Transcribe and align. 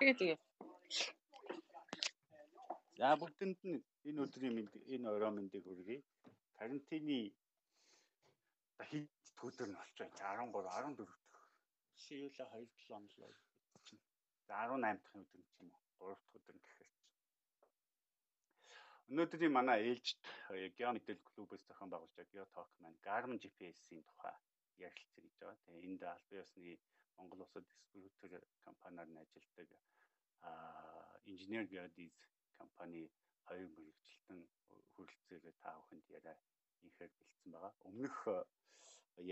Тэгээ 0.00 0.16
тэгээ. 0.20 0.38
За 2.96 3.08
бүгдэнд 3.20 3.60
нь 3.68 3.84
энэ 4.08 4.20
өдрийн 4.24 4.54
мэд 4.56 4.72
энэ 4.94 5.06
орой 5.12 5.32
мэндийг 5.36 5.64
хүргэе. 5.68 6.00
Карантины 6.56 7.20
хэд 8.88 9.12
өдөр 9.44 9.68
нь 9.68 9.76
болж 9.76 9.96
байна? 10.00 10.16
13 10.48 10.56
14 10.56 10.96
дэх. 10.96 11.12
Жишээлээ 12.00 12.48
2 12.48 12.64
7 12.88 12.96
онлоо. 12.96 13.28
За 14.48 14.56
18 14.72 15.04
дахь 15.04 15.16
өдөр 15.20 15.36
нь 15.36 15.48
ч 15.52 15.52
юм 15.60 15.68
уу. 15.68 15.84
3 16.00 16.16
дахь 16.16 16.36
өдөр 16.38 16.56
гэхээр 16.64 16.88
чинь. 16.96 17.12
Өнөөдрийн 19.12 19.52
манай 19.52 19.78
ээлжид 19.84 20.24
Гео 20.76 20.90
мэдээлэл 20.96 21.28
клубээс 21.28 21.68
зохион 21.68 21.92
байгуулж 21.92 22.14
байгаа 22.16 22.32
Geo 22.32 22.46
Talk 22.54 22.72
маань 22.80 23.04
Garmin 23.04 23.42
GPS-ийн 23.42 24.04
тухай 24.08 24.32
ярилцъя 24.80 25.20
гэж 25.24 25.34
байгаа. 25.40 25.60
Тэгээ 25.64 25.84
энд 25.88 26.02
албан 26.08 26.40
ёсны 26.40 26.80
Монгол 27.20 27.44
улсад 27.44 27.66
дистрибьютор 27.92 28.42
компаниар 28.66 29.08
нь 29.10 29.22
ажилладаг 29.22 29.68
инженер 31.30 31.64
Geodis 31.72 32.16
компани 32.58 33.02
хоёр 33.46 33.68
мэрэгчлэн 33.76 34.40
хүрэлцээрээ 34.92 35.54
та 35.62 35.70
бүхэнд 35.78 36.06
яриа 36.18 36.36
инхээр 36.86 37.12
бэлдсэн 37.18 37.50
байгаа. 37.52 37.72
Өмнөх 37.88 38.16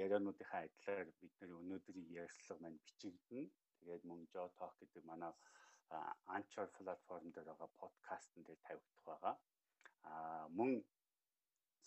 яриануудынхаа 0.05 0.62
адилаар 0.65 1.09
бид 1.20 1.34
нэр 1.41 1.52
өнөөдрийн 1.60 2.09
ярилцлага 2.23 2.62
маань 2.62 2.82
бичигдэнэ. 2.84 3.48
Тэгээд 3.79 4.02
мөн 4.09 4.20
Joe 4.32 4.48
Talk 4.59 4.74
гэдэг 4.80 5.02
манай 5.10 5.32
Anchor 6.37 6.68
платформ 6.77 7.29
дээр 7.32 7.48
байгаа 7.51 7.70
подкастн 7.82 8.41
дээр 8.45 8.60
тавигдах 8.66 9.05
байгаа. 9.10 9.34
Аа 10.10 10.45
мөн 10.59 10.70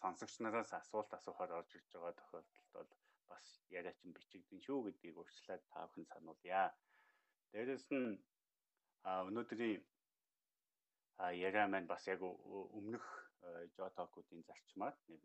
сонсогч 0.02 0.36
нараас 0.40 0.72
асуулт 0.82 1.12
асуухаар 1.18 1.52
орж 1.60 1.70
ирж 1.78 1.90
байгаа 1.94 2.14
тохиолдолд 2.20 2.70
бол 2.76 2.90
бас 3.32 3.46
яриач 3.80 4.00
нь 4.04 4.16
бичигдэн 4.18 4.60
шүү 4.66 4.80
гэдгийг 4.86 5.18
урьдчилаад 5.22 5.64
та 5.72 5.80
бүхэн 5.88 6.06
сануулъя. 6.12 6.64
Дээрэс 7.52 7.88
нь 7.98 8.10
өнөөдрийн 9.30 9.82
яриа 11.48 11.66
маань 11.68 11.92
бас 11.94 12.04
яг 12.14 12.22
өмнөх 12.78 13.06
жотокуудын 13.78 14.42
зарчмаар 14.50 14.96
нэг 15.10 15.22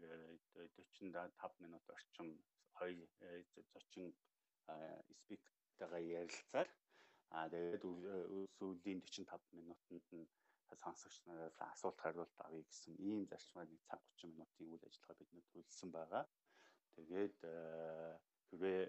45 0.57 1.63
минут 1.65 1.85
орчим 1.97 2.29
хоёр 2.79 2.97
зочин 3.73 4.07
спиктэйгээ 5.21 6.05
ярилцаар 6.21 6.69
а 7.37 7.49
тэгээд 7.53 7.85
сүүлийн 8.57 9.01
45 9.03 9.59
минутанд 9.59 10.07
нь 10.19 10.27
сонсогч 10.83 11.17
нараас 11.27 11.57
асуулт 11.71 11.99
хариулт 12.05 12.35
авъя 12.45 12.63
гэсэн 12.69 12.95
ийм 13.09 13.21
зарчмаар 13.31 13.69
нэг 13.71 13.83
цаг 13.89 14.01
30 14.21 14.33
минутын 14.33 14.71
үйл 14.73 14.87
ажиллагаа 14.89 15.17
бидэнд 15.21 15.47
төлсөн 15.53 15.91
байгаа. 15.97 16.25
Тэгээд 16.97 17.37
хэрвээ 18.49 18.81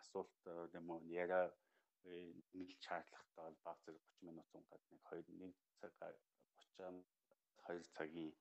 асуулт 0.00 0.34
юм 0.78 0.90
уу 0.90 1.00
яриа 1.22 1.42
нийлж 2.52 2.78
шаардлагатай 2.86 3.44
бол 3.46 3.58
баг 3.66 3.78
зэрэг 3.84 4.02
30 4.20 4.26
минут 4.28 4.48
унгаад 4.58 4.82
нэг 4.90 5.00
2 5.08 5.22
1 5.40 5.54
цаг 5.80 5.92
30 6.78 7.04
2 7.66 7.94
цагийн 7.96 8.32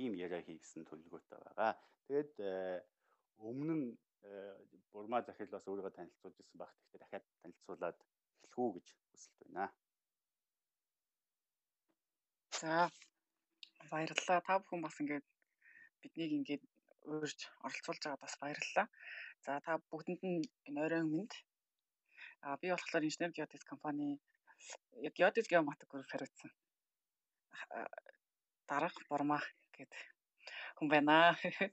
ийм 0.00 0.12
яриа 0.26 0.42
хийсэн 0.48 0.82
төлөвлөгөөтэй 0.88 1.38
байгаа. 1.44 1.72
Тэгээд 2.08 2.34
өмнө 3.48 3.74
нь 3.80 3.86
Бурма 4.92 5.20
захирал 5.22 5.54
бас 5.54 5.66
өөрийгөө 5.68 5.94
танилцуулж 5.94 6.36
ирсэн 6.40 6.58
баг. 6.58 6.70
Тэгэхээр 6.72 7.02
дахиад 7.02 7.24
танилцуулаад 7.42 7.98
эхлэх 8.44 8.58
үү 8.62 8.74
гэж 8.76 8.86
хүсэлт 9.10 9.38
байна. 9.42 9.66
За 12.60 12.88
баярлалаа. 13.90 14.40
Та 14.46 14.58
бүхэн 14.62 14.84
бас 14.86 14.96
ингээд 15.02 15.26
биднийг 16.00 16.32
ингээд 16.38 16.62
уурж 17.10 17.40
оролцуулж 17.66 18.02
байгаад 18.04 18.24
бас 18.24 18.34
баярлалаа. 18.42 18.86
За 19.44 19.60
та 19.64 19.72
бүгдэнд 19.90 20.22
нь 20.30 20.48
энэ 20.68 20.80
оройн 20.86 21.08
минь 21.14 21.34
А 22.44 22.56
би 22.60 22.68
болохоор 22.70 23.04
инженер 23.04 23.32
геодез 23.32 23.64
компани 23.64 24.20
геодез 25.16 25.46
геоматик 25.48 25.88
групп 25.88 26.08
хариуцсан. 26.10 26.50
Дарах 28.68 28.96
Бурма 29.08 29.40
гэдэг 29.72 30.00
хүн 30.76 30.88
байна. 30.92 31.16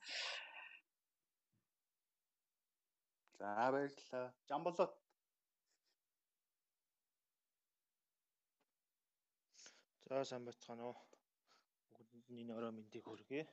За 3.38 3.48
баярлалаа. 3.76 4.34
Жамболот. 4.48 4.94
За 10.08 10.24
сайн 10.24 10.46
байцгаана 10.48 10.88
уу. 10.88 10.98
Бүгдэнд 11.92 12.32
энэ 12.32 12.56
орой 12.56 12.72
мэндийг 12.72 13.04
хүргэе. 13.04 13.44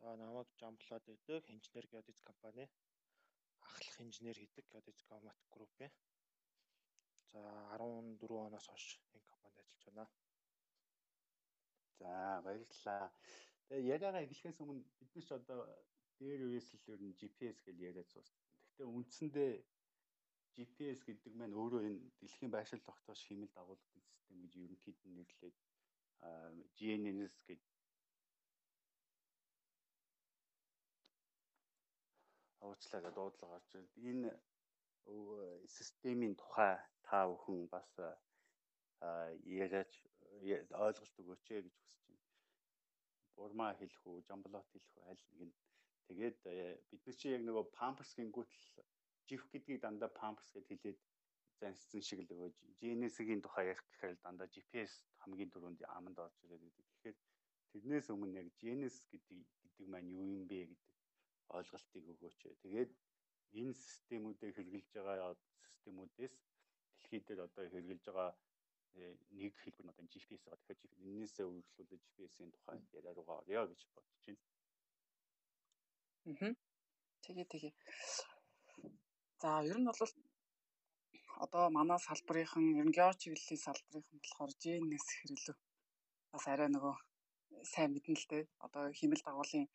За 0.00 0.16
намайг 0.16 0.48
Жамблоод 0.60 1.04
байдаг 1.06 1.44
инженер 1.52 1.86
геодез 1.92 2.20
компани 2.24 2.64
ахлах 3.60 4.00
инженер 4.00 4.36
гэдэг 4.40 4.64
геодез 4.72 4.98
геоматик 5.08 5.48
групп 5.50 5.74
юм. 5.80 5.92
За 7.32 7.40
14 7.76 8.30
оноос 8.30 8.66
хойш 8.66 8.86
энэ 9.12 9.28
компанид 9.32 9.58
ажиллаж 9.60 9.84
байна. 9.86 10.08
За 11.98 12.40
баярлалаа. 12.44 13.12
Тэгээ 13.68 13.88
яриагаа 13.94 14.22
эхлэхээс 14.24 14.60
өмнө 14.62 14.82
бид 14.98 15.10
нар 15.14 15.24
ч 15.28 15.30
одоо 15.36 15.60
дээр 16.18 16.40
үеэс 16.48 16.68
л 16.80 16.90
ер 16.94 17.00
нь 17.04 17.16
GPS 17.20 17.58
гэж 17.66 17.76
яриад 17.88 18.08
суусна. 18.08 18.40
Гэхдээ 18.72 18.88
үндсэндээ 18.96 19.52
GPS 20.56 21.00
гэдэг 21.04 21.32
маань 21.36 21.58
өөрөө 21.60 21.82
энэ 21.88 22.00
дэлхийн 22.20 22.52
байшин 22.56 22.80
тогтоож 22.88 23.20
хэмэл 23.24 23.52
дагуулдаг 23.52 24.02
систем 24.08 24.40
гэж 24.40 24.52
ерөнхийд 24.64 24.98
нь 25.04 25.16
нэрлээд 25.16 25.56
GNSS 26.76 27.36
гэж 27.48 27.60
уучлаарай 32.68 33.12
дуудлага 33.14 33.56
орж 33.58 33.70
энэ 34.10 34.30
системийн 35.76 36.34
тухай 36.40 36.74
та 37.06 37.18
бүхэн 37.30 37.60
бас 37.74 37.90
яриач 39.62 39.92
ойлголт 40.84 41.14
өгөөч 41.20 41.44
гэж 41.48 41.66
хүсэж 41.74 42.02
байна. 42.08 42.26
Бурмаа 43.36 43.72
хэлэх 43.80 44.02
үү, 44.06 44.24
жамблот 44.28 44.66
хэлэх 44.70 44.94
үү 44.96 45.08
аль 45.10 45.24
нэг 45.30 45.40
нь. 45.48 45.54
Тэгээд 46.06 46.38
бид 46.90 47.02
нар 47.06 47.16
чи 47.20 47.26
яг 47.36 47.42
нөгөө 47.44 47.64
памперс 47.78 48.12
гингүүтэл 48.18 48.84
жих 49.28 49.42
гэдгийг 49.52 49.80
дандаа 49.82 50.10
памперс 50.20 50.50
гэд 50.54 50.68
хэлээд 50.68 50.98
занцсан 51.60 52.02
шиг 52.04 52.20
л 52.24 52.32
өгөөж 52.34 52.54
GNS-ийн 52.80 53.40
тухай 53.42 53.64
ярих 53.72 53.84
гэхээр 53.88 54.16
дандаа 54.24 54.48
GPS 54.54 54.92
хамгийн 55.22 55.52
түрүүнд 55.52 55.80
аманд 55.96 56.18
орж 56.24 56.36
ирээд 56.44 56.62
гэдэг. 56.64 56.86
Тэгэхээр 56.90 57.16
тэрнээс 57.72 58.06
өмнө 58.14 58.38
яг 58.40 58.48
GNS 58.60 58.96
гэдэг 59.12 59.38
гэдэг 59.64 59.86
маань 59.92 60.10
юу 60.18 60.26
юм 60.36 60.44
бэ 60.50 60.60
гэдэг 60.68 60.90
ойлголтыг 61.58 62.04
өгөөч. 62.12 62.38
Тэгээд 62.62 62.90
энэ 63.60 63.74
системүүдийг 63.74 64.54
хэрэгжилж 64.54 64.88
байгаа 65.08 65.32
системүүдээс 65.64 66.34
дэлхийд 67.00 67.24
дээр 67.26 67.40
одоо 67.46 67.62
хэрэгжилж 67.66 68.04
байгаа 68.06 68.30
э, 69.00 69.14
нэг 69.38 69.52
хэлбэр 69.62 69.84
нь 69.86 69.92
одоо 69.92 70.04
GPS 70.12 70.42
байгаа. 70.44 70.60
Тэгэхээр 70.60 70.80
энээсээ 71.08 71.46
үргэлжлүүлээд 71.48 72.04
GPS-ийн 72.06 72.50
тухай 72.54 72.78
яриа 72.98 73.12
руугаа 73.14 73.38
орё 73.42 73.62
гэж 73.70 73.80
бодож 73.94 74.18
байна. 74.26 74.40
Аа. 76.30 76.54
Тэгээ 77.24 77.46
тэгээ. 77.52 77.74
За 79.42 79.48
ер 79.70 79.78
нь 79.80 79.88
бол 79.88 80.12
одоо 81.44 81.64
манай 81.78 81.98
салбарынхан 82.06 82.64
ер 82.80 82.86
нь 82.88 82.96
гео 82.96 83.12
чиглэлийн 83.20 83.64
салбарынхан 83.66 84.18
болохоор 84.20 84.52
GNS 84.62 85.06
хэрэглэв. 85.16 85.58
Бас 86.32 86.44
арай 86.52 86.68
нөгөө 86.70 86.94
сайн 87.72 87.90
мэднэ 87.92 88.16
л 88.20 88.26
дээ. 88.30 88.44
Одоо 88.66 88.82
химэл 88.98 89.22
дагуулын 89.24 89.66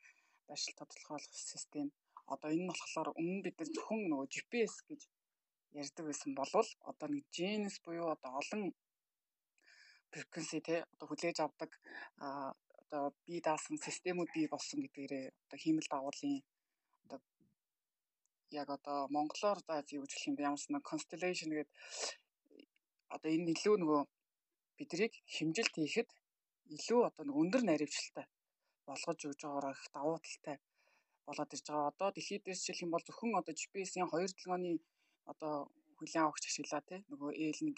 байшил 0.50 0.74
тодорхойлох 0.80 1.34
систем. 1.54 1.88
Одоо 2.34 2.50
энэ 2.52 2.64
нь 2.66 2.72
болохоор 2.72 3.10
өмнө 3.20 3.42
бид 3.46 3.58
нар 3.60 3.70
зөвхөн 3.76 4.02
нөгөө 4.10 4.32
GPS 4.34 4.76
гэж 4.90 5.02
ярьдаг 5.82 6.06
байсан 6.08 6.32
болвол 6.40 6.70
одоо 6.90 7.08
нэг 7.12 7.24
GNS 7.36 7.78
буюу 7.86 8.08
одоо 8.16 8.32
олон 8.42 8.62
frequency 10.12 10.60
те 10.68 10.76
одоо 10.94 11.08
хүлээж 11.08 11.38
авдаг 11.44 11.72
одоо 12.84 13.04
бие 13.26 13.42
даасан 13.48 13.78
системүүд 13.86 14.30
бий 14.36 14.48
болсон 14.54 14.80
гэдгээрээ 14.82 15.26
одоо 15.44 15.58
хиймэл 15.64 15.92
дагуулын 15.92 16.36
одоо 17.04 17.20
яг 18.62 18.68
одоо 18.78 19.00
монголоор 19.16 19.60
за 19.68 19.84
юу 19.98 20.06
гэх 20.08 20.28
юм 20.30 20.36
бэ 20.36 20.48
ямарс 20.50 20.68
нэг 20.70 20.84
constellation 20.92 21.50
гэдэг 21.52 21.76
одоо 23.16 23.30
энэ 23.36 23.52
илүү 23.56 23.76
нөгөө 23.80 24.02
бидрийг 24.78 25.14
хэмжилт 25.36 25.76
хийхэд 25.76 26.10
илүү 26.76 27.02
одоо 27.10 27.24
нэг 27.26 27.36
өндөр 27.42 27.62
наривчлалтай 27.66 28.26
болгож 28.90 29.20
өгж 29.28 29.42
байгаагаар 29.44 29.76
их 29.76 29.84
давуу 29.96 30.18
талтай 30.26 30.58
болоод 31.28 31.54
ирж 31.56 31.68
байгаа. 31.68 31.92
Одоо 31.92 32.10
дэлхийд 32.14 32.44
дээр 32.46 32.58
жишээлх 32.60 32.84
юм 32.86 32.92
бол 32.94 33.06
зөвхөн 33.06 33.40
одоо 33.40 33.54
GPS-ийн 33.60 34.08
2 34.10 34.38
долооны 34.40 34.72
одоо 35.32 35.54
хүлэн 35.98 36.24
авахч 36.24 36.44
ашиглаа 36.48 36.82
тий 36.90 37.00
нөгөө 37.12 37.32
ээлнэг 37.44 37.78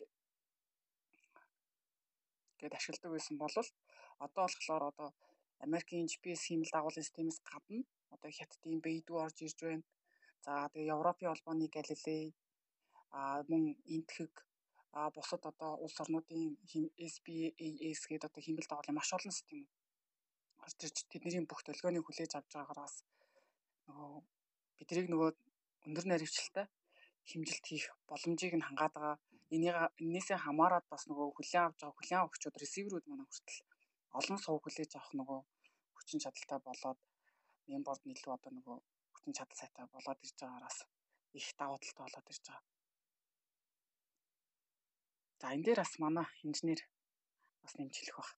гээд 2.60 2.74
ашигладаг 2.78 3.12
байсан 3.14 3.36
бол 3.44 3.56
одоо 4.26 4.44
болохоор 4.46 4.84
одоо 4.92 5.10
Америкийн 5.66 6.10
GPS 6.12 6.42
хиймэл 6.46 6.74
дагуулын 6.74 7.08
системээс 7.08 7.40
гадна 7.50 7.82
одоо 8.14 8.30
хятадын 8.38 8.84
Бэйдүү 8.86 9.18
орж 9.26 9.38
ирж 9.46 9.60
байна. 9.68 9.86
За 10.46 10.52
тэгээ 10.72 10.92
Европын 10.96 11.30
холбооны 11.30 11.68
Галилей 11.76 12.26
а 13.20 13.22
мөн 13.50 13.64
энтхэг 13.96 14.34
а 14.98 15.00
бусад 15.16 15.44
одоо 15.52 15.72
улс 15.84 15.98
орнуудын 16.04 16.58
SBAS 17.14 18.02
гэдэг 18.10 18.30
одоо 18.30 18.42
хиймэл 18.44 18.70
дагуулын 18.70 18.98
маш 18.98 19.10
олон 19.18 19.34
систем 19.36 19.66
орж 20.68 20.80
ирж 20.88 20.98
тэдний 21.12 21.44
бүх 21.48 21.62
төлгөөнийг 21.64 22.06
хүлээж 22.06 22.32
авч 22.36 22.52
байгаагаас 22.54 22.96
нөгөө 23.88 24.20
биднийг 24.78 25.08
нөгөө 25.12 25.30
өндөр 25.88 26.06
наривчлалтай 26.08 26.66
хэмжилт 27.30 27.66
хийх 27.70 27.88
боломжийг 28.10 28.54
нь 28.56 28.68
хангаад 28.68 28.94
байгаа 28.96 29.16
энийг 29.56 29.76
энээсээ 30.04 30.40
хамаарат 30.46 30.86
бас 30.92 31.04
нөгөө 31.10 31.28
хүлээн 31.36 31.66
авч 31.68 31.80
байгаа 31.80 31.98
хүлээн 31.98 32.22
авахчуд 32.22 32.60
ресиверүүд 32.62 33.06
манай 33.08 33.28
хүртэл 33.28 33.60
олон 34.20 34.40
сувг 34.44 34.62
хүлээж 34.64 34.92
авах 34.96 35.14
нөгөө 35.20 35.40
хүчин 35.96 36.20
чадалтай 36.24 36.60
болоод 36.68 37.00
мемборд 37.70 38.04
илүү 38.12 38.32
одоо 38.36 38.52
нөгөө 38.58 38.78
хүчин 39.14 39.34
чадал 39.38 39.60
сайтай 39.60 39.86
болоод 39.96 40.20
ирж 40.26 40.38
байгаараас 40.42 40.78
их 41.40 41.48
давуу 41.60 41.80
талтай 41.80 42.04
болоод 42.06 42.32
ирж 42.32 42.44
байгаа. 42.48 42.66
За 45.40 45.48
энэ 45.56 45.66
дээр 45.66 45.80
бас 45.84 45.94
манай 46.04 46.28
инженер 46.48 46.80
бас 47.62 47.74
нэмж 47.78 47.96
хэлэх 47.98 48.18
баг. 48.20 48.30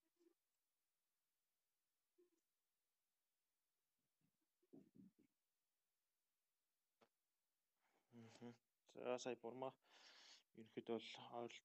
За 8.39 8.79
сая 9.23 9.35
бурмаа 9.43 9.73
ерөнхийдөө 10.57 10.97
бол 10.99 11.09
ойлт 11.41 11.57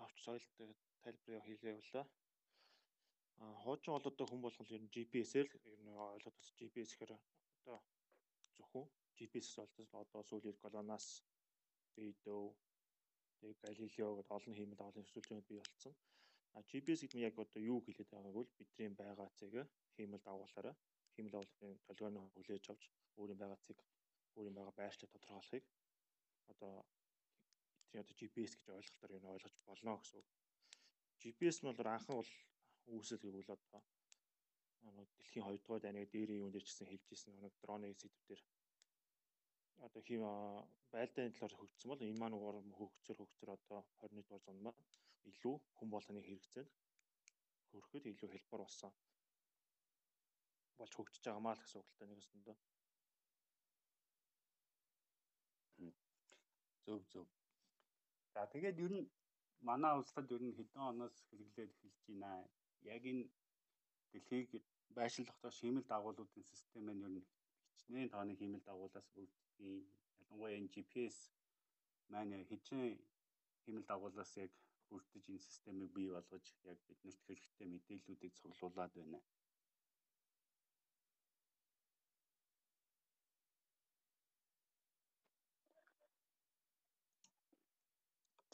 товч 0.00 0.16
соёлт 0.24 0.48
тайлбарыг 1.02 1.44
хийлээ 1.46 1.74
явлаа. 1.78 2.06
А 3.42 3.44
хуучин 3.62 3.92
бол 3.94 4.08
одоо 4.10 4.26
хүн 4.28 4.42
болгол 4.44 4.74
ер 4.76 4.82
нь 4.82 4.92
GPS-ээр 4.94 5.48
ер 5.74 5.80
нь 5.84 5.92
ойлгоод 6.14 6.36
бас 6.38 6.50
GPS 6.58 6.90
гэхээр 6.92 7.12
одоо 7.16 7.78
зөвхөн 8.56 8.86
GPS-с 9.16 9.56
болтос 9.60 9.90
одоо 10.02 10.22
сүүлийн 10.28 10.60
колоноос 10.62 11.06
Бейдөө 11.94 12.44
тэг 13.40 13.56
Галилео 13.62 14.10
гэдээ 14.16 14.36
олон 14.38 14.54
хиймэл 14.56 14.86
олон 14.88 15.04
төсөлжөнд 15.06 15.48
бий 15.48 15.58
болцсон. 15.60 15.94
А 16.56 16.58
GPS 16.68 17.00
гэдэг 17.02 17.18
нь 17.18 17.26
яг 17.28 17.36
одоо 17.44 17.60
юу 17.72 17.78
хэлээд 17.82 18.10
байгааг 18.12 18.36
бол 18.36 18.50
бидний 18.58 18.90
байгаа 19.00 19.28
цэг 19.38 19.52
хиймэл 19.96 20.26
дагуулаараа 20.26 20.74
хиймэл 21.14 21.34
дагуулгын 21.34 21.78
толгойн 21.86 22.16
хүлээж 22.34 22.64
авч 22.72 22.84
өөрийн 23.18 23.40
байгаа 23.42 23.58
цэг 23.66 23.78
өөрийн 24.36 24.56
байгаа 24.56 24.74
байршлыг 24.78 25.10
тодорхойлохыг 25.12 25.64
одоо 26.52 26.84
бидний 27.80 28.02
одоо 28.02 28.14
GPS 28.20 28.52
гэж 28.56 28.68
ойлголтоор 28.68 29.12
юу 29.16 29.32
ойлгож 29.34 29.56
болно 29.66 29.92
гэсэн 29.98 30.18
үг. 30.20 30.28
GPS 31.20 31.56
нь 31.60 31.68
бол 31.68 31.80
анхан 31.94 32.16
бол 32.16 32.32
үүсэл 32.94 33.22
гэвэл 33.22 33.54
одоо 33.56 33.82
нэг 34.96 35.08
дэлхийн 35.16 35.44
2 35.46 35.58
дугаар 35.60 35.82
дайны 35.82 36.06
дээрийн 36.06 36.42
юунд 36.44 36.58
ирчихсэн 36.58 36.88
хэлж 36.88 37.06
ирсэн 37.12 37.34
нэг 37.44 37.52
дроны 37.62 37.88
сэдвээр 37.94 38.42
одоо 39.86 40.02
хим 40.08 40.22
байлдааны 40.92 41.32
талаар 41.34 41.54
хөгжсөн 41.56 41.90
бол 41.90 42.06
энэ 42.06 42.20
маань 42.20 42.36
угаар 42.38 42.56
хөгцөр 42.78 43.16
хөгцөр 43.18 43.48
одоо 43.56 43.80
21 44.00 44.24
дугаар 44.24 44.44
зуунд 44.44 44.62
маань 44.64 44.80
илүү 45.30 45.56
хүн 45.76 45.88
болгоны 45.94 46.20
хэрэгцээнд 46.24 46.70
хүрэхэд 47.70 48.04
илүү 48.12 48.28
хэлбэр 48.30 48.62
болсон 48.64 48.92
болж 50.78 50.92
хөгжиж 50.96 51.24
байгаа 51.24 51.44
маа 51.44 51.54
л 51.56 51.62
гэсэн 51.62 51.80
үг 51.80 51.88
л 51.90 51.98
та 51.98 52.04
нэг 52.08 52.18
өсөндөө. 52.22 52.56
Зөв 56.84 57.00
зөв. 57.12 57.26
За 58.34 58.40
тэгээд 58.52 58.78
ер 58.86 58.92
нь 58.98 59.10
манай 59.68 59.92
улсад 59.98 60.26
ер 60.36 60.42
нь 60.44 60.56
хэдэн 60.58 60.82
оноос 60.90 61.16
хэрэглээд 61.28 61.70
эхэлж 61.74 61.98
байна. 62.06 62.30
Яг 62.94 63.02
энэ 63.10 63.24
дэлхийг 64.12 64.50
байшин 64.96 65.24
тогтоох 65.26 65.54
шимэл 65.58 65.90
дагуулуудын 65.92 66.44
систем 66.52 66.86
нь 66.90 67.02
ер 67.06 67.12
нь 67.16 67.28
хичнээн 67.76 68.12
тооны 68.12 68.32
хиймэл 68.36 68.66
дагуулаас 68.68 69.08
бүрддэг. 69.14 69.82
Ялангуяа 70.20 70.56
энэ 70.58 70.72
GPS 70.74 71.16
маань 72.12 72.34
хичнээн 72.50 72.94
хиймэл 73.62 73.86
дагуулаас 73.90 74.32
яг 74.44 74.52
бүрдэж 74.88 75.24
энэ 75.30 75.46
системийг 75.48 75.90
бий 75.96 76.08
болгож 76.14 76.46
яг 76.70 76.78
биднэрт 76.86 77.20
хэрэгтэй 77.26 77.66
мэдээллүүдийг 77.70 78.32
цуглуулад 78.40 78.92
байна. 78.98 79.18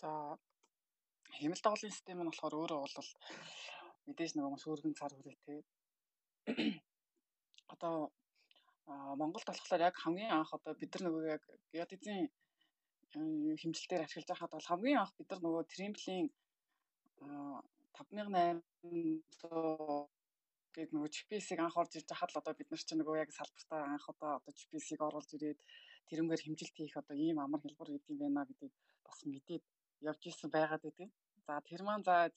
За 0.07 0.15
хэмэл 1.39 1.63
дагуулын 1.63 1.95
систем 1.95 2.19
нь 2.23 2.31
болохоор 2.31 2.55
өөрөө 2.55 2.81
бол 2.83 3.11
мэдээж 4.07 4.33
нөгөө 4.35 4.53
маш 4.53 4.65
өргөн 4.71 4.95
цар 5.01 5.13
хүрээтэй. 5.15 5.61
Одоо 7.75 7.95
Монголд 9.21 9.49
болохоор 9.51 9.83
яг 9.89 9.97
хамгийн 9.99 10.31
анх 10.31 10.51
одоо 10.55 10.73
бид 10.79 10.91
нар 10.95 11.03
нөгөө 11.07 11.25
яг 11.35 11.43
геодезийн 11.75 12.27
хэмжилтээр 13.61 14.05
ашиглаж 14.07 14.29
байхад 14.31 14.55
бол 14.55 14.71
хамгийн 14.71 15.01
анх 15.03 15.13
бид 15.19 15.29
нар 15.31 15.41
нөгөө 15.43 15.65
тримплийн 15.75 16.27
5800 17.99 18.63
гээд 20.75 20.91
нөгөө 20.95 21.11
GPS-ийг 21.15 21.61
анх 21.67 21.77
орж 21.81 21.93
ирж 21.99 22.09
хахад 22.15 22.31
л 22.31 22.41
одоо 22.41 22.55
бид 22.55 22.71
нар 22.71 22.83
чинь 22.87 23.01
нөгөө 23.03 23.17
яг 23.25 23.31
салбартаа 23.35 23.83
анх 23.91 24.07
одоо 24.13 24.31
одоо 24.39 24.53
GPS-ийг 24.59 25.01
оруулж 25.03 25.31
ирээд 25.35 25.59
тэрнгээр 26.09 26.45
хэмжилт 26.45 26.75
хийх 26.79 26.95
одоо 27.03 27.17
ийм 27.19 27.37
амар 27.43 27.61
хэлбэр 27.65 27.91
гэдэг 27.91 28.11
юм 28.15 28.21
байна 28.23 28.47
гэдгийг 28.47 28.75
бас 29.03 29.19
мэдээд 29.27 29.65
явж 30.01 30.23
исэн 30.27 30.51
байгаад 30.51 30.83
байдаг. 30.83 31.11
За 31.47 31.61
тэр 31.61 31.83
маань 31.83 32.05
за 32.05 32.31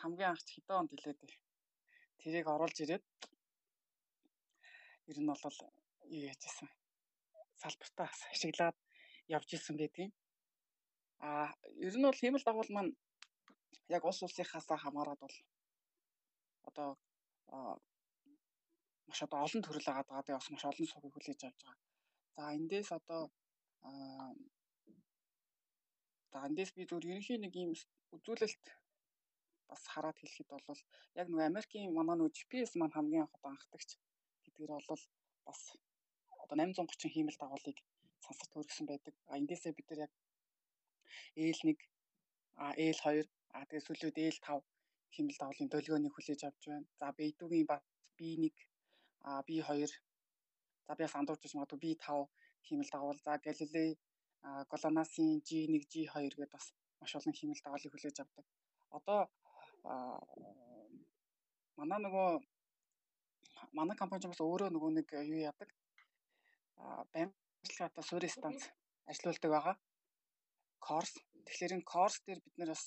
хамгийн 0.00 0.30
анх 0.30 0.42
хэдэн 0.46 0.80
онд 0.80 0.90
хэлээд 0.92 1.20
тэрийг 2.20 2.46
оруулж 2.46 2.76
ирээд 2.80 3.04
ер 5.10 5.18
нь 5.20 5.28
бол 5.28 5.40
юу 6.16 6.24
яжсэн 6.32 6.68
салбартаа 7.62 8.08
ашиглаад 8.32 8.76
явж 9.36 9.48
исэн 9.54 9.76
байдгийг. 9.76 10.12
А 11.18 11.52
ер 11.86 11.94
нь 11.96 12.06
бол 12.06 12.20
хиймэл 12.20 12.46
дагуул 12.46 12.70
маань 12.72 12.92
яг 13.96 14.02
улс 14.04 14.22
улсынхаасаа 14.22 14.78
хамаарат 14.80 15.20
бол 15.20 15.36
одоо 16.68 16.90
маш 19.08 19.20
одоо 19.26 19.38
олон 19.46 19.62
төрөл 19.62 19.88
байгаа 19.88 20.06
даа. 20.08 20.22
Тэгээ 20.22 20.38
бас 20.40 20.50
маш 20.50 20.64
олон 20.70 20.86
сувгийг 20.88 21.14
хүлээж 21.14 21.40
авч 21.44 21.60
байгаа. 21.66 21.78
За 22.36 22.42
эндээс 22.56 22.90
одоо 22.98 23.22
За 26.32 26.46
эндээс 26.48 26.70
би 26.76 26.82
зөв 26.86 27.02
ерөнхий 27.02 27.38
нэг 27.40 27.52
юм 27.64 27.72
үзүүлэлт 28.16 28.64
бас 29.70 29.82
хараад 29.92 30.18
хэлэхэд 30.18 30.48
бол 30.68 30.80
яг 31.20 31.26
нөгөө 31.28 31.48
Америкийн 31.50 31.94
манай 31.98 32.16
нөгөө 32.16 32.36
GPS 32.36 32.72
маань 32.76 32.94
хамгийн 32.94 33.24
анх 33.24 33.36
одоо 33.38 33.50
анхдагч 33.52 33.90
гэдгээр 34.44 34.70
бол 34.90 35.02
бас 35.46 35.60
одоо 36.42 36.56
830 36.58 37.14
хиймэл 37.14 37.40
дагуулыг 37.40 37.78
сансарт 38.24 38.52
хөргсөн 38.54 38.86
байдаг. 38.88 39.14
А 39.30 39.38
эндээсээ 39.40 39.72
бид 39.76 39.86
нар 39.90 40.00
яг 40.06 40.12
L1 41.36 41.78
а 42.64 42.66
L2 42.92 43.04
а 43.56 43.64
тэгээ 43.68 43.86
сүлүүд 43.86 44.16
L5 44.34 44.48
хиймэл 45.14 45.40
дагуулын 45.40 45.72
долгионыг 45.72 46.12
хүлээж 46.14 46.40
авч 46.44 46.62
байна. 46.70 46.86
За 47.00 47.06
B2-гийн 47.18 47.66
бас 47.72 47.82
B1 48.18 48.54
а 49.28 49.42
B2 49.46 49.68
за 50.86 50.92
би 50.96 51.02
бас 51.06 51.16
андуурчиж 51.18 51.52
магадгүй 51.54 51.80
B5 51.84 52.06
хиймэл 52.66 52.92
дагуул. 52.94 53.18
За 53.26 53.32
Галилей 53.46 53.90
Голонасын 54.42 55.40
G1, 55.46 55.84
G2 55.92 56.32
гэдээ 56.36 56.54
бас 56.54 56.66
маш 57.00 57.12
олон 57.18 57.34
хиймэл 57.36 57.62
дагуулыг 57.64 57.92
хүлээж 57.92 58.16
авдаг. 58.20 58.46
Одоо 58.96 59.20
манай 61.78 62.00
нөгөө 62.04 62.28
манай 63.76 63.96
компани 64.00 64.30
бас 64.32 64.40
өөрөө 64.40 64.70
нөгөө 64.72 64.90
нэг 64.96 65.08
юу 65.32 65.40
яадаг 65.50 65.70
байнгын 67.12 68.08
суурин 68.08 68.32
станц 68.36 68.60
ажилуулдаг 69.10 69.50
байгаа. 69.52 69.76
Корс. 70.86 71.12
Тэгэхээр 71.44 71.76
энэ 71.76 71.90
корс 71.92 72.16
дээр 72.24 72.40
бид 72.44 72.56
нэр 72.56 72.70
бас 72.72 72.84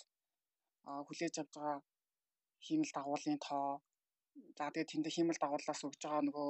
хүлээж 1.07 1.35
авж 1.41 1.51
байгаа 1.55 1.77
хиймэл 2.65 2.95
дагуулын 2.97 3.39
тоо 3.47 3.67
за 4.57 4.71
тэгээд 4.73 4.91
тэнд 4.91 5.07
хиймэл 5.15 5.41
дагуулаас 5.41 5.81
өгж 5.87 6.01
байгаа 6.03 6.23
нөгөө 6.27 6.49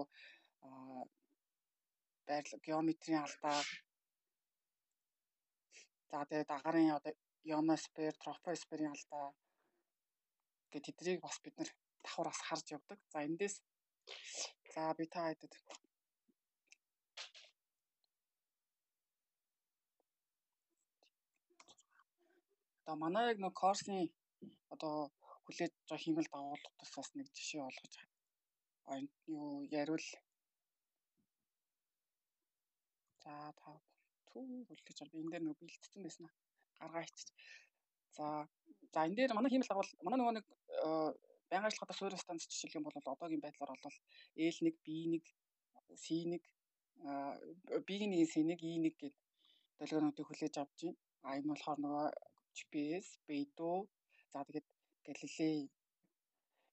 байрлал 2.27 2.65
геометрийн 2.67 3.23
алдаа 3.23 3.57
За 6.13 6.21
тэгээд 6.29 6.49
агарын 6.57 6.89
одоо 6.93 7.13
ионосфер, 7.51 8.13
тропосферийн 8.23 8.93
алдаа 8.93 9.25
гэдэг 10.71 10.93
тэднийг 10.97 11.19
бас 11.25 11.37
бид 11.41 11.55
нэр 11.57 11.69
давхар 12.03 12.27
бас 12.29 12.41
харж 12.47 12.65
явдаг. 12.77 12.99
За 13.11 13.17
эндээс 13.27 13.55
за 14.73 14.83
би 14.97 15.05
та 15.13 15.21
хэдэд 15.25 15.53
Одоо 22.81 22.95
манай 23.03 23.25
яг 23.31 23.39
нэг 23.41 23.53
корсын 23.61 23.97
одоо 24.73 24.95
хүлээж 25.43 25.73
байгаа 25.73 26.03
хиймэл 26.03 26.31
дагуулгатаас 26.33 26.91
бас 26.97 27.09
нэг 27.17 27.27
жишээ 27.37 27.61
олгож 27.69 27.93
юу 29.37 29.65
яриул. 29.81 30.07
За 33.23 33.33
та 33.59 33.71
Түү 34.33 34.43
үлдэж 34.73 34.97
байна. 34.99 35.11
Би 35.13 35.21
энэ 35.21 35.31
дээр 35.33 35.43
нэг 35.45 35.57
бэлтцсэн 35.61 36.01
байсан 36.03 36.25
аа. 36.25 36.33
Гаргаа 36.81 37.05
ичиж. 37.05 37.29
За 38.17 38.25
за 38.93 38.99
энэ 39.05 39.17
дээр 39.17 39.33
манай 39.37 39.51
хиймэл 39.51 39.69
дагвал 39.69 39.91
манай 40.05 40.19
нөгөө 40.19 40.35
нэг 40.37 40.45
э, 40.85 41.11
байнга 41.49 41.69
ажиллахад 41.69 41.97
суурь 41.97 42.17
станц 42.17 42.49
жишээлх 42.49 42.77
юм 42.77 42.85
бол 42.85 42.97
одоогийн 42.97 43.43
байдлаар 43.43 43.71
бол 43.83 43.97
L1, 44.49 44.67
B1, 44.85 45.21
C1 46.03 46.31
B1, 47.87 48.11
C1, 48.31 48.49
E1 48.57 48.83
гэдэг 48.85 49.13
долгионуудыг 49.79 50.25
хүлээж 50.27 50.55
авч 50.57 50.79
байна. 50.83 50.99
А 51.25 51.37
энэ 51.37 51.51
болохоор 51.51 51.79
нөгөө 51.83 52.07
GPS, 52.57 53.07
Beidou 53.27 53.77
за 54.31 54.45
тэгээд 54.47 54.67
Galilei 55.05 55.57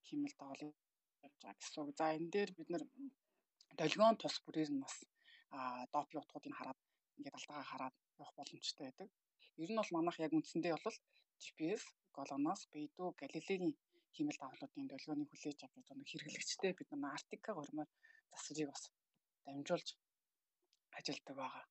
хиймэл 0.07 0.37
дагвал 0.39 0.63
явж 0.65 1.37
байгаа 1.41 1.59
гэсэн. 1.59 1.93
За 1.99 2.07
энэ 2.17 2.33
дээр 2.35 2.51
бид 2.57 2.69
нэр 2.71 2.85
долгион 3.81 4.17
тус 4.17 4.37
бүрээр 4.45 4.71
нь 4.73 4.83
бас 4.85 4.97
а 5.57 5.87
допи 5.95 6.17
утгуудыг 6.19 6.55
хараад 6.57 6.79
ингээд 7.21 7.37
алдаагаа 7.39 7.71
хараад 7.71 7.97
явах 8.17 8.35
боломжтой 8.37 8.85
байдаг. 8.89 9.09
Ер 9.63 9.71
нь 9.71 9.81
бол 9.81 9.95
манайх 9.95 10.17
яг 10.25 10.33
үндсэндээ 10.33 10.73
бол 10.73 10.97
GPS, 11.43 11.85
GLONASS, 12.17 12.63
Beidou, 12.73 13.13
Galilei-ийн 13.21 13.77
хиймэл 14.15 14.41
давлуудын 14.41 14.89
долгионыг 14.89 15.29
хүлээж 15.31 15.59
авч 15.63 15.75
байгаа 15.77 15.97
нэг 15.97 16.09
хэрэглэгчтэй 16.11 16.73
бид 16.75 16.89
нар 16.93 17.15
Артика 17.17 17.51
гормоор 17.55 17.89
засварыг 18.33 18.69
бас 18.73 18.83
дамжуулж 19.45 19.89
ажилладаг 20.99 21.37
байгаа. 21.41 21.65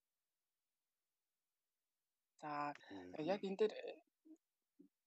За 2.42 2.50
яг 3.34 3.42
энэ 3.44 3.60
дээр 3.60 3.74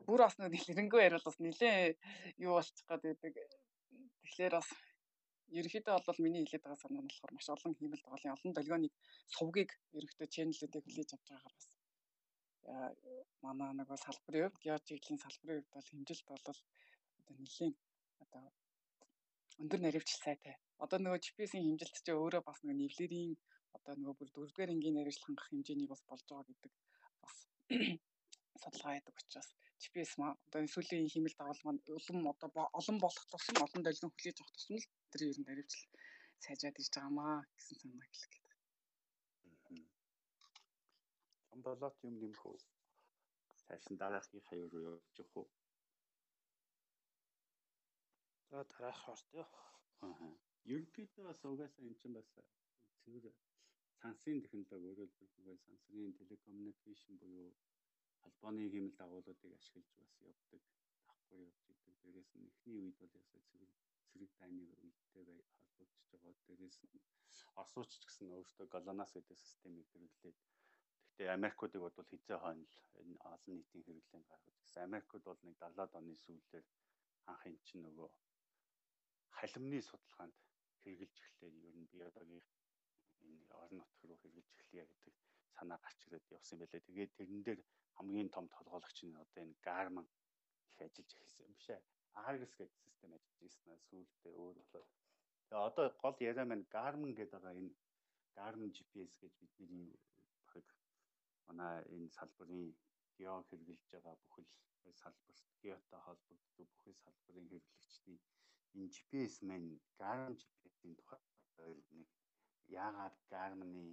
бүр 0.06 0.20
бас 0.24 0.36
нэг 0.38 0.52
нэлэнгөө 0.52 1.00
яриул 1.06 1.28
бас 1.28 1.38
нэлээ 1.40 1.76
юу 2.44 2.52
болчих 2.56 2.86
гээд 2.86 3.02
байдаг. 3.22 3.34
Тэгэхээр 4.22 4.54
бас 4.58 4.68
ерөнхийдөө 5.58 5.96
бол 6.06 6.22
миний 6.24 6.42
хэлээд 6.42 6.64
байгаа 6.64 6.82
санаа 6.82 7.02
нь 7.02 7.08
болохоор 7.10 7.32
маш 7.34 7.48
олон 7.54 7.72
хиймэл 7.78 8.04
тоглолын 8.04 8.34
олон 8.36 8.52
долгионыг 8.54 8.92
сувгийг 9.36 9.70
ерөнхийдөө 9.96 10.28
чэнэлүүдийг 10.34 10.84
хүлээж 10.84 11.10
авч 11.12 11.26
байгаагаар 11.28 11.56
бас 11.56 11.68
манай 13.44 13.70
нэг 13.74 13.86
бол 13.90 14.04
салбарын 14.06 14.42
хувьд 14.44 14.62
геожиглийн 14.64 15.22
салбарын 15.22 15.58
хувьд 15.60 15.74
бол 15.74 15.88
хэмжилт 15.90 16.26
бол 16.30 16.44
одоо 16.48 17.34
нэлийн 17.42 17.74
одоо 18.24 18.44
өндөр 19.62 19.80
наривчлал 19.82 20.24
сайтай. 20.24 20.54
Одоо 20.84 20.98
нөгөө 21.00 21.22
GPS-ийн 21.24 21.64
хэмжилт 21.66 21.96
чинь 22.04 22.20
өөрөө 22.22 22.42
бас 22.48 22.58
нөгөө 22.62 22.78
нэвлэрийн 22.80 23.32
одоо 23.76 23.94
нөгөө 23.98 24.14
бүр 24.18 24.28
дөрөвдүгээр 24.30 24.72
ангийн 24.72 24.96
наривчлал 24.96 25.26
хангах 25.26 25.48
хэмжээний 25.50 25.88
бас 25.90 26.02
болж 26.08 26.24
байгаа 26.28 26.48
гэдэг 26.48 26.72
бас 27.22 27.36
судалгаа 28.62 28.96
яадаг 28.98 29.16
учраас 29.20 29.48
GPS 29.82 30.12
одоо 30.46 30.60
сүүлийн 30.74 31.12
хэмэл 31.12 31.38
дагавал 31.38 31.62
маань 31.64 31.80
улам 31.98 32.18
одоо 32.32 32.64
олон 32.78 32.98
болох 33.04 33.24
тусам 33.30 33.56
олон 33.66 33.82
долгион 33.82 34.12
хүлээж 34.12 34.38
авах 34.38 34.54
тусам 34.54 34.76
л 34.80 34.86
тэр 35.12 35.22
ер 35.30 35.38
нь 35.38 35.46
наривчлал 35.48 35.92
сайжраад 36.44 36.80
иж 36.82 36.88
байгаамаа 36.92 37.36
гэсэн 37.56 37.76
санаа 37.80 38.08
хэлэх 38.08 38.30
гээд. 38.32 38.48
Амбалат 41.54 41.96
юм 42.08 42.16
нэмэх 42.22 42.42
үү? 42.50 42.58
Цааш 43.60 43.84
нь 43.90 44.00
дараагийн 44.02 44.46
хаяр 44.48 44.68
руу 44.72 44.84
явж 44.92 45.14
явах 45.22 45.36
уу? 45.40 45.48
За 48.48 48.58
дараах 48.70 49.02
ортой. 49.14 49.46
Аа. 50.04 50.30
Ерөнхийдөө 50.72 51.24
бас 51.28 51.40
угаасаа 51.44 51.84
эн 51.88 51.94
чинь 52.00 52.16
бас 52.16 52.28
цэвэр 53.02 53.24
сансын 54.00 54.38
технологи 54.50 55.04
хэлбэл 55.16 55.64
сансрын 55.66 56.16
телекоммуникашн 56.18 57.14
буюу 57.20 57.50
холбооны 58.22 58.64
хэмэл 58.72 58.98
дагуулуудыг 59.00 59.52
ашиглаж 59.58 59.88
бас 60.00 60.12
явдаг 60.30 60.62
давхар 61.06 61.38
явж 61.48 61.62
идэг. 61.72 61.94
Дээрээс 62.02 62.30
нь 62.36 62.48
эхний 62.50 62.78
үед 62.82 62.96
бол 63.00 63.12
ясаа 63.22 63.40
цэвэр 63.48 63.70
цэрэг 64.12 64.30
дайны 64.38 64.62
үедтэй 64.84 65.24
холбогдож 65.58 66.04
байгаа. 66.12 66.34
Дээрээс 66.46 66.78
нь 66.84 67.00
Оросч 67.60 67.92
ч 68.00 68.04
гэсэн 68.06 68.28
өөртөө 68.36 68.66
Галанас 68.74 69.10
гэдэг 69.16 69.38
системийг 69.40 69.88
хэрэглээд 69.90 70.38
Гэхдээ 71.12 71.38
Америкуудыг 71.38 71.80
бодвол 71.82 72.08
хизээ 72.10 72.38
хойно 72.40 72.64
л 72.64 72.76
энэ 73.00 73.16
олон 73.32 73.54
нийтийн 73.56 73.84
хэрэглээнд 73.84 74.26
гаргаж 74.32 74.56
гэсэн. 74.58 74.86
Америкууд 74.88 75.24
бол 75.28 75.40
нэг 75.44 75.56
70-аад 75.60 75.92
оны 76.00 76.14
сүүлээр 76.24 76.66
анх 77.30 77.42
эн 77.48 77.56
чинь 77.66 77.84
нөгөө 77.84 78.08
халимны 79.36 79.78
судалгаанд 79.84 80.36
хэрэгжилж 80.82 81.16
эхлээд 81.26 81.54
ер 81.68 81.76
нь 81.78 81.90
биологийн 81.92 82.44
энэ 83.28 83.44
орон 83.60 83.76
нутг 83.78 84.00
руу 84.08 84.18
хэрэгжилж 84.24 84.58
эхлэе 84.62 84.84
гэдэг 84.88 85.14
санаа 85.56 85.78
гарч 85.84 86.00
ирээд 86.06 86.26
явсан 86.38 86.56
байлээ. 86.58 86.86
Тэгээд 86.88 87.12
тэрэн 87.18 87.42
дээр 87.44 87.60
хамгийн 87.96 88.30
том 88.34 88.46
толгойлогч 88.56 88.98
нь 89.04 89.20
одоо 89.22 89.40
энэ 89.44 89.60
Garmin 89.66 90.08
их 90.72 90.78
ажиллаж 90.80 91.10
эхэлсэн 91.12 91.44
юм 91.46 91.54
бишээ. 91.56 91.80
Argus 92.14 92.52
гэдэг 92.58 92.78
систем 92.84 93.10
ажиллаж 93.16 93.40
ирсэн 93.46 93.76
сүүлдээ 93.88 94.34
өөр 94.42 94.56
болоод. 94.72 94.90
Тэгээ 95.48 95.66
одоо 95.68 95.86
гол 96.02 96.16
яриа 96.30 96.44
маань 96.48 96.66
Garmin 96.74 97.12
гэдэг 97.16 97.32
байгаа 97.34 97.54
энэ 97.60 97.72
Garmin 98.36 98.70
GPS 98.76 99.12
гэж 99.22 99.32
бидний 99.40 99.88
багт 100.46 100.68
манай 101.46 101.74
энэ 101.94 102.14
салбарын 102.16 102.64
гео 103.16 103.36
хэрэгжилж 103.48 103.90
байгаа 103.92 104.16
бүхэл 104.22 104.48
салбарт 105.02 105.44
геотой 105.62 106.00
холбогддог 106.06 106.68
бүхэл 106.74 107.02
салбарын 107.04 107.46
хэрэглэгчдийн 107.50 108.20
энэ 108.76 108.92
GPS 108.94 109.34
маань 109.48 109.70
Garmin 110.00 110.36
GPS-ийн 110.40 110.94
тухай 110.98 111.20
нэг 111.98 112.08
яагаад 112.84 113.16
Garmin-ы 113.32 113.86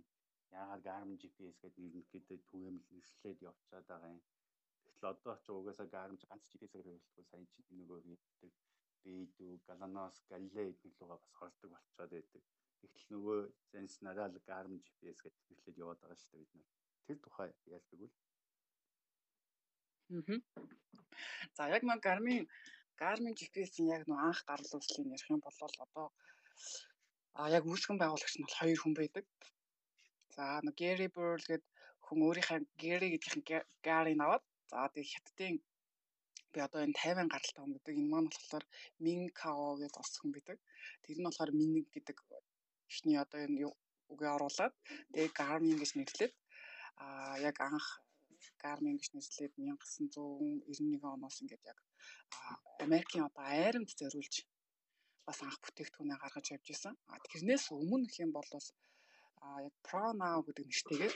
яагаад 0.59 0.83
Garmin 0.89 1.19
GPS 1.21 1.57
гэдэг 1.59 1.79
нэрнэхэд 1.83 2.25
түгээмэл 2.49 2.87
нэршлээд 2.93 3.39
явцаад 3.49 3.85
байгаа 3.91 4.11
юм. 4.15 4.21
Тэгтэл 4.99 5.15
одоо 5.15 5.35
ч 5.39 5.47
угаасаа 5.55 5.87
Garmin 5.95 6.19
ганц 6.27 6.43
GPS-ээр 6.51 6.83
хэрэглэхгүй 6.83 7.25
сайн 7.31 7.45
чи 7.47 7.59
нөгөө 7.71 7.99
хийдэг 8.03 8.51
Beidou, 9.03 9.55
Galanos, 9.67 10.17
Galilei 10.27 10.67
эдгээр 10.75 10.95
лугаа 10.99 11.15
бас 11.15 11.31
хордог 11.39 11.71
болцоод 11.71 12.11
байдаг. 12.11 12.43
Тэгтэл 12.83 13.07
нөгөө 13.15 13.39
Sense 13.71 14.03
нараа 14.03 14.27
л 14.27 14.43
Garmin 14.49 14.83
GPS 14.83 15.23
гэж 15.23 15.35
нэрлээд 15.47 15.81
яваад 15.83 15.99
байгаа 16.03 16.19
шүү 16.19 16.31
дээ 16.31 16.43
бид 16.43 16.53
нар. 16.59 16.69
Тэр 17.07 17.17
тухай 17.23 17.49
ярьдаг 17.75 17.99
үл. 18.03 18.15
За 21.55 21.63
яг 21.75 21.83
нэг 21.87 21.99
Garmin 22.03 22.43
Garmin 22.99 23.39
GPS-ийн 23.39 23.87
яг 23.95 24.03
нэг 24.03 24.19
анх 24.19 24.43
гарал 24.43 24.75
үүслийг 24.75 25.07
ярих 25.15 25.31
юм 25.31 25.39
бол 25.39 25.59
одоо 25.63 26.07
а 27.39 27.47
яг 27.57 27.63
үүсгэн 27.63 27.95
байгуулагч 28.03 28.35
нь 28.35 28.43
бол 28.43 28.59
хоёр 28.59 28.79
хүн 28.83 28.95
байдаг. 28.99 29.25
За 30.35 30.59
нэг 30.59 30.75
Gary 30.75 31.07
Burl 31.15 31.43
гээд 31.47 31.63
хүн 32.03 32.19
өөрийнхөө 32.27 32.59
Gary 32.83 33.07
гэдгийнх 33.15 33.37
нь 33.39 33.47
Gary-г 33.85 34.19
аваад 34.27 34.43
за 34.69 34.87
тэг 34.93 35.05
хятадын 35.13 35.55
би 36.53 36.59
одоо 36.67 36.81
энэ 36.85 36.97
50 36.97 37.33
гаралтай 37.33 37.61
хүн 37.61 37.73
гэдэг 37.75 37.95
энэ 37.99 38.11
маань 38.13 38.29
болохоор 38.33 38.65
Min 39.03 39.21
Kao 39.39 39.77
гэдэг 39.81 39.97
бас 40.01 40.11
хүн 40.17 40.31
байдаг. 40.33 40.57
Тэр 41.03 41.17
нь 41.19 41.27
болохоор 41.27 41.51
Min 41.59 41.71
гэдэг 41.93 42.17
ихний 42.89 43.17
одоо 43.23 43.39
энэ 43.45 43.69
үгээ 44.11 44.31
оруулаад 44.35 44.73
тэгээ 45.13 45.37
Garmin 45.39 45.77
гэж 45.79 45.91
нэрлээд 45.95 46.33
а 47.03 47.05
яг 47.49 47.57
анх 47.61 47.87
Garmin 48.61 48.97
гэж 48.97 49.09
нэрлээд 49.13 49.53
1991 49.57 51.13
оноос 51.15 51.37
ингээд 51.41 51.63
яг 51.71 51.79
Америкийн 52.85 53.27
одоо 53.29 53.43
айрамд 53.45 53.89
зориулж 53.99 54.35
бас 55.27 55.39
анх 55.45 55.57
бүтээгдэхүүнээ 55.61 56.17
гаргаж 56.19 56.45
явж 56.55 56.67
исэн. 56.73 56.95
А 57.11 57.15
тэрнээс 57.25 57.65
өмнө 57.77 58.05
гэх 58.09 58.25
юм 58.25 58.31
бол 58.33 58.49
а 59.45 59.47
яг 59.67 59.75
Pronow 59.85 60.37
гэдэг 60.45 60.65
нэртэйгээр 60.67 61.15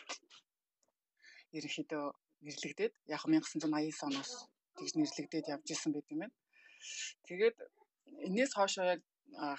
ерөнхийдөө 1.58 2.06
нэрлэгдээд 2.46 2.94
яг 3.16 3.22
1989 3.26 4.08
оноос 4.08 4.32
тэгж 4.78 4.94
нэрлэгдээд 5.00 5.52
явж 5.56 5.68
исэн 5.72 5.92
байт 5.94 6.08
юм 6.14 6.20
байна. 6.24 6.36
Тэгээд 7.28 7.58
энээс 8.28 8.52
хоошоо 8.56 8.86
яг 8.94 9.02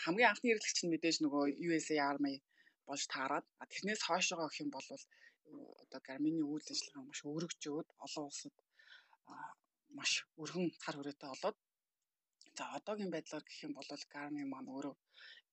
хамгийн 0.05 0.31
анхны 0.31 0.47
хэрэглэгч 0.49 0.79
нь 0.85 0.93
мэдээж 0.93 1.17
нөгөө 1.25 1.45
USA 1.69 1.97
Army 2.13 2.35
болж 2.89 3.03
таарад. 3.15 3.47
Тэрнээс 3.73 4.03
хойшоогоо 4.05 4.49
гэх 4.49 4.63
юм 4.65 4.71
бол 4.77 4.89
одоо 5.83 6.01
Гармины 6.09 6.43
үйл 6.53 6.67
ажиллагаа 6.73 7.05
маш 7.09 7.21
өргөжөөд 7.35 7.89
олон 8.05 8.25
улсад 8.29 8.55
маш 9.99 10.13
өргөн 10.43 10.67
цар 10.83 10.97
хүрээтэй 10.97 11.29
болоод 11.33 11.57
за 12.57 12.65
одоогийн 12.77 13.13
байдлаар 13.13 13.45
гэх 13.47 13.61
юм 13.67 13.73
бол 13.77 13.89
Гарми 14.15 14.43
маань 14.53 14.73
өөрөө 14.75 14.95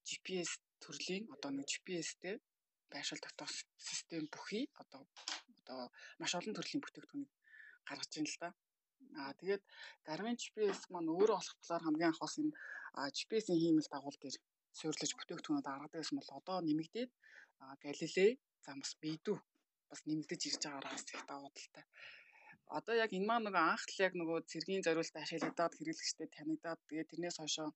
GPS 0.07 0.51
төрлийн 0.83 1.23
одоо 1.33 1.51
нэг 1.53 1.67
GPS-тэй 1.71 2.35
байршил 2.91 3.23
тогтоох 3.23 3.51
систем 3.87 4.23
бүхий 4.33 4.65
одоо 4.81 5.01
одоо 5.61 5.81
маш 6.19 6.31
олон 6.39 6.53
төрлийн 6.55 6.81
бүтээгдэхүүнийг 6.83 7.31
гаргаж 7.87 8.11
байна 8.13 8.31
л 8.33 8.41
да. 8.43 8.49
Аа 9.21 9.33
тэгээд 9.39 9.63
Garmin 10.07 10.37
GPS 10.41 10.79
маань 10.93 11.11
өөрөө 11.13 11.37
болох 11.37 11.57
талаар 11.61 11.83
хамгийн 11.85 12.09
анх 12.11 12.21
бас 12.23 12.35
энэ 12.41 12.53
GPS-ийн 13.17 13.59
хиймэл 13.61 13.91
дагуул 13.91 14.17
дээр 14.21 14.35
суйрлаж 14.79 15.11
бүтээгдэхүүнүүд 15.15 15.67
гаргадаг 15.67 15.99
гэсэн 16.01 16.17
бол 16.19 16.31
одоо 16.39 16.57
нэмэгдээд 16.63 17.11
Galilei 17.83 18.31
за 18.63 18.71
бас 18.81 18.93
Beidou 19.01 19.37
бас 19.89 20.01
нэмэгдэж 20.07 20.41
ирж 20.47 20.63
байгаагаа 20.63 20.93
бас 20.95 21.05
их 21.13 21.23
давуу 21.29 21.51
талтай. 21.55 21.85
Одоо 22.77 22.95
яг 23.03 23.11
энэ 23.17 23.27
маань 23.27 23.45
нөгөө 23.47 23.63
анх 23.71 23.83
л 23.91 24.03
яг 24.07 24.13
нөгөө 24.15 24.47
цэргийн 24.51 24.85
зориулт 24.85 25.15
ашиглагдаад 25.21 25.75
хэрэглэгчтэй 25.75 26.27
танигдаад 26.31 26.79
тэгээд 26.87 27.09
тэрнээс 27.11 27.37
хойшоо 27.39 27.69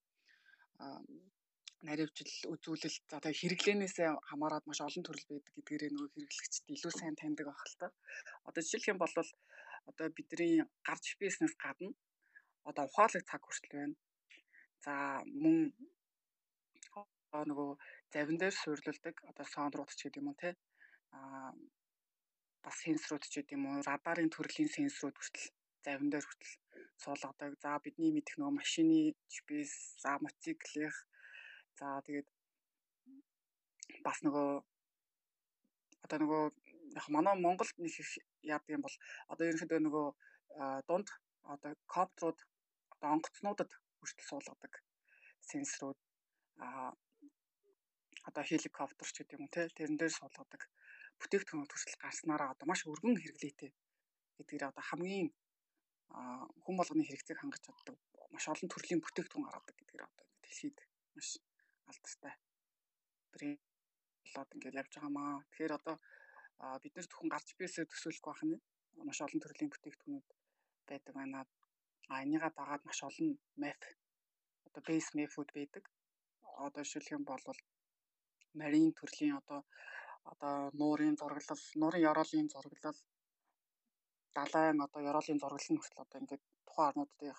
наривчл 1.84 2.54
үзүүлэлт 2.54 3.04
тэгээд 3.12 3.40
хэрэглэнээс 3.42 3.96
хамаарат 4.30 4.64
маш 4.66 4.80
олон 4.82 5.04
төрөл 5.06 5.28
байдаг 5.30 5.54
гэдгээрээ 5.56 5.92
нөгөө 5.92 6.12
хэрэглэгчд 6.14 6.64
илүү 6.76 6.94
сайн 6.96 7.16
таньдаг 7.20 7.46
байх 7.48 7.64
л 7.68 7.80
та. 7.82 7.88
Одоо 8.48 8.62
жишээлх 8.64 8.92
юм 8.94 9.00
бол 9.02 9.14
одоо 9.90 10.08
бидний 10.18 10.64
гарч 10.88 11.06
бизнес 11.22 11.54
гадна 11.64 11.92
одоо 12.70 12.84
ухаалаг 12.88 13.24
цаг 13.28 13.42
хүртэл 13.44 13.76
байна. 13.76 13.96
За 14.86 14.94
мөн 15.44 15.74
нөгөө 17.52 17.70
завин 18.14 18.38
дээр 18.40 18.56
суйрлуулдаг 18.56 19.16
одоо 19.30 19.46
саунд 19.54 19.76
ч 19.98 20.00
гэдэг 20.08 20.22
юм 20.22 20.30
уу 20.32 20.38
те 20.40 20.56
а 21.12 21.52
бас 22.64 22.76
сенсорууд 22.84 23.24
ч 23.28 23.34
гэдэг 23.36 23.56
юм 23.58 23.66
уу 23.68 23.84
радарын 23.90 24.32
төрлийн 24.32 24.72
сенсорууд 24.72 25.18
хүртэл 25.20 25.48
завин 25.86 26.10
дээр 26.10 26.26
хүртэл 26.26 26.54
суулгадаг. 27.04 27.52
За 27.64 27.78
бидний 27.84 28.12
мэдих 28.16 28.40
нөгөө 28.40 28.60
машины 28.62 29.14
GPS, 29.32 29.74
за 30.02 30.12
мотоциклих 30.24 30.96
за 31.80 31.88
тэгээд 32.08 32.28
бас 34.06 34.18
нөгөө 34.26 34.50
одоо 36.06 36.18
нөгөө 36.24 36.44
яг 37.00 37.06
манай 37.16 37.36
Монголд 37.36 37.76
нэг 37.78 37.94
их 38.04 38.12
яадаг 38.42 38.72
юм 38.78 38.84
бол 38.86 38.96
одоо 39.32 39.46
ерөнхийдөө 39.50 39.80
нөгөө 39.84 40.08
дунд 40.88 41.08
одоо 41.54 41.72
коптрууд 41.96 42.40
одоо 42.94 43.10
онгоцнуудад 43.16 43.72
хүртэл 44.00 44.30
суулгадаг 44.30 44.74
сенсорууд 45.50 46.00
а 46.58 46.94
одоо 48.30 48.44
хеликоптер 48.44 49.08
ч 49.12 49.18
гэдэг 49.22 49.38
юм 49.38 49.48
те 49.54 49.70
тэрэн 49.78 49.98
дээр 49.98 50.14
суулгадаг. 50.14 50.62
Бүтээгдэхүүнүүд 51.20 51.72
хүртэл 51.72 52.02
гарснараа 52.02 52.50
одоо 52.54 52.66
маш 52.68 52.82
өргөн 52.90 53.16
хэрэглээтэй 53.22 53.72
гэдгээр 54.38 54.70
одоо 54.72 54.84
хамгийн 54.90 55.30
хүн 56.64 56.76
болгоны 56.78 57.04
хэрэгцээг 57.06 57.40
хангаж 57.40 57.62
чаддаг 57.64 57.96
маш 58.34 58.46
олон 58.50 58.70
төрлийн 58.72 59.02
бүтээгдэхүүн 59.04 59.46
гаргадаг 59.46 59.76
гэдгээр 59.78 60.04
одоо 60.10 60.24
ингээд 60.26 60.48
хэлхийд 60.50 60.78
маш 61.16 61.28
алдартай 61.90 62.34
болоод 64.36 64.56
ингээд 64.56 64.80
явж 64.82 64.92
байгаамаа. 64.96 65.44
Тэгэхээр 65.50 65.78
одоо 65.80 65.96
бид 66.82 66.94
нэр 66.96 67.08
зөвхөн 67.08 67.32
гарч 67.34 67.48
бисээ 67.60 67.86
төсөөлөх 67.88 68.26
байх 68.28 68.42
нь 68.48 68.56
маш 69.08 69.20
олон 69.26 69.42
төрлийн 69.42 69.72
бүтээгдэхүүнүүд 69.72 70.28
байдаг 70.90 71.14
байна. 71.20 71.40
А 72.12 72.24
энийгээ 72.24 72.52
дагаад 72.60 72.84
маш 72.86 73.00
олон 73.10 73.30
map 73.62 73.82
одоо 74.68 74.82
base 74.88 75.10
map-ууд 75.18 75.50
байдаг. 75.58 75.84
Одоо 76.66 76.84
жишээлх 76.84 77.16
юм 77.18 77.24
бол 77.30 77.44
марийн 78.60 78.94
төрлийн 79.00 79.36
одоо 79.42 79.60
одоо 80.32 80.56
нуурын 80.80 81.16
зураглал, 81.20 81.64
нуурын 81.82 82.06
ёроолын 82.10 82.48
зураглал, 82.54 83.00
далайн 84.38 84.78
одоо 84.86 85.02
ёроолын 85.10 85.40
зураглал 85.42 85.72
нь 85.74 85.82
хүртэл 85.82 86.04
одоо 86.06 86.18
ингээд 86.22 86.44
тухайн 86.68 86.88
орнуудын 86.90 87.36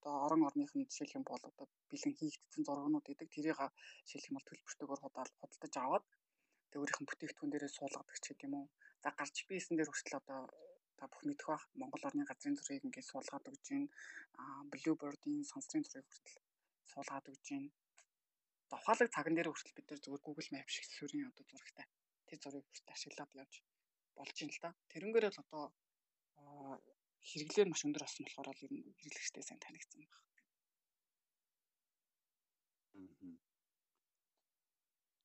одоо 0.00 0.14
орон 0.24 0.42
орных 0.48 0.72
нь 0.74 0.88
жишээлх 0.88 1.18
юм 1.20 1.24
бол 1.28 1.42
одоо 1.50 1.66
бэлэн 1.92 2.16
хийгдсэн 2.16 2.64
зургнууд 2.64 3.04
гэдэг 3.06 3.28
тэрийг 3.28 3.60
жишээлх 4.08 4.28
юм 4.28 4.36
бол 4.36 4.48
төлбөртөөр 4.48 5.00
худалдаж 5.40 5.74
аваад 5.76 6.04
тэг 6.72 6.80
өөрийнх 6.80 7.00
нь 7.02 7.08
бүтээгдэхүүн 7.08 7.52
дээрээ 7.52 7.72
суулгадаг 7.76 8.16
ч 8.22 8.26
гэдэм 8.32 8.52
үү. 8.56 8.66
За 9.02 9.08
гарч 9.18 9.36
бийсэн 9.48 9.76
дээр 9.76 9.90
хүртэл 9.92 10.20
одоо 10.20 10.40
та 10.96 11.04
бүх 11.10 11.22
мэдэх 11.28 11.46
бах 11.52 11.64
Монгол 11.80 12.06
орны 12.08 12.24
газрын 12.24 12.56
зургийг 12.56 12.86
ингээд 12.86 13.10
суулгаад 13.10 13.48
өгч 13.50 13.66
байна. 13.72 13.88
Аа 14.40 14.62
Bluebird-ийн 14.72 15.44
сансрын 15.52 15.84
зургийг 15.84 16.08
хүртэл 16.08 16.36
суулгаад 16.92 17.26
өгч 17.32 17.46
байна. 17.52 17.68
Ухаалаг 18.76 19.08
цаган 19.14 19.34
дээр 19.36 19.48
хүртэл 19.50 19.76
бид 19.76 19.88
нар 19.88 20.00
зөвхөн 20.00 20.24
Google 20.26 20.50
Maps 20.54 20.72
шиг 20.74 20.86
сүрийн 20.96 21.28
одоо 21.30 21.44
зурагтай 21.48 21.86
тэр 22.28 22.38
зургийг 22.40 22.64
хүртэл 22.64 22.94
ашиглаад 22.94 23.32
явж 23.42 23.54
болж 24.16 24.36
юм 24.44 24.50
л 24.54 24.60
да. 24.64 24.70
Тэрнгээр 24.92 25.26
л 25.28 25.42
одоо 25.44 25.64
хэрэглээ 27.28 27.66
маш 27.68 27.82
өндөр 27.86 28.02
болсон 28.04 28.24
болохоор 28.26 28.48
л 28.56 28.64
ер 28.66 28.72
нь 28.74 28.84
хэрэглэгчтэй 28.98 29.44
сайн 29.44 29.60
танигдсан 29.62 30.00
байна. 30.00 30.18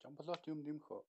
Жамблот 0.01 0.43
юм 0.51 0.59
нэмэх 0.65 0.89
үү? 0.95 1.03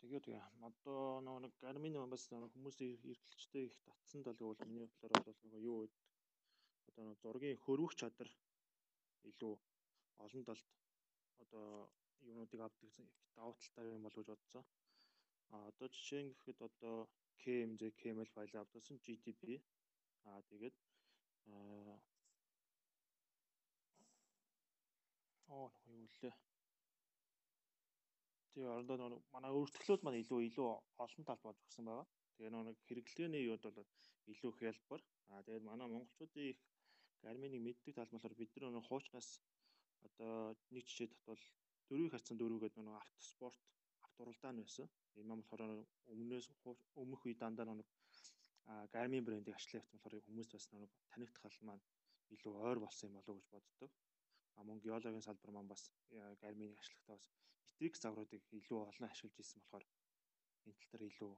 Тэгээд 0.00 0.26
одоо 0.68 1.20
нэг 1.42 1.52
Garmin 1.62 1.94
бас 2.10 2.24
хүмүүсийн 2.30 2.94
эрхлэгчтэй 3.10 3.64
их 3.66 3.76
татсан 3.86 4.20
талгүй 4.22 4.46
бол 4.48 4.66
миний 4.66 4.86
бодлоор 4.86 5.22
бол 5.26 5.38
нөгөө 5.44 5.62
юу 5.70 5.78
вэ? 5.82 5.88
Одоо 6.88 7.04
нэг 7.06 7.18
зургийн 7.22 7.62
хөрвөх 7.64 7.92
чадар 8.00 8.30
илүү 9.30 9.54
олон 10.24 10.42
талд 10.48 10.66
одоо 11.42 11.66
юунуудыг 12.28 12.60
авдаг 12.62 12.88
давуу 13.36 13.54
талтай 13.58 13.84
юм 13.96 14.02
болов 14.06 14.22
гэж 14.22 14.28
бодсон. 14.30 14.64
А 15.52 15.56
одоо 15.70 15.88
жишээ 15.94 16.22
нь 16.24 16.32
гэхэд 16.34 16.58
одоо 16.68 16.96
KMZ 17.42 17.82
KML 18.00 18.30
файл 18.34 18.52
авдагсан 18.56 18.98
GTP 19.04 19.42
аа 20.30 20.40
тэгээд 20.50 20.76
аа 21.54 21.96
оо 25.56 25.68
юу 25.94 26.06
лээ 26.20 26.34
Тэгээ 28.56 28.72
орондоо 28.74 28.96
нэг 28.96 29.22
манай 29.34 29.52
өөртөлөөд 29.58 30.02
маань 30.02 30.20
илүү 30.22 30.40
илүү 30.48 30.68
олон 31.04 31.24
тал 31.28 31.40
болж 31.44 31.58
өгсөн 31.64 31.84
байгаа. 31.86 32.06
Тэгээ 32.36 32.52
нэг 32.56 32.76
хэрэглээний 32.86 33.42
юуд 33.50 33.64
бол 33.76 33.90
илүү 34.32 34.52
хялбар. 34.60 35.00
Аа 35.32 35.44
тэгээд 35.44 35.68
манай 35.68 35.86
монголчуудын 35.88 36.50
их 36.52 36.60
Гарминыг 37.24 37.62
мэддэг 37.64 37.94
тал 37.96 38.10
болохоор 38.12 38.34
бид 38.38 38.50
нар 38.56 38.72
нэг 38.72 38.84
хуучнаас 38.88 39.28
одоо 40.06 40.56
нэг 40.74 40.84
жишээ 40.88 41.08
татвал 41.12 41.42
дөрвийг 41.88 42.12
харьцан 42.12 42.36
дөрвөгээд 42.38 42.74
нэг 42.76 42.88
автоспорт 43.02 43.60
автуралдаан 44.16 44.56
байсан. 44.56 44.88
Энэ 45.18 45.28
маань 45.28 45.44
болохоор 45.44 45.84
өмнөөс 46.12 46.46
өмнөх 47.02 47.22
үе 47.28 47.34
дандаа 47.36 47.68
нэг 47.68 47.88
Garmin 48.94 49.24
брендийг 49.24 49.56
ашиглаж 49.56 49.84
явсан 49.84 50.00
болохоор 50.00 50.24
хүмүүс 50.26 50.48
бас 50.54 50.66
нэг 50.72 50.90
танигдах 51.12 51.56
маань 51.68 51.84
илүү 52.34 52.52
ойр 52.66 52.78
болсон 52.80 53.08
юм 53.08 53.16
болов 53.16 53.36
уу 53.36 53.40
гэж 53.40 53.48
боддог. 53.52 53.90
А 54.56 54.64
мөн 54.64 54.80
геологийн 54.80 55.26
салбар 55.26 55.52
маань 55.52 55.72
бас 55.72 55.82
Garmin-ийг 56.40 56.80
ашиглахдаа 56.80 57.16
бас 57.20 57.28
Netflix 57.60 57.94
загваруудыг 58.00 58.42
илүү 58.58 58.78
олон 58.90 59.08
ашиглаж 59.08 59.36
ирсэн 59.38 59.60
болохоор 59.62 59.84
энэ 60.64 60.76
тал 60.80 60.90
дээр 60.90 61.04
илүү 61.10 61.32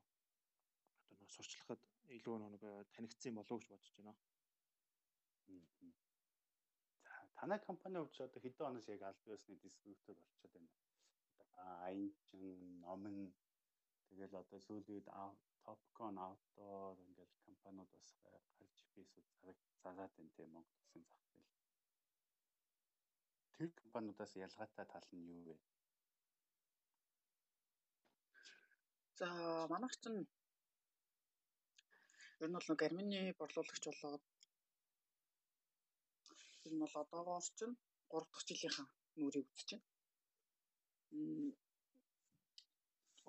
одоо 1.11 1.17
нэг 1.21 1.31
сурчлахад 1.37 1.83
илүү 2.17 2.37
нэг 2.38 2.62
танигдсан 2.95 3.35
болов 3.35 3.53
уу 3.53 3.61
гэж 3.61 3.69
бодож 3.75 3.91
байна. 3.99 4.14
За 7.03 7.19
танай 7.38 7.59
компани 7.69 7.99
хувьд 7.99 8.21
одоо 8.23 8.41
хэдэн 8.43 8.69
оноос 8.71 8.88
яг 8.88 9.03
аль 9.03 9.25
биесны 9.27 9.55
дистрибьютор 9.62 10.14
болчиход 10.14 10.53
байна. 10.55 10.88
Аянчин, 11.59 12.81
Номин 12.85 13.35
тэгэл 14.09 14.40
одоо 14.42 14.61
сүүлийн 14.66 15.05
Topcon 15.64 16.16
Outdoor 16.27 16.97
ингээл 17.07 17.35
компаниуд 17.44 17.90
бас 17.92 18.09
гарч 18.25 18.49
бисүүд 18.94 19.59
зараад 19.83 20.12
байна 20.16 20.33
тийм 20.37 20.51
Монгол 20.55 20.79
улсын 20.81 21.05
зах 21.09 21.23
зээл. 21.31 21.51
Тэр 23.57 23.71
компаниудаас 23.81 24.33
ялгаатай 24.47 24.87
тал 24.92 25.09
нь 25.18 25.29
юу 25.35 25.42
вэ? 25.49 25.57
За 29.18 29.29
манайх 29.73 29.94
чинь 30.03 30.21
ер 32.42 32.49
нь 32.49 32.57
бол 32.57 32.68
нэг 32.71 32.81
Армины 32.87 33.21
борлуулагч 33.38 33.85
болоод 33.88 34.25
ер 36.66 36.73
нь 36.75 36.83
бол 36.83 36.94
одоогоор 37.03 37.47
чинь 37.59 37.75
3 38.09 38.25
дахь 38.33 38.47
жилийнхэн 38.49 38.87
нүрийг 39.18 39.47
үзэж 39.53 39.71
байна. 39.73 39.98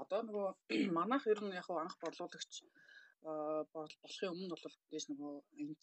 Одоо 0.01 0.21
нөгөө 0.27 0.47
манайх 0.97 1.23
ер 1.31 1.39
нь 1.43 1.57
яг 1.61 1.67
анх 1.71 1.95
борлуулагч 2.01 2.53
болохын 3.23 4.33
өмнө 4.33 4.53
бол 4.53 4.75
дээш 4.91 5.05
нөгөө 5.11 5.33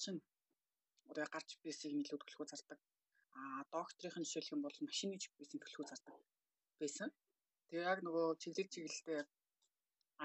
чинь 0.03 0.21
одоо 1.11 1.27
гарч 1.35 1.49
бисийг 1.63 1.93
нэлээд 1.95 2.23
төлхөө 2.25 2.47
зардаг. 2.51 2.79
А 3.37 3.41
докторийн 3.73 4.25
жишээлх 4.25 4.55
юм 4.55 4.63
бол 4.65 4.77
машины 4.89 5.15
GPS-ийн 5.23 5.63
төлхөө 5.63 5.87
зардаг 5.89 6.17
байсан. 6.81 7.11
Тэгээ 7.69 7.91
яг 7.93 8.01
нөгөө 8.07 8.27
чиглэл 8.41 8.73
чиглэлдээ 8.75 9.21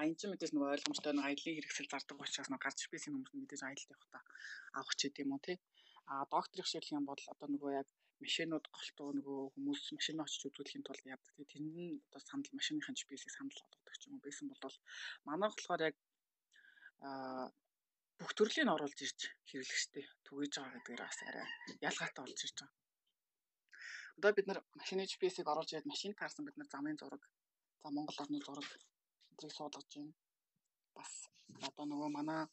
аян 0.00 0.16
ч 0.18 0.20
мэдээж 0.24 0.52
нөгөө 0.52 0.72
ойлгомжтой 0.74 1.12
нэг 1.12 1.26
аяллаа 1.26 1.52
хэрэгсэл 1.54 1.92
зардаг 1.92 2.16
учраас 2.16 2.48
нөгөө 2.48 2.64
гарч 2.64 2.80
бийсэн 2.88 3.12
хүмүүс 3.12 3.32
мэдээж 3.36 3.62
аялалд 3.64 3.92
явахдаа 3.92 4.22
авах 4.78 4.94
ч 4.96 5.00
гэдэм 5.04 5.32
үү 5.36 5.40
тий. 5.44 5.56
А 6.10 6.26
докторийн 6.32 6.64
жишээлх 6.66 6.92
юм 6.92 7.04
бол 7.06 7.22
одоо 7.32 7.48
нөгөө 7.50 7.70
яг 7.80 7.88
машинууд 8.22 8.66
голтуу 8.76 9.08
нөгөө 9.18 9.40
хүмүүс 9.54 9.82
машин 9.98 10.22
очиж 10.22 10.42
үзүүлэхийн 10.46 10.86
тулд 10.86 11.04
яадаг 11.06 11.32
тий. 11.34 11.46
Тэр 11.50 11.62
нь 11.62 11.98
одоо 12.06 12.20
санал 12.22 12.50
машиныхын 12.58 12.96
GPS-ийг 12.98 13.32
санал 13.34 13.54
болгодог 13.58 13.96
ч 13.98 14.06
юм 14.06 14.14
уу 14.16 14.24
байсан 14.26 14.46
бол 14.50 14.76
манайх 15.26 15.54
болохоор 15.54 15.82
яг 15.88 15.96
а 17.02 17.50
бүх 18.18 18.32
төрлийн 18.38 18.70
оруулж 18.74 18.98
ирж 19.02 19.20
хэрэглэгчтэй 19.50 20.06
түгэж 20.26 20.52
байгаа 20.54 20.74
гэдгээр 20.78 21.02
бас 21.02 21.18
арай 21.26 21.46
ялгаатай 21.88 22.22
болж 22.22 22.40
ирж 22.46 22.56
байгаа. 22.62 22.78
Одоо 24.18 24.30
бид 24.36 24.46
нар 24.46 24.60
машины 24.78 25.02
GPS-ийг 25.10 25.48
оруулж 25.50 25.70
ирээд 25.72 25.90
машин 25.92 26.14
таарсан 26.14 26.46
бид 26.46 26.56
нар 26.56 26.70
замын 26.70 26.98
зураг, 27.00 27.22
за 27.82 27.88
Монгол 27.90 28.22
орны 28.22 28.38
зураг 28.38 28.68
өдрийг 29.32 29.52
суулгаж 29.56 29.88
байна. 29.90 30.14
Бас 30.94 31.12
одоо 31.68 31.84
нөгөө 31.90 32.10
манай 32.14 32.46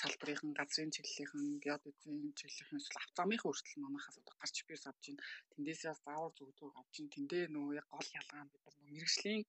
салбарынхан 0.00 0.52
газрын 0.58 0.94
чиглэлийнхэн 0.94 1.44
геодезийн 1.64 2.32
чиглэлийнхэн 2.38 2.80
эсвэл 2.80 3.02
автомын 3.04 3.40
хүртэл 3.42 3.82
манайхаас 3.84 4.16
одоо 4.20 4.34
гарч 4.40 4.56
бийс 4.68 4.84
авч 4.86 5.04
байна. 5.06 5.22
Тэндээсээ 5.52 5.94
заавар 6.04 6.32
зүгтөг 6.38 6.70
авч 6.80 6.94
байна. 6.96 7.14
Тэндээ 7.14 7.44
нөгөө 7.54 7.74
яг 7.80 7.86
гол 7.94 8.08
ялгаа 8.20 8.42
нь 8.44 8.52
бид 8.52 8.62
нар 8.64 8.76
мэрэгжлийн 8.94 9.42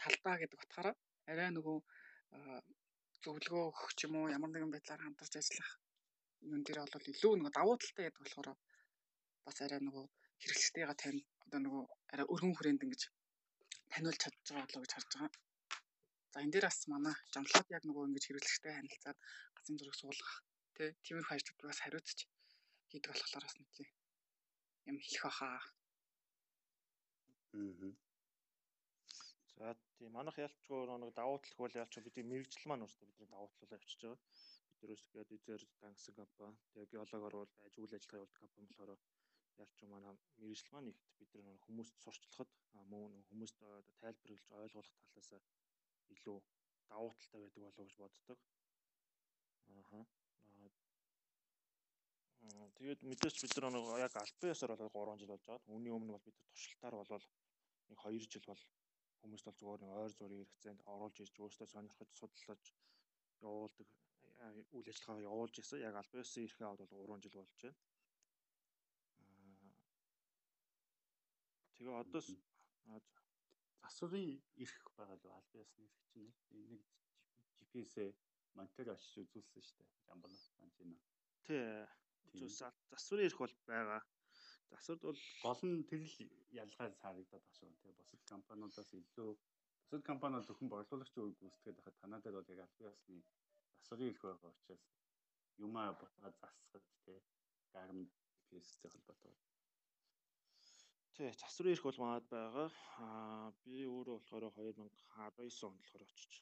талдаа 0.00 0.34
гэдэг 0.38 0.62
утгаараа 0.62 0.94
арай 1.30 1.50
нөгөө 1.56 1.78
зөвлөгөө 3.22 3.64
өгөх 3.70 3.90
ч 3.98 4.00
юм 4.06 4.14
уу 4.16 4.32
ямар 4.36 4.50
нэгэн 4.52 4.72
байдлаар 4.72 5.02
хамтарч 5.04 5.34
ажиллах 5.36 5.70
юм 6.54 6.62
дээр 6.64 6.78
бол 6.94 7.10
илүү 7.12 7.32
нөгөө 7.36 7.54
давуу 7.58 7.76
талтай 7.78 8.04
гэдэг 8.06 8.22
болохоор 8.22 8.48
бас 9.44 9.56
арай 9.64 9.80
нөгөө 9.82 10.04
хэрэглэгчтэйгээ 10.40 10.96
тань 11.02 11.20
одоо 11.44 11.60
нөгөө 11.66 11.82
арай 12.12 12.26
өргөн 12.32 12.54
хүрээнд 12.54 12.84
ингэж 12.84 13.02
таниулж 13.92 14.18
чадж 14.22 14.36
байгаа 14.48 14.66
болоо 14.66 14.82
гэж 14.82 14.92
харж 14.94 15.10
байгаа. 15.12 15.49
За 16.32 16.38
энэ 16.42 16.52
дээр 16.54 16.66
бас 16.68 16.80
манай 16.94 17.14
жамлаад 17.34 17.68
яг 17.76 17.82
нөгөө 17.86 18.06
ингэж 18.06 18.24
хэрэглэгчтэй 18.26 18.72
харилцаад 18.74 19.18
газрын 19.56 19.78
зураг 19.78 19.96
суулгах 19.98 20.34
тий 20.76 20.88
тиймэрхүү 21.04 21.34
ажлууд 21.36 21.68
бас 21.70 21.80
хариуцж 21.82 22.18
хийдэг 22.90 23.10
болохоор 23.10 23.44
бас 23.46 23.56
нэг 23.58 23.70
юм 24.90 24.96
хэлэх 25.02 25.24
баха. 25.26 25.48
Аа. 27.54 27.90
За 29.58 29.66
тийм 29.98 30.12
манайх 30.16 30.36
ялчгүй 30.46 30.80
нэг 30.86 31.12
давуу 31.18 31.38
тал 31.42 31.56
хөл 31.58 31.80
ялч 31.82 31.94
бидний 31.98 32.26
мэрэгжил 32.30 32.66
маань 32.68 32.84
өөртөө 32.84 33.06
бидний 33.08 33.30
давуу 33.30 33.50
талаа 33.58 33.78
авчиж 33.78 34.00
байгаа. 34.02 34.20
Бид 34.78 34.88
нэрс 34.90 35.06
гээд 35.12 35.34
эзэр 35.36 35.62
дангсан 35.82 36.14
компани. 36.14 36.56
Тэгээ 36.72 36.90
геологоор 36.92 37.34
бол 37.40 37.52
ажил 37.66 37.84
ажиллагаа 37.86 38.20
явуулдаг 38.22 38.40
компани 38.42 38.66
болохоор 38.70 38.92
ялч 39.62 39.78
манай 39.92 40.14
мэрэгжил 40.40 40.72
маань 40.72 40.90
ихт 40.92 41.04
бид 41.18 41.30
нар 41.46 41.58
хүмүүст 41.66 41.94
сурчлахад 42.04 42.50
мөн 42.92 43.12
хүмүүст 43.28 43.56
одоо 43.60 43.94
тайлбарлаж 44.02 44.42
ойлгуулах 44.62 44.94
талаас 45.14 45.44
илүү 46.14 46.38
давуу 46.90 47.12
талтай 47.18 47.40
байдаг 47.40 47.62
болов 47.62 47.78
уу 47.78 47.86
гэж 47.86 47.96
боддог. 48.02 48.38
Ааха. 49.76 50.00
Тэгээд 52.80 53.00
мэдээж 53.10 53.36
бид 53.42 53.54
нар 53.60 53.72
нэг 53.74 53.84
яг 54.06 54.14
альбиасаар 54.16 54.76
бол 54.76 54.94
3 54.96 55.20
жил 55.20 55.32
болж 55.32 55.44
байгаа. 55.46 55.72
Үүний 55.74 55.92
өмнө 55.92 56.14
бол 56.16 56.26
бид 56.26 56.36
нар 56.38 56.48
туршилтаар 56.52 56.94
бол 56.96 57.26
нэг 57.90 57.98
2 58.04 58.30
жил 58.32 58.46
бол 58.48 58.62
Хүмүүст 59.20 59.46
бол 59.46 59.58
зүгээр 59.60 59.80
нэг 59.84 59.92
ойр 60.00 60.12
зургийн 60.16 60.40
хэрэгцээнд 60.48 60.80
оруулж 60.92 61.16
ирж 61.20 61.36
өөртөө 61.44 61.66
сонирхож 61.70 62.10
судлаж 62.16 62.62
явуулдаг 63.44 63.88
үйл 64.76 64.88
ажиллагаа 64.92 65.26
явуулж 65.30 65.54
исэн. 65.60 65.84
Яг 65.88 65.94
албан 66.00 66.22
ёсны 66.24 66.44
эрхээ 66.44 66.66
аваад 66.66 66.88
бол 66.88 67.04
3 67.04 67.24
жил 67.24 67.36
болж 67.36 67.52
байна. 67.60 67.76
Тэгээ 71.76 72.00
одоо 72.02 72.20
засварын 73.82 74.32
эрх 74.62 74.86
байгаа 74.98 75.16
л 75.16 75.36
албан 75.38 75.62
ёсны 75.64 75.84
эрх 75.86 76.00
чинь 76.10 76.32
нэг 76.70 76.82
GPS-ээ 77.56 78.10
монитор 78.56 78.88
очиж 78.94 79.16
үзүүлсэн 79.22 79.62
шүү 79.66 79.76
дээ. 79.78 79.90
Жамбал 80.06 80.34
санжина. 80.56 80.98
Тий. 81.46 81.64
Үзүүлсэн. 82.30 82.72
Засварын 82.92 83.26
эрх 83.28 83.38
бол 83.42 83.54
байгаа. 83.70 84.00
Засварт 84.70 85.02
бол 85.08 85.20
гол 85.44 85.60
нь 85.68 85.86
тэр 85.90 86.02
л 86.06 86.16
ялгаа 86.62 86.88
харагдаад 87.02 87.44
байгаа 87.44 87.54
шүү. 87.58 87.70
Тэгээ 87.80 87.98
бусад 88.00 88.22
компаниудаас 88.32 88.90
илүү 89.00 89.30
бусад 89.82 90.02
компаниуд 90.10 90.46
зөвхөн 90.46 90.72
борлуулагч 90.72 91.14
үйл 91.16 91.38
гүйцэтгэхэд 91.40 91.76
байхад 91.78 92.00
танаа 92.00 92.20
дээр 92.22 92.36
бол 92.38 92.52
яг 92.54 92.60
албан 92.64 92.90
ёсны 92.92 93.18
засварын 93.80 94.10
эрх 94.10 94.22
байгаа 94.22 94.50
учраас 94.54 94.84
юмаа 95.66 95.88
ботгоо 96.00 96.30
засгаж 96.40 96.86
тий 97.04 97.18
гарам 97.74 98.00
GPS-тэй 98.50 98.90
холбоотой. 98.90 99.34
Тий, 101.16 101.30
засварын 101.40 101.74
эрх 101.74 101.84
бол 101.86 101.98
маад 102.00 102.26
байгаа. 102.32 102.68
Аа 103.04 103.48
би 103.64 103.78
өөрөө 103.94 104.16
болохоор 104.18 104.44
2019 104.58 105.66
онд 105.68 105.78
болохоор 105.80 106.04
очиж 106.06 106.34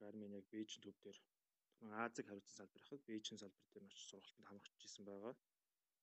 Garmin 0.00 0.36
яг 0.38 0.46
Бээжин 0.52 0.82
төв 0.84 0.96
дээр 1.04 1.18
Азиг 2.04 2.26
хариуцсан 2.28 2.56
салбар 2.58 2.82
хахад 2.82 3.04
Бээжин 3.08 3.40
салбар 3.42 3.68
дээр 3.72 3.88
очиж 3.88 4.04
сургалтанд 4.08 4.48
хамрагч 4.48 4.86
ирсэн 4.86 5.04
байгаа. 5.10 5.34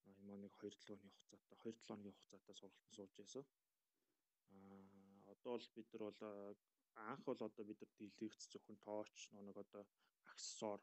Энэ 0.09 0.21
маань 0.27 0.43
нэг 0.45 0.53
2-7 0.61 0.93
өдрийн 0.93 1.13
хугацаатай 1.17 1.57
2-7 1.63 1.87
хоногийн 1.87 2.15
хугацаатай 2.17 2.55
сургалтанд 2.59 2.95
сууж 2.95 3.11
байсан. 3.19 3.45
Аа 4.53 5.33
одоо 5.33 5.51
бол 5.57 5.67
бид 5.75 5.89
нар 5.91 6.03
бол 6.07 6.21
анх 7.09 7.21
бол 7.27 7.41
одоо 7.49 7.63
бид 7.69 7.81
нар 7.81 7.91
дэлгэрч 7.97 8.41
зөвхөн 8.53 8.77
тооч 8.85 9.17
нэг 9.33 9.57
одоо 9.63 9.83
аксессуар 10.31 10.81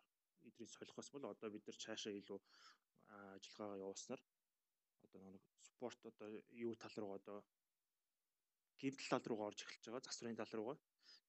эдрийг 0.49 0.71
солихоос 0.75 1.09
бол 1.15 1.31
одоо 1.33 1.49
бид 1.55 1.65
нар 1.67 1.79
цаашаа 1.85 2.13
илүү 2.21 2.41
ажиллагаагаа 3.37 3.83
явуулснаар 3.85 4.23
одоо 5.07 5.23
нэг 5.33 5.43
спорт 5.69 6.01
одоо 6.11 6.29
юу 6.67 6.75
тал 6.83 6.95
руу 7.01 7.13
одоо 7.19 7.39
гимтэл 8.81 9.09
тал 9.13 9.25
руу 9.29 9.41
орж 9.49 9.59
эхэлж 9.63 9.85
байгаа 9.87 10.07
засварын 10.07 10.41
тал 10.41 10.53
руугаа 10.57 10.79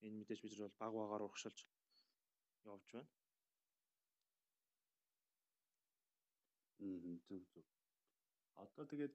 энэ 0.06 0.18
мэдээж 0.20 0.40
бид 0.42 0.54
нар 0.58 0.68
бол 0.68 0.82
баг 0.82 0.94
багаар 0.94 1.26
урагшилж 1.26 1.60
явж 2.74 2.88
байна. 2.94 3.10
Мм 6.80 7.18
зөв 7.28 7.44
зөв. 7.54 7.66
Одоо 8.63 8.86
тэгээд 8.92 9.13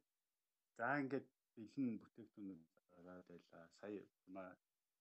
за 0.77 0.87
ингээд 1.03 1.27
бэлэн 1.55 1.95
бүтээгдэхүүнүүд 2.03 2.63
гараад 2.95 3.27
байлаа. 3.31 3.65
Сая 3.79 4.03
маа 4.35 4.51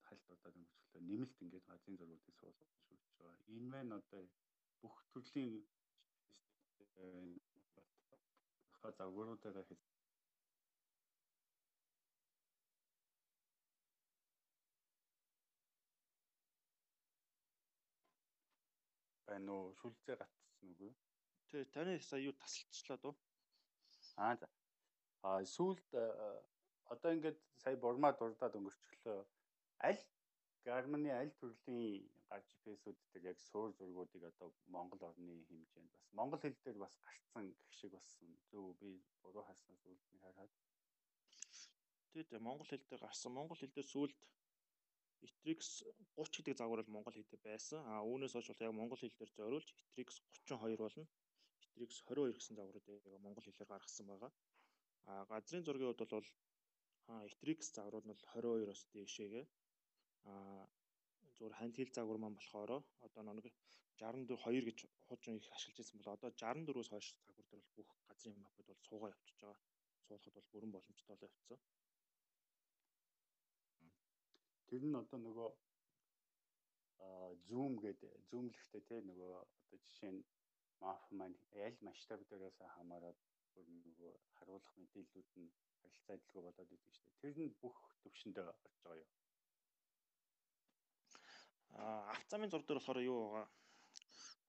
хальт 0.07 0.25
удаад 0.33 0.55
өнгөрчлөө 0.59 1.01
нэмэлт 1.09 1.37
ингээд 1.43 1.69
газрын 1.69 1.97
зургуудыг 1.97 2.35
суулгаж 2.37 2.71
шүүж 2.85 3.03
байгаа. 3.17 3.45
Энэ 3.55 3.67
маань 3.71 3.97
одоо 3.99 4.23
бүх 4.81 4.95
төрлийн 5.11 5.55
загваруудаараа 8.99 9.65
хийж 9.69 9.81
байна 19.31 19.51
уу? 19.55 19.73
Шүлцээ 19.79 20.15
гатсан 20.19 20.67
үгүй. 20.71 20.91
Тэ 21.49 21.65
таны 21.73 21.99
сая 22.09 22.21
юу 22.29 22.35
тасалчлаа 22.41 22.97
дөө? 23.03 23.13
Аа 24.25 24.35
за. 24.39 24.47
А 25.23 25.29
сүүлд 25.55 25.87
одоо 26.93 27.11
ингээд 27.15 27.39
сая 27.63 27.75
бурмаа 27.83 28.11
дурдаад 28.19 28.57
өнгөрчлөө. 28.59 29.19
Аль 29.87 30.01
Гарманы 30.65 31.11
аль 31.21 31.33
төрлийн 31.41 32.05
гар 32.31 32.43
GPS-үүд 32.49 32.97
дээр 33.11 33.25
яг 33.31 33.39
суур 33.43 33.69
зургуудыг 33.77 34.23
одоо 34.31 34.49
Монгол 34.75 35.01
орны 35.09 35.33
хэмжээнд 35.49 35.91
бас 35.95 36.05
монгол 36.19 36.41
хэл 36.41 36.57
дээр 36.63 36.77
бас 36.83 36.95
гарцсан 37.05 37.45
гэх 37.59 37.71
шиг 37.77 37.91
болсон. 37.95 38.29
Зөв 38.51 38.65
би 38.81 38.91
буруу 39.21 39.43
хаснаас 39.45 39.83
үлд 39.91 40.03
нэг 40.11 40.21
хараад. 40.23 40.51
Тий 42.11 42.39
монгол 42.47 42.67
хэл 42.69 42.85
дээр 42.89 43.03
гарсан. 43.03 43.31
Монгол 43.35 43.59
хэл 43.59 43.75
дээр 43.75 43.89
сүүлд 43.93 44.19
Itrix 45.27 45.83
30 46.17 46.41
гэдэг 46.45 46.57
загвар 46.57 46.81
бол 46.81 46.95
монгол 46.95 47.13
хэлтэй 47.13 47.39
байсан. 47.43 47.79
А 47.91 48.01
үүнээс 48.09 48.33
хойш 48.33 48.47
бол 48.49 48.65
яг 48.65 48.73
монгол 48.79 48.99
хэл 49.01 49.17
дээр 49.19 49.31
зориулж 49.37 49.69
Itrix 49.93 50.09
32 50.49 50.81
болно. 50.83 51.03
Itrix 51.75 51.91
22 52.09 52.37
гэсэн 52.37 52.55
загваруудыг 52.57 53.21
монгол 53.25 53.45
хэлээр 53.45 53.71
гаргасан 53.71 54.07
байгаа. 54.09 54.31
А 55.09 55.25
газрын 55.31 55.65
зургийн 55.65 55.89
хувьд 55.93 56.03
бол 56.15 56.29
Itrix 57.29 57.59
загварууд 57.75 58.05
нь 58.07 58.17
22-оос 58.17 58.81
дээшээгээ 58.93 59.45
а 60.31 60.33
зүгээр 61.41 61.57
ханд 61.57 61.75
хэл 61.77 61.95
загвар 61.97 62.19
маань 62.21 62.37
болохоор 62.37 62.71
одоо 63.05 63.23
нэг 63.33 63.45
62 63.97 64.61
гэж 64.67 64.79
хуучин 65.07 65.35
их 65.41 65.47
ашиглаж 65.57 65.77
байсан 65.81 65.97
бол 65.97 66.13
одоо 66.13 66.29
64-өөс 66.37 66.89
хойш 66.91 67.07
загвар 67.25 67.45
дээр 67.49 67.61
бол 67.61 67.73
бүх 67.77 67.89
газрын 68.09 68.37
мапууд 68.45 68.67
бол 68.69 68.81
суугаа 68.87 69.09
явчихж 69.15 69.39
байгаа. 69.41 69.57
Суулгахад 70.05 70.35
бол 70.37 70.51
бүрэн 70.53 70.71
боломжтой 70.73 71.15
л 71.17 71.25
явцсан. 71.29 71.59
Тэр 74.69 74.81
нь 74.85 74.99
одоо 75.01 75.19
нөгөө 75.25 75.49
зум 77.49 77.73
гэдэг 77.85 78.11
зумлэхтэй 78.29 78.81
те 78.89 78.95
нөгөө 79.09 79.31
одоо 79.41 79.77
жишээ 79.85 80.11
нь 80.13 80.21
маф 80.81 81.01
маань 81.17 81.37
аль 81.65 81.79
масштаб 81.87 82.19
дээрээс 82.29 82.57
хамаарат 82.75 83.17
бүр 83.53 83.65
нөгөө 83.85 84.13
харуулах 84.37 84.75
мэдээллүүд 84.81 85.29
нь 85.41 85.49
харилцаа 85.81 86.15
адилгүй 86.17 86.41
болоод 86.45 86.73
идэв 86.75 86.93
дээ. 87.01 87.19
Тэр 87.21 87.35
нь 87.45 87.57
бүх 87.61 87.77
төвшөндөө 88.01 88.45
орж 88.51 88.77
байгаа 88.85 89.01
юу? 89.03 89.20
Авцамын 91.73 92.51
зур 92.51 92.63
дээр 92.63 92.79
болохоор 92.79 93.01
юу 93.01 93.19
байгаа? 93.31 93.47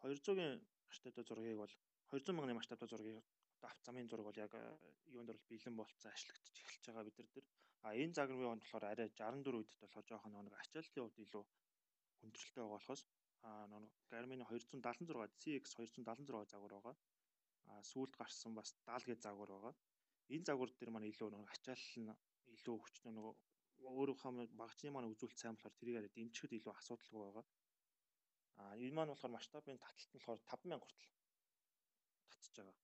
200-ийн 0.03 0.61
масштабтай 0.89 1.25
зургийг 1.25 1.57
бол 1.63 1.75
200 2.11 2.35
мянганы 2.35 2.59
масштабтай 2.59 2.89
зургийг 2.89 3.23
авцамын 3.63 4.09
зураг 4.09 4.27
бол 4.27 4.43
яг 4.45 4.53
юунд 5.17 5.29
бол 5.31 5.43
бэлэн 5.51 5.77
болцсон 5.77 6.11
ашиглагдчих 6.13 6.67
эхэлж 6.67 6.87
байгаа 6.87 7.05
бид 7.07 7.19
нар 7.19 7.29
дээр. 7.35 7.47
А 7.87 7.89
энэ 8.03 8.17
загварын 8.19 8.51
хонд 8.51 8.63
болохоор 8.63 8.85
арай 8.87 9.09
64 9.09 9.59
үедд 9.59 9.81
болохоор 9.81 10.07
жоохон 10.11 10.35
нэг 10.47 10.55
ачаалтын 10.63 11.03
хувьд 11.03 11.23
илүү 11.25 11.45
хүндрэлтэй 12.19 12.63
байгаа 12.63 12.75
болохоос 12.75 13.03
а 13.43 13.51
нэг 13.71 13.85
Garmin 14.11 14.43
276 14.47 15.39
CX 15.43 15.65
276 15.79 16.53
загвар 16.53 16.73
байгаа. 16.75 16.97
А 17.71 17.83
сүүлд 17.91 18.15
гарсан 18.21 18.53
бас 18.59 18.75
70 18.87 19.07
гэ 19.09 19.15
загвар 19.27 19.51
байгаа. 19.55 19.75
Энэ 20.35 20.47
загвар 20.49 20.71
дээр 20.71 20.91
маань 20.93 21.11
илүү 21.11 21.29
нэг 21.31 21.43
ачаал 21.55 21.87
нь 22.03 22.15
илүү 22.55 22.77
хүчтэй 22.79 23.13
нөгөө 23.15 23.35
өөрийнхөө 23.83 24.47
багцны 24.63 24.91
маань 24.93 25.11
үзүүлэлт 25.13 25.41
сайн 25.41 25.55
болохоор 25.57 25.79
тэрийг 25.79 26.07
дэмжихэд 26.15 26.57
илүү 26.59 26.73
асуудалгүй 26.75 27.21
байгаа. 27.23 27.47
А 28.61 28.63
энэ 28.77 28.97
маань 28.97 29.13
болохоор 29.13 29.37
масштабын 29.37 29.79
таталт 29.83 30.11
нь 30.13 30.17
болохоор 30.19 30.41
5000 30.51 30.81
хүртэл 30.83 31.11
татчих 32.31 32.53
байгаа. 32.57 32.77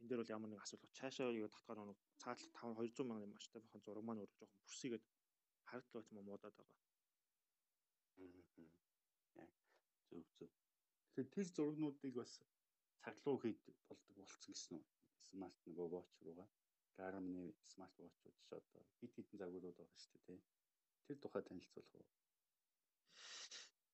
Энэ 0.00 0.08
дээр 0.08 0.20
бол 0.20 0.34
ямар 0.36 0.50
нэг 0.50 0.60
асуудал 0.62 0.96
цаашаа 0.98 1.30
юу 1.42 1.48
татгаар 1.52 1.80
нэг 1.90 1.98
цаатлах 2.22 2.52
5 2.58 2.74
200 2.80 3.08
мянган 3.08 3.34
масштабын 3.34 3.82
зураг 3.84 4.04
маань 4.06 4.22
өөрөө 4.22 4.38
жоохон 4.38 4.64
бүрсийгээд 4.66 5.04
харагдал 5.68 5.94
байтмаа 5.96 6.24
муудаад 6.26 6.54
байгаа. 6.58 6.78
Зөв 10.08 10.24
зөв. 10.36 10.50
Тэгэхээр 11.14 11.28
тэр 11.34 11.46
зургнуудыг 11.56 12.12
бас 12.20 12.32
цаглуу 13.02 13.36
хийд 13.42 13.58
болдог 13.88 14.14
болцсон 14.18 14.52
гэсэн 14.52 14.76
үү? 14.76 14.84
Смарт 15.28 15.58
нөгөө 15.66 15.88
watch 15.94 16.16
руугаа. 16.24 16.48
Garmin 16.98 17.54
смарт 17.72 17.96
watch-ууд 17.98 18.36
ч 18.46 18.50
одоо 18.58 18.82
хит 18.98 19.12
хитэн 19.16 19.38
загварууд 19.38 19.76
байгаа 19.76 20.00
шүү 20.04 20.18
дээ, 20.26 20.26
тий. 20.26 20.40
Тэр 21.06 21.18
тухай 21.24 21.42
танилцуулах 21.42 21.94
уу? 21.94 22.06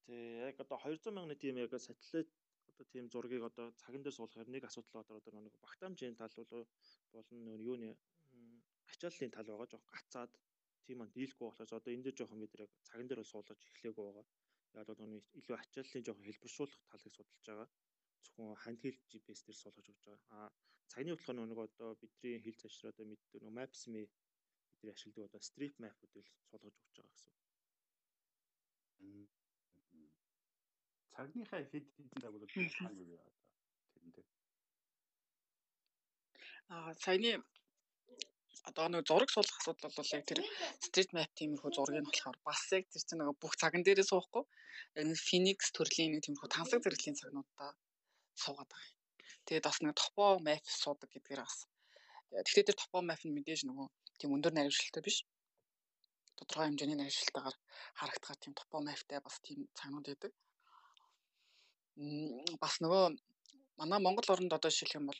Тэг 0.06 0.20
яг 0.48 0.56
одоо 0.64 0.78
200 0.82 1.14
мянганы 1.14 1.36
тийм 1.36 1.56
яг 1.62 1.72
сателлит 1.80 2.30
одоо 2.70 2.84
тийм 2.92 3.04
зургийг 3.12 3.42
одоо 3.50 3.66
цаган 3.80 4.02
дээр 4.02 4.16
суулгахаар 4.16 4.48
нэг 4.48 4.64
асуудал 4.64 5.02
одоо 5.02 5.16
одоо 5.20 5.40
нэг 5.40 5.54
багтаамжийн 5.64 6.16
тал 6.16 6.34
бол 6.36 6.66
болон 7.14 7.38
нөгөө 7.46 7.66
юуны 7.70 7.90
ачааллын 8.92 9.32
тал 9.34 9.46
байгаа 9.50 9.68
жоох 9.72 9.86
гацаад 9.92 10.32
тийм 10.84 10.98
маань 10.98 11.14
дийлэхгүй 11.16 11.46
болохоос 11.46 11.72
одоо 11.78 11.92
энэ 11.92 12.04
дээр 12.04 12.16
жоохон 12.18 12.40
бид 12.42 12.54
яг 12.64 12.72
цаган 12.88 13.06
дээр 13.08 13.20
бол 13.20 13.32
суулгаж 13.32 13.60
эхлэегүй 13.68 14.04
байгаа. 14.06 14.26
Яг 14.78 14.86
бол 14.88 15.00
нөгөө 15.00 15.22
илүү 15.40 15.56
ачааллын 15.62 16.04
жоохон 16.06 16.26
хэлбэршүүлэх 16.28 16.80
талыг 16.90 17.12
судалж 17.14 17.44
байгаа. 17.48 17.68
Зөвхөн 18.24 18.60
ханд 18.62 18.80
хэл 18.82 18.98
GPS 19.10 19.40
дээр 19.44 19.58
суулгаж 19.60 19.86
өгч 19.92 20.02
байгаа. 20.06 20.22
А 20.36 20.40
цагны 20.92 21.12
бодлого 21.14 21.46
нөгөө 21.48 21.66
одоо 21.68 21.90
бидний 22.00 22.36
хэл 22.44 22.60
цашраа 22.62 22.92
одоо 22.92 23.06
мэддэг 23.08 23.40
нөгөө 23.42 23.56
Maps.me 23.58 24.02
бидний 24.08 24.92
ашигладаг 24.94 25.28
одоо 25.28 25.40
Street 25.48 25.74
Map-уудыг 25.82 26.26
суулгаж 26.48 26.74
өгч 26.80 26.96
байгаа 26.96 27.14
гэсэн. 27.14 27.34
Цагныхаа 31.12 31.62
хэд 31.72 31.86
хэдэн 31.96 32.20
загварууд 32.22 32.52
хаана 32.78 33.02
юу 33.02 33.18
одоо 33.20 33.34
тэрэн 33.92 34.10
дээр. 34.14 34.28
Аа 36.74 36.92
саяны 37.04 37.32
одоо 38.68 38.86
нэг 38.92 39.02
зураг 39.08 39.30
суулгах 39.32 39.58
асуудал 39.60 39.96
бол 39.96 40.14
яг 40.16 40.24
тэр 40.26 40.40
street 40.86 41.10
map 41.16 41.30
тиймэрхүү 41.38 41.70
зургийг 41.74 42.02
нь 42.02 42.08
болохоор 42.08 42.38
бас 42.48 42.62
яг 42.76 42.84
тэр 42.92 43.02
чинь 43.06 43.20
нэг 43.20 43.30
бүх 43.42 43.54
цаган 43.60 43.82
дээрээ 43.84 44.10
суухгүй 44.10 44.44
яг 44.98 45.04
нэг 45.08 45.18
Phoenix 45.28 45.58
төрлийн 45.76 46.10
нэг 46.12 46.22
тиймэрхүү 46.24 46.50
тансаг 46.52 46.80
зэрэглийн 46.82 47.18
цагнуудаа 47.20 47.70
суугаад 48.42 48.70
байгаа 48.70 48.90
юм. 48.92 48.97
Тэгээд 49.48 49.64
бас 49.64 49.80
нэг 49.80 49.96
топо 49.96 50.36
map 50.44 50.64
суудаг 50.68 51.08
гэдгээр 51.08 51.40
бас. 51.40 51.64
Гэхдээ 52.28 52.68
тэр 52.68 52.76
топо 52.76 53.00
map 53.00 53.22
нь 53.24 53.32
мэдээж 53.32 53.64
нөгөө 53.64 53.86
тийм 54.20 54.36
өндөр 54.36 54.52
наривчлалтай 54.52 55.02
биш. 55.02 55.24
тодорхой 56.38 56.68
хэмжээний 56.68 57.08
ажилтаагаар 57.08 57.56
харагдах 57.98 58.36
тийм 58.38 58.52
топо 58.54 58.76
мафтай 58.84 59.18
бас 59.24 59.36
тийм 59.46 59.58
цагнууд 59.78 60.06
байдаг. 60.06 60.32
Бас 62.62 62.74
нөгөө 62.84 63.04
манай 63.80 63.98
Монгол 64.04 64.28
оронд 64.30 64.52
одоо 64.52 64.70
жишээлх 64.70 64.98
юм 65.00 65.08
бол 65.08 65.18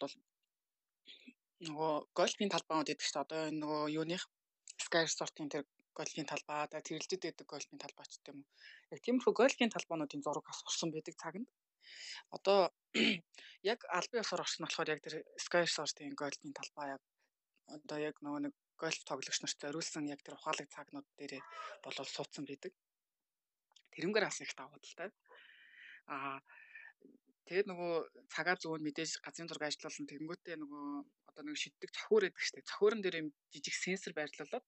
нөгөө 1.67 1.93
гольфийн 2.19 2.53
талбайуд 2.55 2.87
гэдэг 2.87 3.07
чинь 3.07 3.23
одоо 3.25 3.41
энэ 3.51 3.61
нөгөө 3.63 3.83
юуных 3.99 4.23
Sky 4.85 5.03
Resort-ын 5.03 5.51
тэр 5.51 5.65
гольфийн 5.99 6.31
талбай, 6.31 6.71
да 6.71 6.79
тэрэлдэд 6.79 7.23
байдаг 7.25 7.47
гольфийн 7.51 7.83
талбай 7.83 8.07
ч 8.07 8.15
гэдэм 8.23 8.39
үү. 8.39 8.47
Яг 8.95 9.01
тиймэрхүү 9.03 9.33
гольфийн 9.35 9.75
талбайнуудын 9.75 10.23
зураг 10.23 10.47
орсон 10.47 10.91
байдаг 10.95 11.15
цагт. 11.19 11.51
Одоо 12.37 12.71
яг 13.73 13.85
албан 13.89 14.23
ёсоор 14.23 14.45
орсон 14.45 14.65
болохоор 14.65 14.93
яг 14.95 15.01
тэр 15.05 15.25
Sky 15.37 15.65
Resort-ын 15.65 16.15
гольфийн 16.17 16.57
талбай 16.57 16.95
яг 16.97 17.03
одоо 17.69 17.99
яг 18.01 18.17
нөгөө 18.25 18.41
нэг 18.49 18.55
гольф 18.81 19.03
тоглогч 19.05 19.39
нарт 19.43 19.61
зориулсан 19.61 20.09
яг 20.09 20.21
тэр 20.23 20.39
ухаалаг 20.39 20.69
цагнууд 20.71 21.07
дээр 21.19 21.43
болол 21.85 22.09
суудсан 22.09 22.45
байдаг. 22.49 22.73
Тэрнгээр 23.93 24.25
бас 24.25 24.41
их 24.41 24.55
давуу 24.57 24.79
талтай. 24.81 25.11
Аа 26.09 26.41
тэгээд 27.47 27.69
нөгөө 27.69 27.93
цагаа 28.33 28.57
зүүн 28.57 28.85
мэдээж 28.87 29.21
газрын 29.25 29.49
зураг 29.49 29.69
ажиллуулсан 29.69 30.07
тэгэнгүүтээ 30.09 30.57
нөгөө 30.63 30.85
одоо 31.29 31.43
нэг 31.45 31.57
шиддэг 31.59 31.91
цохиур 31.93 32.23
байдаг 32.25 32.45
штеп. 32.45 32.65
Цохиурн 32.71 33.03
дээр 33.03 33.21
юм 33.23 33.29
жижиг 33.53 33.75
сенсор 33.77 34.13
байрлуулад 34.17 34.65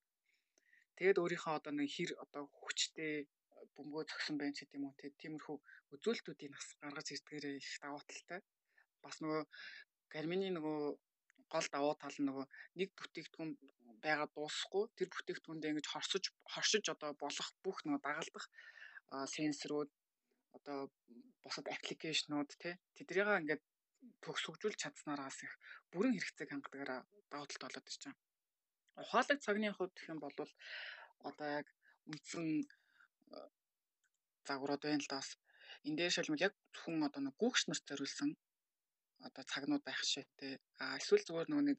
тэгээд 0.98 1.20
өөрийнхөө 1.22 1.54
одоо 1.56 1.72
нэг 1.72 1.88
хэр 1.88 2.10
одоо 2.24 2.42
хүчтэй 2.52 3.28
бөмбөгөө 3.80 4.04
зөксөн 4.12 4.36
байх 4.36 4.52
ч 4.52 4.68
гэдэм 4.68 4.84
үү 4.84 4.94
тиймэрхүү 5.16 5.56
үзүүлэлтүүдийг 5.96 6.52
бас 6.52 6.66
гаргаж 6.84 7.08
ирдгээрээ 7.16 7.56
их 7.56 7.80
давуу 7.80 8.02
талтай. 8.04 8.40
Бас 9.00 9.16
нөгөө 9.24 9.42
Гармины 10.12 10.48
нөгөө 10.52 10.78
гол 11.48 11.66
давуу 11.72 11.94
тал 11.96 12.16
нь 12.20 12.28
нөгөө 12.28 12.46
нэг 12.78 12.88
бүтээгдэхүүн 12.98 13.50
байгаа 14.04 14.28
дуусахгүй 14.36 14.84
тэр 14.96 15.08
бүтээгдэхүүндээ 15.10 15.70
ингэж 15.72 15.86
хорсож 15.90 16.24
хоршиж 16.52 16.84
одоо 16.94 17.10
болох 17.22 17.48
бүх 17.64 17.78
нөгөө 17.84 18.02
дагалдах 18.04 18.46
сенсорууд 19.34 19.90
одоо 20.56 20.78
бусад 21.42 21.66
аппликейшнууд 21.74 22.50
тий 22.62 22.74
тэдрийг 22.96 23.28
ингээд 23.40 23.62
төгсгөжүүлж 24.24 24.78
чадсанаараас 24.80 25.38
их 25.46 25.52
бүрэн 25.92 26.14
хэрэгцээг 26.14 26.50
хангадагаараа 26.50 27.00
давуу 27.30 27.46
талтай 27.48 27.66
болоод 27.68 27.90
ирж 27.90 28.02
байгаа. 28.04 28.18
Ухаалаг 29.02 29.38
цагны 29.44 29.68
хувьд 29.72 29.94
гэх 29.94 30.10
юм 30.12 30.20
бол 30.22 30.34
одоо 31.28 31.48
яг 31.58 31.66
үндсэн 32.10 32.46
загварууд 34.48 34.82
байна 34.84 35.02
л 35.04 35.10
да 35.10 35.18
бас 35.20 35.30
энэ 35.86 35.96
дээр 35.98 36.12
шилмэл 36.14 36.46
яг 36.48 36.54
зөвхөн 36.74 37.06
одоо 37.08 37.20
нэг 37.24 37.34
гүүгч 37.40 37.62
нарт 37.66 37.84
зориулсан 37.88 38.30
одоо 39.26 39.44
цагнууд 39.52 39.84
байх 39.84 40.00
шийдтэй. 40.12 40.52
А 40.82 40.96
эсвэл 40.98 41.26
зүгээр 41.26 41.48
нөгөө 41.50 41.66
нэг 41.68 41.78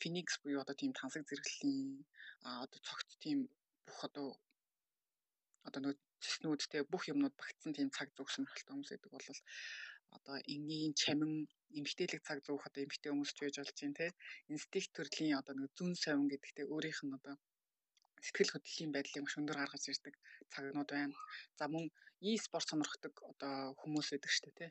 Phoenix 0.00 0.28
буюу 0.42 0.62
одоо 0.62 0.76
тийм 0.78 0.92
тансаг 0.96 1.22
зэрэглэлийн 1.26 2.02
одоо 2.64 2.80
цогт 2.88 3.08
тийм 3.22 3.38
бүх 3.86 4.00
одоо 4.08 4.28
одоо 5.66 5.80
нөгөө 5.82 5.98
цэснүүдтэй 6.24 6.82
бүх 6.92 7.02
юмнууд 7.12 7.34
багтсан 7.40 7.72
тийм 7.74 7.88
цаг 7.96 8.08
зүүх 8.16 8.30
сонирхолтой 8.32 8.72
хүмүүс 8.72 8.90
гэдэг 8.92 9.12
бол 9.14 9.28
одоо 10.16 10.36
энгийн 10.54 10.92
чамин 11.02 11.32
эмгтээлэг 11.78 12.22
цаг 12.28 12.38
зүүх 12.46 12.64
одоо 12.68 12.80
эмгтээ 12.82 13.12
хүмүүс 13.12 13.32
ч 13.36 13.38
байж 13.40 13.56
болж 13.58 13.78
байна 13.80 13.98
те 14.00 14.06
инстинкт 14.52 14.92
төрлийн 14.96 15.38
одоо 15.40 15.54
нэг 15.56 15.70
зүн 15.78 15.92
совин 16.02 16.28
гэдэгтэй 16.30 16.66
өөрийнх 16.72 17.00
нь 17.04 17.16
одоо 17.18 17.34
сэтгэл 18.26 18.52
хөдлөлийн 18.52 18.92
байдлыг 18.92 19.22
маш 19.24 19.34
өндөр 19.40 19.58
гаргаж 19.60 19.84
ирдэг 19.88 20.14
цагнууд 20.52 20.90
байна. 20.92 21.16
За 21.58 21.64
мөн 21.72 21.84
e-спорт 22.20 22.68
сонирхдаг 22.68 23.14
одоо 23.32 23.72
хүмүүс 23.80 24.08
байдаг 24.12 24.30
шүү 24.32 24.44
дээ 24.46 24.56
тий. 24.60 24.70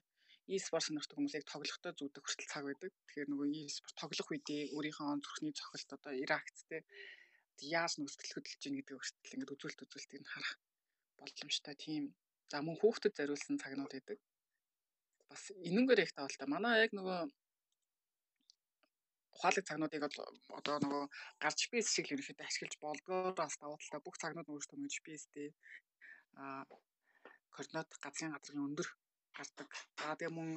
E-спорт 0.55 0.85
сонирхдаг 0.85 1.17
хүмүүсийг 1.17 1.45
тоглохдоо 1.49 1.91
зүүдэг 1.97 2.23
хүртэл 2.25 2.51
цаг 2.53 2.63
байдаг. 2.69 2.91
Тэгэхээр 3.09 3.29
нөгөө 3.29 3.47
e-спорт 3.65 3.95
тоглох 4.01 4.29
үедээ 4.29 4.61
өөрийнхөө 4.75 5.21
зүрхний 5.25 5.53
цохилт 5.57 5.89
одоо 5.97 6.11
реакцтэй 6.13 6.81
яаж 7.61 7.93
сэтгэл 7.99 8.35
хөдлөж 8.39 8.61
ийн 8.65 8.75
гэдэг 8.79 8.95
хүртэл 8.97 9.35
ингээд 9.35 9.53
үзүүлэлт 9.53 9.83
үзүүлэлтийг 9.83 10.21
нь 10.23 10.31
харах 10.31 10.53
боломжтой 11.19 11.75
тийм. 11.75 12.03
За 12.51 12.57
мөн 12.65 12.79
хүүхдэд 12.79 13.17
зориулсан 13.17 13.61
цагнууд 13.61 13.93
байдаг. 13.93 14.17
Бас 15.29 15.43
энэнгээр 15.69 16.03
их 16.05 16.13
таавал 16.15 16.37
та. 16.39 16.49
Манай 16.49 16.85
яг 16.85 16.91
нөгөө 16.95 17.19
ухаалаг 19.39 19.65
цагнуудыг 19.65 20.03
одоо 20.59 20.77
нөгөө 20.83 21.03
гарч 21.39 21.57
GPS 21.63 21.87
шиг 21.95 22.05
л 22.11 22.13
ерөнхийдөө 22.19 22.47
ашиглаж 22.47 22.75
болдгоор 22.83 23.33
бас 23.39 23.55
давуу 23.55 23.79
талтай 23.79 24.01
бүх 24.03 24.19
цагнууд 24.19 24.51
өөрсдөө 24.51 24.75
нөгөө 24.75 24.93
GPS-тэй 24.95 25.47
а 26.43 26.67
координат 27.55 27.89
газрын 28.03 28.35
гадрын 28.35 28.67
өндөр 28.67 28.89
гардаг. 29.37 29.69
За 29.95 30.15
тэгээ 30.19 30.35
мөн 30.35 30.49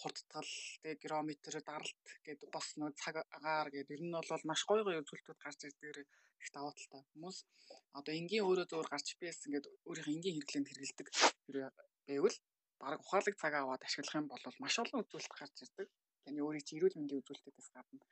хурдтгал, 0.00 0.52
тэгээ 0.82 1.00
геометр, 1.04 1.54
даралт 1.68 2.04
гэдэг 2.26 2.48
бас 2.56 2.66
нөгөө 2.80 2.96
цаг 2.96 3.14
агаар 3.36 3.68
гэдэг 3.76 3.96
ер 3.96 4.02
нь 4.04 4.16
бол 4.16 4.48
маш 4.48 4.60
гоё 4.64 4.82
гоё 4.84 5.00
үзүүлэлтүүд 5.04 5.40
гарч 5.44 5.60
ирдгээр 5.68 5.98
их 6.02 6.50
давуу 6.56 6.72
талтай. 6.72 7.02
Хүмүүс 7.12 7.38
одоо 7.98 8.12
энгийн 8.20 8.44
өөрөө 8.48 8.66
зөөр 8.72 8.88
гарч 8.88 9.04
GPS 9.12 9.38
ингээд 9.46 9.66
өөрийнхөө 9.88 10.14
энгийн 10.16 10.36
хэрэглээнд 10.36 10.68
хэрэгэлдэг 10.68 11.08
байвал 12.08 12.36
баг 12.80 13.00
ухаалаг 13.04 13.34
цаг 13.42 13.52
аваад 13.56 13.82
ашиглах 13.84 14.18
юм 14.20 14.26
бол 14.32 14.44
маш 14.64 14.74
олон 14.82 15.02
үзүүлэлт 15.04 15.34
гарч 15.40 15.54
ирдэг 15.64 15.88
таны 16.28 16.44
өөрийн 16.44 16.66
чинь 16.66 16.78
эрүүл 16.78 16.98
мэндийн 17.00 17.20
үзүүлэлтээс 17.24 17.70
гадна 17.72 18.04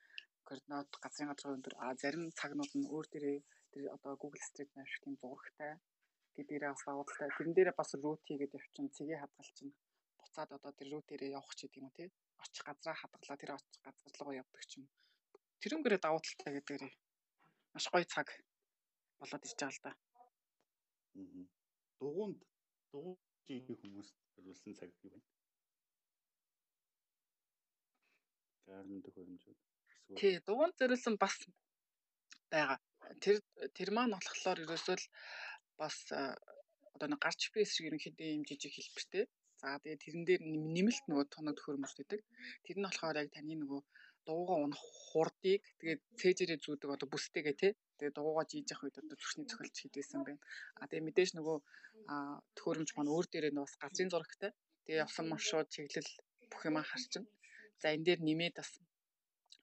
координат 0.48 0.90
газрын 1.05 1.29
газрын 1.31 1.57
өндөр 1.59 1.74
а 1.85 1.92
зарим 2.00 2.24
цагнууд 2.38 2.72
нь 2.81 2.88
өөр 2.94 3.07
дээрээ 3.12 3.38
тэр 3.72 3.83
одоо 3.96 4.12
Google 4.22 4.44
Street 4.48 4.70
Map 4.72 4.88
шиг 4.88 5.02
тийм 5.05 5.16
зурагтай 5.20 5.72
гэдгээрээ 6.37 6.72
бас 6.72 6.85
даваалтай. 6.88 7.29
Тэрэн 7.37 7.55
дээрээ 7.57 7.76
бас 7.81 7.90
рут 8.05 8.22
хийгээд 8.24 8.57
явчихсан 8.57 8.88
цэгээ 8.96 9.18
хадгалчин 9.20 9.68
буцаад 10.20 10.50
одоо 10.57 10.72
тэр 10.79 10.88
рутээрээ 10.92 11.35
явах 11.38 11.55
ч 11.59 11.61
гэдэг 11.68 11.83
юм 11.83 11.90
тий. 11.96 12.09
Очих 12.42 12.64
газраа 12.68 12.96
хадгалаа 12.98 13.37
тэр 13.40 13.50
очих 13.57 13.83
газар 13.85 14.12
руу 14.20 14.33
явдаг 14.42 14.62
ч 14.70 14.72
юм. 14.81 14.85
Тэрнгээрээ 15.61 16.00
давуу 16.02 16.20
талтай 16.24 16.52
гэдгээрээ 16.57 16.92
маш 17.74 17.85
гоё 17.92 18.07
цаг 18.14 18.29
болоод 19.20 19.44
ирж 19.44 19.59
байгаа 19.61 19.76
л 19.76 19.85
да. 19.85 19.92
Аа. 21.20 21.44
Дугуунд 22.00 22.40
дугуун 22.92 23.16
хүмүүс 23.81 24.09
зориулсан 24.35 24.72
цаг 24.79 24.90
юу 25.05 25.36
вэ? 28.66 28.74
Гайрмын 28.74 29.02
төхөөрөмжүүд. 29.07 29.59
Тий, 30.18 30.35
дугуйнд 30.46 30.79
зориулсан 30.79 31.14
бас 31.22 31.37
байгаа. 32.52 32.79
Тэр 33.22 33.37
тэр 33.76 33.88
маань 33.94 34.14
болохоор 34.14 34.62
ерөөсөө 34.64 34.96
л 34.98 35.07
бас 35.81 35.96
одоо 36.94 37.09
нэг 37.11 37.20
гарч 37.22 37.38
GPS 37.42 37.70
шиг 37.74 37.88
ерөнхийдөө 37.88 38.29
юм 38.37 38.44
жижиг 38.48 38.72
хэлбэртэй. 38.74 39.24
За 39.61 39.79
тэгээд 39.83 40.02
тэрэн 40.05 40.24
дээр 40.29 40.42
нэмэлт 40.76 41.05
нөгөө 41.09 41.26
тоног 41.35 41.55
төхөөрөмж 41.57 41.92
гэдэг. 41.96 42.20
Тэр 42.64 42.76
нь 42.79 42.87
болохоор 42.87 43.20
яг 43.22 43.29
таны 43.33 43.55
нөгөө 43.57 43.81
дуугаа 44.26 44.59
унах 44.64 44.83
хурдыг 45.09 45.62
тэгээд 45.81 46.00
цээжээрээ 46.20 46.59
зүүдэг 46.64 46.90
одоо 46.94 47.09
бүстэйгээ 47.11 47.57
тий. 47.62 47.72
Тэгээд 47.98 48.16
дуугаа 48.18 48.44
жийжих 48.50 48.81
үед 48.83 48.96
одоо 49.00 49.16
зүрхний 49.16 49.46
цохилт 49.48 49.76
хийдээсэн 49.79 50.20
байна. 50.26 50.42
А 50.81 50.87
тэгээд 50.90 51.07
мэдээж 51.09 51.31
нөгөө 51.38 51.57
төхөөрөмж 52.57 52.90
маань 52.94 53.12
өөр 53.14 53.26
дээрээ 53.31 53.52
бас 53.57 53.74
газрын 53.83 54.12
зурагтай. 54.12 54.50
Тэгээд 54.85 55.05
явсан 55.07 55.26
маршрут 55.31 55.72
чиглэл 55.74 56.11
бүх 56.50 56.62
юм 56.68 56.76
харчин. 56.83 57.24
За 57.80 57.92
энэ 57.94 58.04
дээр 58.06 58.20
нэмээд 58.24 58.54
бас 58.60 58.70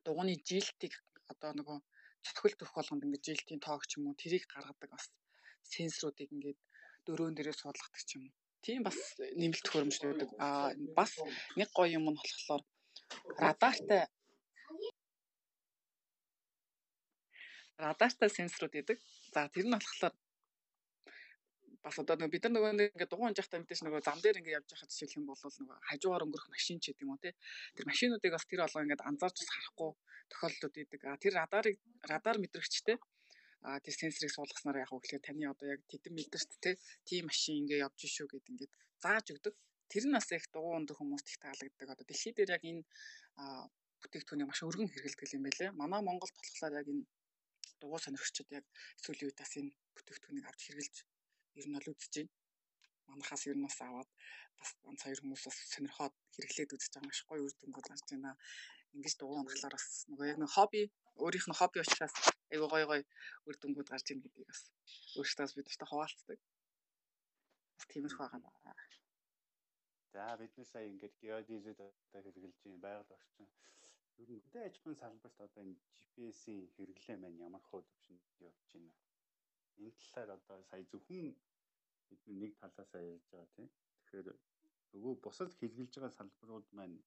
дугууны 0.06 0.36
жилтийг 0.50 0.94
одоо 1.32 1.52
нөгөө 1.58 1.78
цохилт 2.26 2.60
өгөх 2.62 2.76
болгонд 2.78 3.06
ингээд 3.06 3.28
жилтийн 3.28 3.62
тоог 3.64 3.84
ч 3.90 3.98
юм 3.98 4.08
уу 4.08 4.20
тэрийг 4.22 4.46
гаргадаг 4.48 4.90
бас 4.94 5.06
сенсоруудыг 5.74 6.30
ингээд 6.36 6.60
дөрөөн 7.06 7.36
дээрээ 7.36 7.56
суулгадаг 7.58 8.04
ч 8.08 8.10
юм 8.18 8.24
уу. 8.28 8.36
Тийм 8.64 8.82
бас 8.88 8.98
нэмэлт 9.40 9.64
төхөөрөмжтэй 9.66 10.08
байдаг. 10.10 10.30
Аа 10.40 10.72
бас 10.98 11.12
нэг 11.60 11.70
гоё 11.76 12.00
юм 12.00 12.06
нь 12.12 12.20
болохоор 12.20 12.64
радартай 13.44 14.02
радартай 17.84 18.30
сенсорууд 18.30 18.74
байдаг. 18.76 18.98
За 19.34 19.52
тэр 19.52 19.66
нь 19.68 19.76
болохоор 19.76 20.16
бас 21.84 21.96
одоо 22.00 22.16
нөгөө 22.16 22.34
бид 22.34 22.44
нар 22.48 22.54
нөгөө 22.56 22.72
ингээд 22.74 23.12
дугуй 23.12 23.28
унж 23.28 23.40
явахдаа 23.40 23.60
мэдээж 23.62 23.82
нөгөө 23.84 24.02
зам 24.08 24.20
дээр 24.24 24.40
ингээд 24.40 24.58
явж 24.60 24.68
байхад 24.72 24.92
жишээлх 24.92 25.18
юм 25.20 25.26
бол 25.28 25.40
нөгөө 25.44 25.78
хажуугаар 25.90 26.26
өнгөрөх 26.26 26.48
машин 26.56 26.78
ч 26.80 26.86
гэдэг 26.90 27.04
юм 27.04 27.12
уу 27.14 27.24
те 27.24 27.32
тэр 27.76 27.86
машинуудыг 27.92 28.32
бас 28.36 28.46
тэр 28.48 28.62
олгоо 28.66 28.84
ингээд 28.84 29.08
анзаарч 29.10 29.38
харахгүй 29.44 29.92
тохиолдлууд 30.32 30.76
идэг 30.80 31.02
а 31.12 31.20
тэр 31.20 31.34
радарыг 31.40 31.78
радар 32.08 32.38
мэдрэгчтэй 32.40 32.98
а 33.64 33.80
тэр 33.80 33.96
сенсорыг 33.96 34.32
суулгаснаар 34.36 34.84
яг 34.84 34.92
үгээр 34.92 35.24
таны 35.24 35.48
одоо 35.48 35.68
яг 35.72 35.82
тэдэн 35.88 36.14
мэдэрч 36.20 36.52
те 36.60 36.76
тийм 37.08 37.32
машин 37.32 37.64
ингээд 37.64 37.84
явж 37.88 38.00
шүү 38.12 38.28
гэд 38.28 38.52
ингээд 38.52 38.74
зааж 39.00 39.26
өгдөг. 39.32 39.56
Тэр 39.88 40.04
нь 40.08 40.16
бас 40.16 40.28
их 40.36 40.52
дугуй 40.52 40.76
ундаг 40.76 41.00
хүмүүст 41.00 41.28
их 41.32 41.40
таалагддаг. 41.40 41.88
Одоо 41.96 42.06
дэлхий 42.08 42.34
дээр 42.36 42.56
яг 42.60 42.64
энэ 42.68 42.84
бүтээгдэхүүнийг 44.04 44.50
маш 44.52 44.60
өргөн 44.68 44.92
хэрэгэлдэг 44.92 45.36
юм 45.36 45.44
байлээ. 45.48 45.72
Манай 45.80 46.02
Монголд 46.04 46.36
болохоор 46.36 46.74
яг 46.76 46.88
энэ 46.92 47.08
дугуй 47.80 48.00
сонирхчид 48.04 48.50
яг 48.52 48.66
сүүлийн 49.00 49.32
үед 49.32 49.40
бас 49.40 49.54
энэ 49.56 49.72
бүтээгдэхүүнийг 49.96 50.48
авч 50.48 50.62
хэрэгжилж 50.68 51.13
ер 51.60 51.66
нь 51.68 51.76
бол 51.78 51.92
үзэж 51.92 52.14
байна. 52.16 52.32
Манахаас 53.10 53.44
ер 53.50 53.58
нь 53.58 53.66
бас 53.68 53.78
аваад 53.88 54.10
бас 54.60 54.70
ганц 54.86 55.02
хоёр 55.04 55.20
хүмүүс 55.22 55.44
бас 55.48 55.58
сонирхоод 55.74 56.16
хэрэглээд 56.36 56.76
үзэж 56.76 56.92
байгаа 56.94 57.10
маш 57.10 57.22
гоё 57.30 57.42
үр 57.46 57.54
дүнгууд 57.60 57.88
гарч 57.90 58.06
байна. 58.12 58.32
Ингиж 58.96 59.14
дуу 59.18 59.34
амглаар 59.42 59.76
бас 59.78 59.88
нөгөө 60.10 60.26
яг 60.32 60.40
нэг 60.40 60.52
хобби 60.56 60.82
өөрийнх 61.24 61.48
нь 61.50 61.60
хобби 61.60 61.78
учраас 61.84 62.16
айгу 62.54 62.66
гоё 62.74 62.86
гоё 62.92 63.04
үр 63.48 63.56
дүнгууд 63.58 63.90
гарч 63.92 64.06
ийн 64.10 64.22
гэдгийг 64.24 64.48
бас 64.52 64.62
өөртөө 65.20 65.56
бид 65.58 65.68
нартай 65.68 65.88
хуваалцдаг. 65.90 66.40
Бас 67.76 67.86
тиймэрхүү 67.92 68.24
байгаа. 68.24 68.76
За 70.14 70.26
бид 70.40 70.54
нар 70.58 70.68
сая 70.72 70.86
ингээд 70.92 71.16
геодезид 71.22 71.80
одоо 71.86 72.22
хэрэгжилж 72.22 72.58
байна 72.64 72.84
байгаль 72.86 73.16
орчин. 73.18 73.48
Ер 74.22 74.30
нь 74.32 74.44
хөдөө 74.44 74.62
аж 74.66 74.76
ахуйн 74.78 74.98
салбарт 75.02 75.38
одоо 75.46 75.62
энэ 75.66 75.82
GPS-ийн 75.98 76.62
хэрэглээ 76.76 77.18
маань 77.20 77.42
ямар 77.48 77.64
хөө 77.70 77.82
төвшөнд 77.90 78.24
явж 78.48 78.62
байна 78.74 78.92
энэ 79.82 79.98
талаар 80.00 80.30
одоо 80.38 80.60
сая 80.70 80.84
зөвхөн 80.92 81.28
бидний 82.10 82.38
нэг 82.44 82.54
талаасаа 82.62 83.02
ярьж 83.14 83.26
байгаа 83.32 83.50
тийм. 83.56 83.70
Тэгэхээр 83.98 84.28
нөгөө 84.94 85.14
бусад 85.26 85.50
хэрэгжилж 85.58 85.94
байгаа 85.96 86.18
салбарууд 86.18 86.68
маань 86.78 86.98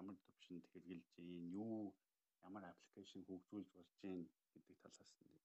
ямар 0.00 0.16
төвшөнд 0.26 0.64
хэрэгжилж 0.72 1.12
ийн 1.18 1.44
юу 1.62 1.94
ямар 2.48 2.64
аппликейшн 2.66 3.22
хөгжүүлж 3.28 3.68
болж 3.76 3.92
ийн 4.10 4.22
гэдэг 4.52 4.76
талаас 4.82 5.12
нь 5.18 5.36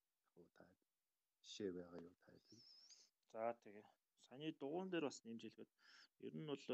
яг 0.42 0.50
та 0.58 0.64
жишээ 1.44 1.72
байгаа 1.78 2.02
юу 2.08 2.16
та 2.26 2.32
хэлнэ. 2.32 2.66
За 3.32 3.44
тэгээ. 3.64 3.86
Саяны 4.26 4.52
дугуун 4.62 4.90
дээр 4.90 5.06
бас 5.08 5.20
нэмж 5.26 5.42
хэлгээд 5.44 5.72
ер 6.28 6.34
нь 6.40 6.50
бол 6.52 6.66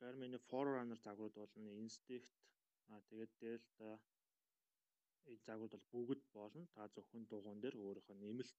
Garmin-ийн 0.00 0.46
Forerunner 0.50 0.98
загварууд 1.00 1.36
болно, 1.40 1.70
Instinct 1.84 2.30
аа 2.90 3.00
тэгээд 3.08 3.32
Delta 3.42 3.90
энэ 5.30 5.44
загварууд 5.46 5.74
бол 5.74 5.88
бүгд 5.92 6.22
болно. 6.38 6.62
Та 6.74 6.82
зөвхөн 6.94 7.24
дугуун 7.32 7.60
дээр 7.60 7.76
өөрийнхөө 7.84 8.16
нэмэлт 8.24 8.56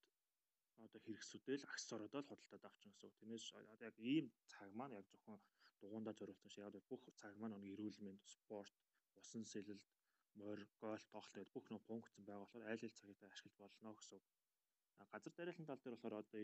одоо 0.85 1.01
хэрэгсүүдэл 1.03 1.67
аксессуарууд 1.67 2.13
л 2.15 2.29
худалдаад 2.29 2.63
авчин 2.69 2.91
гэсэн 2.91 3.07
үг. 3.07 3.19
Тиймээс 3.19 3.45
одоо 3.73 3.85
яг 3.91 3.97
ийм 4.13 4.25
цаг 4.51 4.69
маань 4.79 4.97
яг 4.99 5.05
зөвхөн 5.11 5.39
дугуундаа 5.81 6.15
зориулсан 6.19 6.49
шиг 6.51 6.63
яг 6.67 6.75
бүх 6.91 7.03
цаг 7.21 7.33
маань 7.37 7.55
нэг 7.55 7.63
эрүүл 7.73 7.99
мэнд, 8.05 8.21
спорт, 8.35 8.75
усан 9.19 9.43
сэлэлт, 9.51 9.87
морь, 10.39 10.63
гольф, 10.81 11.05
тоглолт 11.11 11.35
гэдэг 11.35 11.53
бүх 11.55 11.65
нэг 11.71 11.81
функцэн 11.87 12.23
байгаа 12.25 12.43
болохоор 12.43 12.69
аль 12.71 12.85
аль 12.85 12.97
цагт 12.97 13.23
ашиглаж 13.23 13.55
болно 13.59 13.93
гэсэн 13.97 14.15
үг. 14.17 14.25
Газар 15.11 15.33
тариалан 15.33 15.67
тал 15.67 15.81
дээр 15.81 15.95
болохоор 15.95 16.21
одоо 16.21 16.43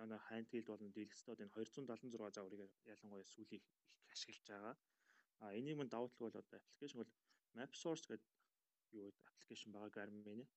манай 0.00 0.20
хайнтгийлд 0.28 0.70
болон 0.70 0.90
дэлгэцтэй 0.92 1.34
энэ 1.44 1.54
276 1.56 2.36
загварыг 2.36 2.72
ялангуяа 2.94 3.26
сүүлийн 3.32 3.62
их 3.62 3.66
ашиглаж 4.14 4.44
байгаа. 4.48 4.74
А 5.42 5.44
энийг 5.58 5.76
мань 5.78 5.92
давуу 5.92 6.08
тал 6.08 6.24
бол 6.24 6.40
одоо 6.40 6.58
аппликейшн 6.60 6.98
бол 7.00 7.12
MapSource 7.58 8.06
гэдэг 8.10 8.30
юу 9.00 9.06
гэдэг 9.08 9.24
аппликейшн 9.30 9.70
байгаа 9.72 9.90
Garmin-ийн. 9.96 10.48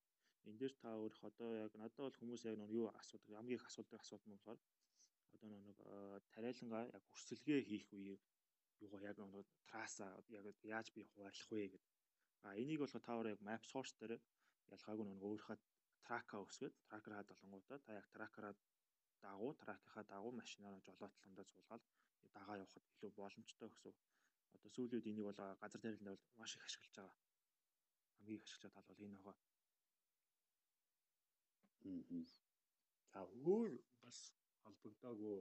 Энэ 0.48 0.60
дээр 0.62 0.74
та 0.82 0.90
өөрөх 0.96 1.22
одоо 1.30 1.50
яг 1.66 1.74
надад 1.76 2.04
бол 2.06 2.20
хүмүүс 2.20 2.44
яг 2.50 2.56
нэг 2.60 2.72
юу 2.80 2.88
асуудаг 3.00 3.36
хамгийн 3.36 3.60
их 3.60 3.68
асуудаг 3.68 4.00
асуудал 4.00 4.28
нь 4.28 4.36
болохоор 4.36 4.60
одоо 5.36 5.50
нэг 5.68 5.78
тариалангаа 6.34 6.84
яг 6.98 7.04
өрсөлгөө 7.14 7.60
хийх 7.70 7.88
үе 7.98 8.16
юугаа 8.86 9.02
яг 9.12 9.18
нэг 9.20 9.48
траса 9.70 10.08
яг 10.40 10.46
яаж 10.76 10.88
би 10.96 11.02
хуваарлах 11.04 11.50
вэ 11.52 11.60
гэдэг. 11.68 11.84
А 12.46 12.56
энийг 12.62 12.80
болохоор 12.82 13.06
та 13.06 13.18
өөр 13.18 13.32
яг 13.34 13.42
map 13.48 13.64
source 13.72 13.94
дээр 14.00 14.14
ялгаагүй 14.76 15.06
нэг 15.08 15.20
өөрийнхөө 15.28 15.58
трака 16.06 16.36
өсгөөд 16.46 16.76
тракераа 16.88 17.24
долонгуудаа 17.28 17.80
та 17.86 17.92
яг 18.00 18.08
тракераа 18.16 18.54
дагуу 19.26 19.52
тракийнхаа 19.64 20.04
дагуу 20.14 20.32
машинаараа 20.42 20.86
жолоотлондоо 20.88 21.46
суулгаад 21.52 21.84
дагаа 22.36 22.58
явахад 22.64 22.86
илүү 22.94 23.12
боломжтой 23.20 23.70
гэсэн. 23.70 23.94
Одоо 24.56 24.70
сүүлийн 24.72 24.96
үед 24.96 25.10
энийг 25.12 25.26
бол 25.28 25.42
газар 25.62 25.82
тариаланд 25.82 26.10
бол 26.12 26.40
маш 26.40 26.52
их 26.56 26.66
ашиглаж 26.68 26.94
байгаа. 26.96 27.16
Хамгийн 28.16 28.40
их 28.40 28.46
ашиглаж 28.46 28.64
байгаа 28.64 28.86
тал 28.88 28.96
бол 28.96 29.06
энэ 29.06 29.18
байгаа. 29.18 29.57
За 33.12 33.20
өөр 33.52 33.72
бас 34.02 34.18
холбогдоогүй 34.64 35.38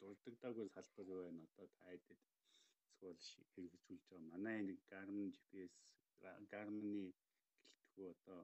дурддагдаагүй 0.00 0.68
салбар 0.74 1.06
юу 1.14 1.22
байна 1.24 1.42
одоо 1.48 1.66
та 1.78 1.84
хэдэд 1.90 2.20
эсвэл 3.22 3.48
хэрэгжүүлж 3.54 4.04
байгаа 4.10 4.30
манай 4.32 4.58
нэг 4.68 4.78
Garmin 4.90 5.28
GPS 5.34 5.74
Garmin-ы 6.52 7.06
гэлтгүү 7.96 8.08
одоо 8.14 8.40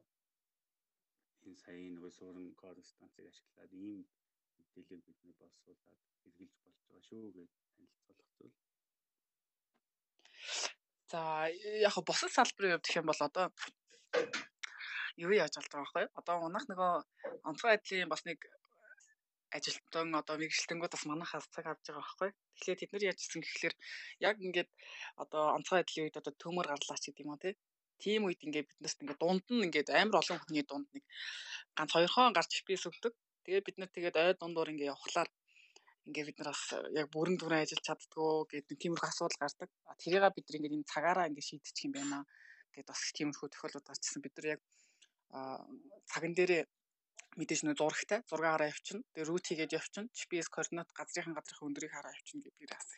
энэ 1.47 1.61
сая 1.63 1.79
нэг 1.95 2.05
суурин 2.19 2.51
корреспонденцийг 2.63 3.29
ашиглаад 3.31 3.73
ийм 3.87 4.01
мэдээлэл 4.57 5.07
бидний 5.07 5.35
боловсруулад 5.41 6.01
хэрэгжилж 6.21 6.55
болж 6.65 6.79
байгаа 6.87 7.03
шүү 7.09 7.27
гэж 7.37 7.51
танилцуулах 7.75 8.31
зүйл. 8.37 8.59
За 11.11 11.21
яг 11.89 11.97
босод 12.09 12.33
салбарын 12.35 12.73
хувьд 12.73 12.87
гэх 12.87 12.99
юм 13.01 13.09
бол 13.11 13.23
одоо 13.29 13.47
юу 15.23 15.33
яаж 15.33 15.55
байгаа 15.57 15.81
байхгүй. 15.83 16.05
Одоо 16.19 16.37
унах 16.47 16.65
нөгөө 16.71 16.93
онцгой 17.49 17.71
айдлын 17.75 18.13
бас 18.13 18.23
нэг 18.29 18.39
ажилтан 19.57 20.09
одоо 20.21 20.35
мэрэгчлэнгүүд 20.41 20.95
бас 20.95 21.05
манахаас 21.07 21.47
цаг 21.55 21.67
авч 21.71 21.87
байгаа 21.87 22.03
байхгүй. 22.03 22.31
Тэгэхээр 22.59 22.81
тэд 22.81 22.93
нар 22.93 23.05
яаж 23.09 23.19
ирсэн 23.23 23.43
гэхэлэр 23.43 23.75
яг 24.29 24.37
ингээд 24.47 24.71
одоо 25.23 25.43
онцгой 25.57 25.79
айдлын 25.81 26.05
үед 26.07 26.21
одоо 26.21 26.33
төмөр 26.43 26.67
гарлаач 26.69 27.03
гэдэг 27.07 27.25
юм 27.25 27.33
уу 27.35 27.55
тийм 28.03 28.27
үед 28.27 28.41
ингээд 28.47 28.69
биднээс 28.71 28.97
ингээд 29.01 29.23
дунд 29.23 29.47
нь 29.55 29.65
ингээд 29.67 29.89
амар 29.95 30.21
олон 30.21 30.39
хүний 30.43 30.65
дунд 30.67 30.89
нэг 30.95 31.05
ганц 31.77 31.91
хоёр 31.95 32.11
хон 32.13 32.35
гарч 32.35 32.51
GPS 32.53 32.85
өгдөг. 32.91 33.15
Тэгээ 33.45 33.67
бид 33.67 33.77
нар 33.79 33.91
тэгээд 33.93 34.17
ой 34.19 34.35
дундуур 34.41 34.73
ингээд 34.73 34.93
явхлаар 34.95 35.31
ингээ 36.09 36.25
бид 36.29 36.39
нар 36.39 36.51
бас 36.53 36.63
яг 37.01 37.07
бүрэн 37.15 37.37
дүрэн 37.39 37.63
ажиллаж 37.63 37.85
чаддгүй 37.87 38.33
гэдэг 38.53 38.77
тиймэрхүү 38.83 39.09
асуудал 39.11 39.41
гардаг. 39.43 39.71
Тэрийг 40.03 40.25
бид 40.37 40.47
нар 40.47 40.59
ингээ 40.59 40.77
энэ 40.77 40.91
цагаараа 40.93 41.29
ингээ 41.31 41.49
шийдчих 41.49 41.87
юм 41.87 41.93
байна 41.97 42.19
гэд 42.75 42.87
бас 42.91 43.01
тиймэрхүү 43.17 43.49
тохиолдол 43.51 43.89
гарчсан. 43.89 44.21
Бид 44.25 44.35
нар 44.37 44.47
яг 44.55 44.61
цаган 46.11 46.33
дээрээ 46.39 46.63
мэдээж 47.39 47.61
нөө 47.67 47.77
зурагтай 47.79 48.21
зургаараа 48.31 48.71
явчихна. 48.71 49.03
Тэгээ 49.15 49.29
рут 49.29 49.45
хийгээд 49.47 49.77
явчихна. 49.79 50.11
GPS 50.15 50.49
координат 50.55 50.91
газрынхан 50.95 51.35
газрынхан 51.35 51.69
өндрийг 51.69 51.93
хараа 51.95 52.15
явчихна 52.15 52.47
гэдгээр 52.47 52.71
бас 52.71 52.89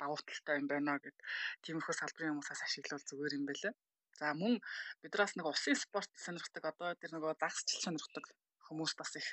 давуу 0.00 0.18
талтай 0.26 0.58
юм 0.58 0.66
байна 0.66 0.98
гэд 0.98 1.16
тиймэрхүү 1.62 1.94
салбарын 1.94 2.34
хүмүүсээс 2.34 2.62
ашиглавал 2.66 3.06
зүгээр 3.06 3.36
юм 3.38 3.44
байлаа. 3.46 3.74
За 4.18 4.26
мөн 4.34 4.54
бидраас 5.02 5.32
нэг 5.38 5.46
усын 5.46 5.76
спорт 5.78 6.10
сонирхдаг 6.18 6.64
одоо 6.72 6.90
тэр 6.98 7.14
нөгөө 7.14 7.38
загсчил 7.38 7.84
сонирхдаг 7.84 8.24
хүмүүс 8.66 8.92
бас 8.98 9.12
их 9.20 9.28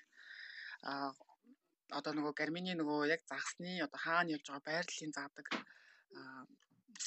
а 0.86 1.10
одоо 1.98 2.14
нөгөө 2.14 2.34
гармины 2.38 2.78
нөгөө 2.78 3.10
яг 3.16 3.22
загсны 3.26 3.82
одоо 3.82 4.00
хаана 4.06 4.36
явж 4.36 4.46
байгаа 4.46 4.68
байрлалын 4.70 5.16
заадаг 5.18 5.48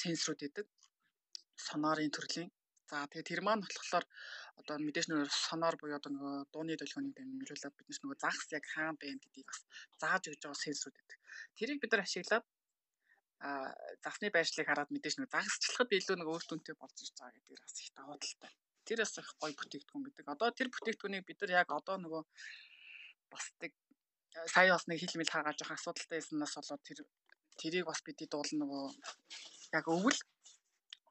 сенсорууд 0.01 0.41
идэг 0.47 0.67
сонарын 1.67 2.11
төрлийн 2.11 2.49
За 2.87 3.03
тэгээ 3.11 3.27
тэр 3.29 3.41
маань 3.43 3.63
болохоор 3.67 4.05
одоо 4.59 4.75
мэдээж 4.81 5.07
нөгөө 5.07 5.29
соноор 5.29 5.75
буюу 5.77 5.97
одоо 5.97 6.11
нөгөө 6.13 6.35
дууны 6.53 6.75
долгионыг 6.77 7.13
дамжуулаад 7.15 7.77
биднес 7.77 7.99
нөгөө 8.01 8.17
загс 8.23 8.47
яг 8.57 8.65
хаана 8.73 8.97
байна 9.01 9.21
гэдгийг 9.23 9.47
бас 9.47 9.61
зааж 10.01 10.23
өгж 10.27 10.41
байгаа 10.41 10.63
сенсорууд 10.65 10.97
гэдэг. 10.97 11.19
Тэрийг 11.57 11.79
бид 11.81 11.91
нар 11.93 12.03
ашиглаад 12.03 12.45
а 13.39 13.49
загсны 14.03 14.27
байршлыг 14.33 14.67
хараад 14.67 14.89
мэдээж 14.91 15.15
нөгөө 15.21 15.33
загсчлахад 15.35 15.93
илүү 15.93 16.15
нэг 16.17 16.29
өөр 16.33 16.43
түнтэй 16.49 16.75
болж 16.81 16.97
ирж 17.05 17.13
байгаа 17.15 17.35
гэдгээр 17.37 17.61
бас 17.61 17.75
их 17.77 17.89
давуу 17.93 18.17
талтай. 18.17 18.51
Тэр 18.87 18.99
бас 19.03 19.13
их 19.21 19.29
гоё 19.37 19.53
бүтээгдэхүүн 19.53 20.03
гэдэг. 20.09 20.25
Одоо 20.33 20.49
тэр 20.57 20.67
бүтээгдэхүүнийг 20.73 21.25
бид 21.29 21.39
нар 21.41 21.51
яг 21.61 21.69
одоо 21.69 21.95
нөгөө 22.01 22.23
бас 23.29 23.45
тэг 23.61 23.71
сая 24.53 24.73
бас 24.73 24.85
нэг 24.89 24.97
хилмил 25.01 25.29
хаагааж 25.29 25.61
явах 25.61 25.77
асуудалтай 25.77 26.17
байснаас 26.17 26.57
болоод 26.57 26.83
тэр 26.87 26.99
тэрийг 27.61 27.85
бас 27.85 28.01
бидний 28.01 28.29
дуулна 28.29 28.65
нөгөө 28.65 28.85
яг 29.77 29.85
өвөл 29.85 30.19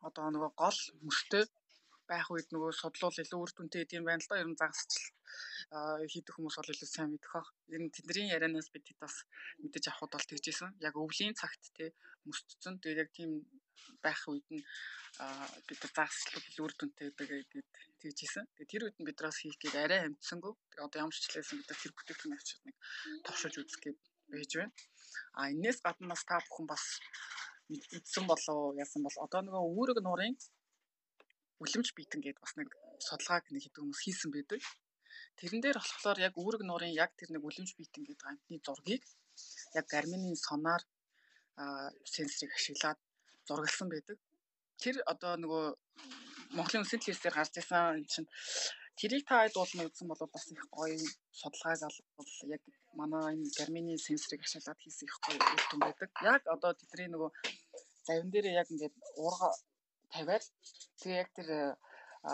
одоо 0.07 0.27
нөгөө 0.35 0.51
гол 0.63 0.79
мөртөө 1.07 1.45
байх 2.09 2.31
үед 2.31 2.49
нөгөө 2.55 2.73
судлуул 2.73 3.19
илүү 3.23 3.41
үр 3.43 3.53
дүнтэй 3.55 3.83
гэдэг 3.83 3.99
юм 3.99 4.07
байна 4.07 4.23
л 4.23 4.31
да. 4.31 4.41
Ер 4.43 4.49
нь 4.51 4.59
загасчл 4.61 5.07
хийдэг 6.13 6.33
хүмүүс 6.35 6.57
бол 6.59 6.73
илүү 6.73 6.89
сайн 6.89 7.11
мэдэх 7.13 7.33
бах. 7.35 7.51
Ер 7.75 7.83
нь 7.83 7.93
тэдний 7.95 8.31
ярианаас 8.31 8.71
бид 8.71 8.87
хэд 8.87 8.99
бас 9.03 9.17
мэдэж 9.63 9.85
авахд 9.91 10.15
бол 10.15 10.29
тэгжсэн. 10.31 10.71
Яг 10.87 10.95
өвлийн 10.95 11.35
цагт 11.35 11.63
те 11.75 11.91
мөсцсөн. 12.27 12.79
Тэгээд 12.81 13.03
яг 13.03 13.11
тийм 13.11 13.31
байх 14.03 14.23
үед 14.31 14.47
нь 14.55 14.63
бид 15.67 15.81
загасчл 15.83 16.39
илүү 16.39 16.65
үр 16.67 16.75
дүнтэй 16.79 17.11
гэдэг 17.11 17.67
тэгжсэн. 18.01 18.45
Тэгээд 18.55 18.71
тэр 18.71 18.83
үед 18.87 18.97
нь 19.03 19.09
бидраас 19.09 19.39
хийх 19.43 19.59
гээд 19.59 19.77
арай 19.77 20.01
амтсангүй. 20.07 20.55
Одоо 20.79 20.99
ямар 21.03 21.15
ч 21.15 21.27
хэлсэн 21.27 21.59
бид 21.59 21.71
тэр 21.75 21.93
бүтээгдэхүүн 21.95 22.37
авчид 22.39 22.61
нэг 22.65 22.77
товшож 23.27 23.55
үзэх 23.59 23.83
гээд 23.83 23.99
байж 24.31 24.51
байна. 24.59 24.75
А 25.39 25.51
энээс 25.51 25.83
гадна 25.83 26.15
бас 26.15 26.23
та 26.23 26.39
бүхэн 26.47 26.67
бас 26.71 26.85
мэдсэн 27.71 28.25
болов 28.31 28.79
яасан 28.79 29.03
бол 29.03 29.17
одоо 29.27 29.41
нөгөө 29.43 29.65
үүрэг 29.75 29.99
нуурын 30.03 30.35
үлэмж 31.63 31.89
битэн 31.97 32.21
гэдээ 32.21 32.45
бас 32.45 32.55
нэг 32.57 32.69
судалгааг 33.01 33.45
нэг 33.51 33.63
хэдэн 33.65 33.83
хүмүүс 33.83 34.03
хийсэн 34.05 34.31
байдаг. 34.33 34.61
Тэрэн 35.39 35.61
дээр 35.63 35.79
болохоор 35.81 36.19
яг 36.27 36.35
үүрэг 36.37 36.63
нуурын 36.65 36.93
яг 36.93 37.11
тэр 37.17 37.31
нэг 37.33 37.43
үлэмж 37.45 37.71
битэн 37.77 38.05
гэдэг 38.05 38.27
амтны 38.29 38.57
зургийг 38.65 39.05
яг 39.79 39.87
гармины 39.89 40.37
сонаар 40.37 40.83
сенсорыг 42.05 42.53
ашиглаад 42.57 42.99
зургалсан 43.49 43.89
байдаг. 43.89 44.17
Тэр 44.83 44.97
одоо 45.13 45.33
нөгөө 45.41 45.65
Монголын 46.57 46.83
үндсэн 46.85 47.01
телевизээр 47.01 47.37
гарч 47.37 47.53
исэн 47.59 48.05
чинь 48.13 48.29
тэрийг 49.01 49.25
та 49.29 49.45
хэд 49.45 49.57
уулна 49.57 49.89
үзсэн 49.89 50.09
бол 50.09 50.21
бас 50.29 50.45
их 50.53 50.65
гоё 50.77 50.97
судалгааг 51.41 51.81
бол 52.17 52.33
яг 52.55 52.63
манай 53.01 53.35
энэ 53.37 53.49
гармины 53.59 53.97
сенсорыг 53.99 54.45
ашиглаад 54.45 54.81
хийсэн 54.81 55.09
их 55.09 55.17
гоё 55.25 55.41
үр 55.41 55.63
дүн 55.71 55.81
байдаг. 55.85 56.11
Яг 56.33 56.43
одоо 56.55 56.73
тэдний 56.77 57.09
нөгөө 57.13 57.31
завин 58.07 58.31
дээр 58.31 58.47
яг 58.61 58.69
ингээд 58.73 58.95
уурга 59.21 59.51
тавиад 60.13 60.45
тэгээ 61.01 61.21
яг 61.23 61.31
тэр 61.37 61.49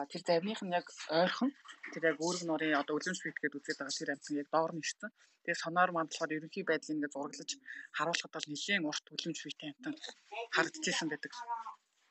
тэр 0.08 0.22
завных 0.24 0.60
нь 0.64 0.72
яг 0.72 0.86
ойрхон 1.20 1.50
тэр 1.92 2.02
яг 2.10 2.16
үүрэг 2.24 2.44
нурын 2.48 2.80
одоо 2.80 2.96
өлөмж 2.96 3.20
битгээд 3.20 3.56
үзээд 3.58 3.78
байгаа 3.78 3.98
тэр 4.00 4.12
амтан 4.14 4.40
яг 4.40 4.48
доор 4.48 4.72
нь 4.72 4.80
ирсэн. 4.84 5.10
Тэгээ 5.44 5.62
соноор 5.62 5.90
маань 5.92 6.08
болохоор 6.08 6.36
ерөнхий 6.36 6.64
байдлыг 6.64 6.94
ингээд 6.96 7.14
зураглаж 7.14 7.50
харуулхад 7.96 8.32
бол 8.32 8.48
нэлээд 8.48 8.88
урт 8.88 9.06
өлөмж 9.14 9.38
битээ 9.44 9.70
амтан 9.72 9.94
харагдчихсан 10.54 11.08
байдаг. 11.12 11.32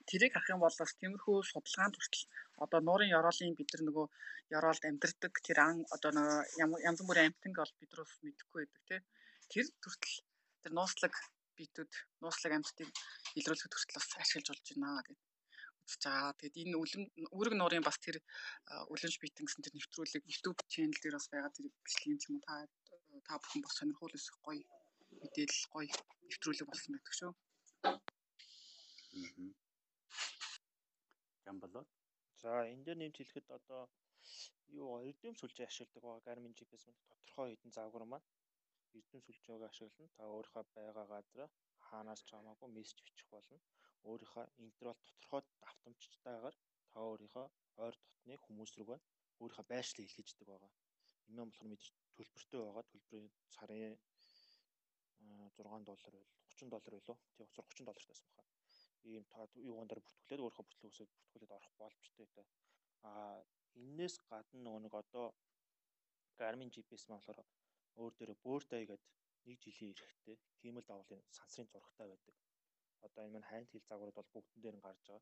Тэрийг 0.09 0.33
харах 0.33 0.53
юм 0.53 0.61
бол 0.61 0.77
бас 0.77 0.91
тиймэрхүү 0.99 1.37
судалгаанд 1.41 1.95
хүртэл 1.97 2.25
одоо 2.63 2.79
нуурын 2.85 3.15
ёроолын 3.17 3.57
бид 3.57 3.69
нар 3.71 3.83
нөгөө 3.87 4.05
ёроолд 4.57 4.83
амьдардаг 4.89 5.33
тэр 5.47 5.57
ан 5.65 5.77
одоо 5.95 6.11
нөгөө 6.13 6.85
янз 6.85 6.99
бүрийн 7.07 7.29
амтанг 7.31 7.55
бол 7.57 7.73
бид 7.79 7.91
нар 7.93 8.09
мэдэхгүй 8.25 8.61
байдаг 8.61 8.83
тий. 8.89 9.01
Тэр 9.51 9.65
хүртэл 9.81 10.15
тэр 10.61 10.71
нууцлаг 10.77 11.13
битүүд 11.57 11.91
нууцлаг 12.21 12.51
амьтдыг 12.53 12.89
илрүүлэхэд 13.39 13.73
хүртэл 13.73 13.97
бас 13.97 14.07
ашиглаж 14.21 14.47
болж 14.49 14.65
байна 14.69 15.01
гэдэг 15.07 15.30
үзэж 15.91 16.03
байгаа. 16.07 16.39
Тэгэд 16.39 16.55
энэ 16.63 16.77
үлэм 16.79 17.03
үүрэг 17.35 17.53
нуурын 17.59 17.83
бас 17.83 17.99
тэр 17.99 18.17
үлэмж 18.87 19.15
битэн 19.19 19.43
гэсэн 19.45 19.63
тэр 19.63 19.75
нэвтрүүлэг 19.75 20.23
YouTube 20.23 20.59
channel 20.71 20.95
дээр 21.03 21.15
бас 21.19 21.27
байгаа 21.27 21.51
тэр 21.51 21.67
бичлэгийн 21.83 22.19
ч 22.21 22.23
юм 22.31 22.39
уу 22.39 22.47
та 22.47 22.55
та 23.27 23.35
бүхэн 23.41 23.63
бас 23.67 23.75
сонирхол 23.75 24.15
өсөх 24.15 24.37
гоё 24.47 24.63
мэдээлэл 25.19 25.67
гоё 25.75 25.91
нэвтрүүлэг 26.27 26.67
болсон 26.71 26.91
байдаг 26.95 27.15
шүү. 27.19 27.31
Жам 31.43 31.57
болоо. 31.59 31.83
За 32.41 32.49
энэ 32.71 32.83
дээр 32.85 32.99
нэмж 32.99 33.15
хэлэхэд 33.19 33.47
одоо 33.57 33.81
юу 34.71 35.03
эрдэм 35.09 35.35
сүлжээ 35.35 35.67
ашигладаг 35.67 36.03
байгаа 36.03 36.25
Garmin 36.27 36.55
GPS 36.55 36.83
маань 36.87 37.03
тодорхой 37.11 37.47
хэдэн 37.51 37.75
загвар 37.75 38.05
маань 38.07 38.27
эрдэм 38.97 39.21
сүлжээг 39.23 39.63
ашиглан 39.67 40.09
та 40.15 40.23
өөрийнхөө 40.31 40.63
байгаа 40.75 41.05
газар 41.13 41.49
хаанаас 41.87 42.21
ч 42.23 42.29
хамаагүй 42.31 42.69
мессеж 42.71 42.99
бичих 43.03 43.27
болно. 43.33 43.57
Өөрийнхөө 44.09 44.45
интервал 44.65 44.99
тодорхой 45.05 45.41
давтамжтайгаар 45.63 46.55
та 46.91 46.99
өөрийнхөө 47.09 47.47
ойр 47.85 47.95
дотны 48.05 48.35
хүмүүс 48.45 48.71
рүүгээ 48.77 48.99
өөрийнхөө 49.41 49.65
байршлыг 49.71 50.05
илгээждэг 50.07 50.47
байгаа. 50.49 50.71
Энэ 51.27 51.37
маань 51.37 51.51
болохоор 51.51 51.71
мэдээж 51.71 51.91
төлбөртэй 52.17 52.59
байгаа. 52.61 52.83
Төлбөрийн 52.91 53.29
сарын 53.55 53.95
6 55.57 55.85
доллар 55.89 56.13
байл 56.15 56.29
30 56.49 56.69
доллар 56.73 56.93
байлоо. 56.95 57.17
Тийм 57.35 57.47
30 57.55 57.85
доллартай 57.87 58.11
байсан 58.11 58.29
баха. 58.37 58.51
Ийм 59.11 59.23
та 59.33 59.39
юугаар 59.69 59.87
дээр 59.89 60.01
бүртгүүлээд 60.05 60.43
өөрийнхөө 60.43 60.65
бүртлөөсөө 60.67 61.07
бүртгүүлээд 61.13 61.55
орох 61.57 61.73
боломжтой 61.81 62.27
та. 62.35 62.43
Аа 63.09 63.37
энээс 63.85 64.15
гадна 64.29 64.59
нөгөө 64.65 64.81
нэг 64.85 64.93
одоо 65.01 65.25
Garmin 66.39 66.73
GPS 66.73 67.03
маань 67.07 67.21
болохоор 67.21 67.49
өөр 68.01 68.13
дээрээ 68.17 68.43
Bird-eye 68.45 68.85
гэдэг 68.89 69.09
нэг 69.47 69.57
жилийн 69.63 69.93
эрэхтэй 69.93 70.37
хиймэл 70.59 70.89
давлын 70.89 71.21
сансрын 71.37 71.71
зурагтай 71.71 72.07
байдаг. 72.09 72.35
Одоо 73.07 73.21
энэ 73.25 73.33
маань 73.35 73.49
хайнт 73.51 73.71
хил 73.71 73.89
загварууд 73.89 74.17
бол 74.19 74.33
бүгдэн 74.33 74.61
дээр 74.63 74.77
нь 74.77 74.85
гарч 74.85 75.03
байгаа. 75.09 75.21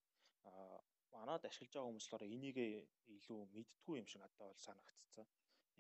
Аа 0.50 0.78
манад 1.16 1.44
ашиглаж 1.50 1.74
байгаа 1.74 1.90
хүмүүс 1.90 2.08
болохоор 2.08 2.34
энийг 2.36 2.58
илүү 3.16 3.40
мэдтгүй 3.56 3.96
юм 4.02 4.08
шиг 4.10 4.22
надад 4.22 4.40
бол 4.42 4.66
санагдцсан. 4.66 5.28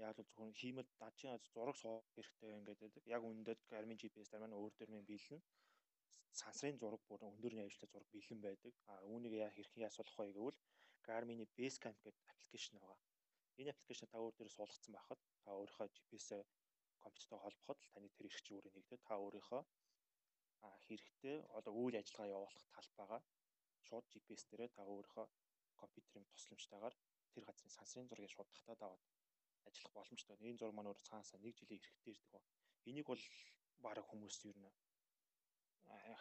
Яг 0.07 0.15
л 0.17 0.27
зөвхөн 0.29 0.51
хиймэл 0.59 0.89
дажийн 1.01 1.37
зураг 1.53 1.77
суух 1.79 2.05
хэрэгтэй 2.15 2.51
ингээд. 2.57 2.81
Яг 3.15 3.21
үнэндээ 3.29 3.55
Garmin 3.71 3.99
GPS 4.01 4.29
дээр 4.29 4.43
маань 4.43 4.59
өөр 4.59 4.73
дээр 4.75 4.91
нь 4.93 5.09
бэлэн 5.11 5.41
сансрын 6.39 6.79
зураг 6.81 7.01
бүр 7.09 7.21
өндөрний 7.29 7.65
ажилтай 7.65 7.89
зураг 7.91 8.09
бэлэн 8.15 8.39
байдаг. 8.47 8.73
А 8.91 8.93
үүнийг 9.11 9.33
яа 9.43 9.51
хэрхэн 9.55 9.85
ясуулах 9.89 10.17
вэ 10.19 10.33
гэвэл 10.37 10.59
Garmin-ы 11.07 11.45
Basecamp 11.57 11.97
гэдэг 12.05 12.23
аппликейшн 12.31 12.75
байгаа. 12.79 12.99
Энэ 13.59 13.71
аппликейшн 13.73 14.07
та 14.09 14.17
өөр 14.23 14.35
дээр 14.35 14.51
суулгацсан 14.55 14.93
байхад 14.95 15.21
та 15.43 15.49
өөрийнхөө 15.59 15.87
GPS-ээр 15.95 16.47
компьютертэй 17.03 17.39
холбоход 17.41 17.79
таны 17.93 18.07
тэр 18.15 18.27
эрх 18.29 18.41
чиглэлээр 18.45 18.75
нэгдээд 18.75 19.03
та 19.07 19.13
өөрийнхөө 19.23 19.61
хэрэгтэй 20.85 21.37
одоо 21.57 21.73
үйл 21.81 21.95
ажиллагаа 22.01 22.33
явуулах 22.37 22.65
талбайгаа 22.75 23.21
шууд 23.85 24.05
GPS 24.11 24.43
дээрээ 24.49 24.69
та 24.75 24.81
өөрийнхөө 24.91 25.25
компьютерийн 25.81 26.25
тусламжтайгаар 26.33 26.95
тэр 27.33 27.43
газрын 27.45 27.75
сансрын 27.77 28.09
зургийг 28.09 28.31
шууд 28.33 28.49
татаад 28.55 28.81
аваад 28.83 29.03
ажиллах 29.67 29.93
боломжтой. 29.97 30.35
Энэ 30.47 30.59
зураг 30.59 30.75
маань 30.75 30.89
өөр 30.91 31.01
цаанасаа 31.07 31.39
нэг 31.41 31.53
жилийн 31.59 31.79
эрэхтэй 31.81 32.11
ирдэг 32.13 32.31
ба. 32.33 32.39
Энийг 32.89 33.07
бол 33.09 33.23
бараг 33.85 34.05
хүмүүс 34.07 34.37
ер 34.49 34.57
нь 34.59 34.71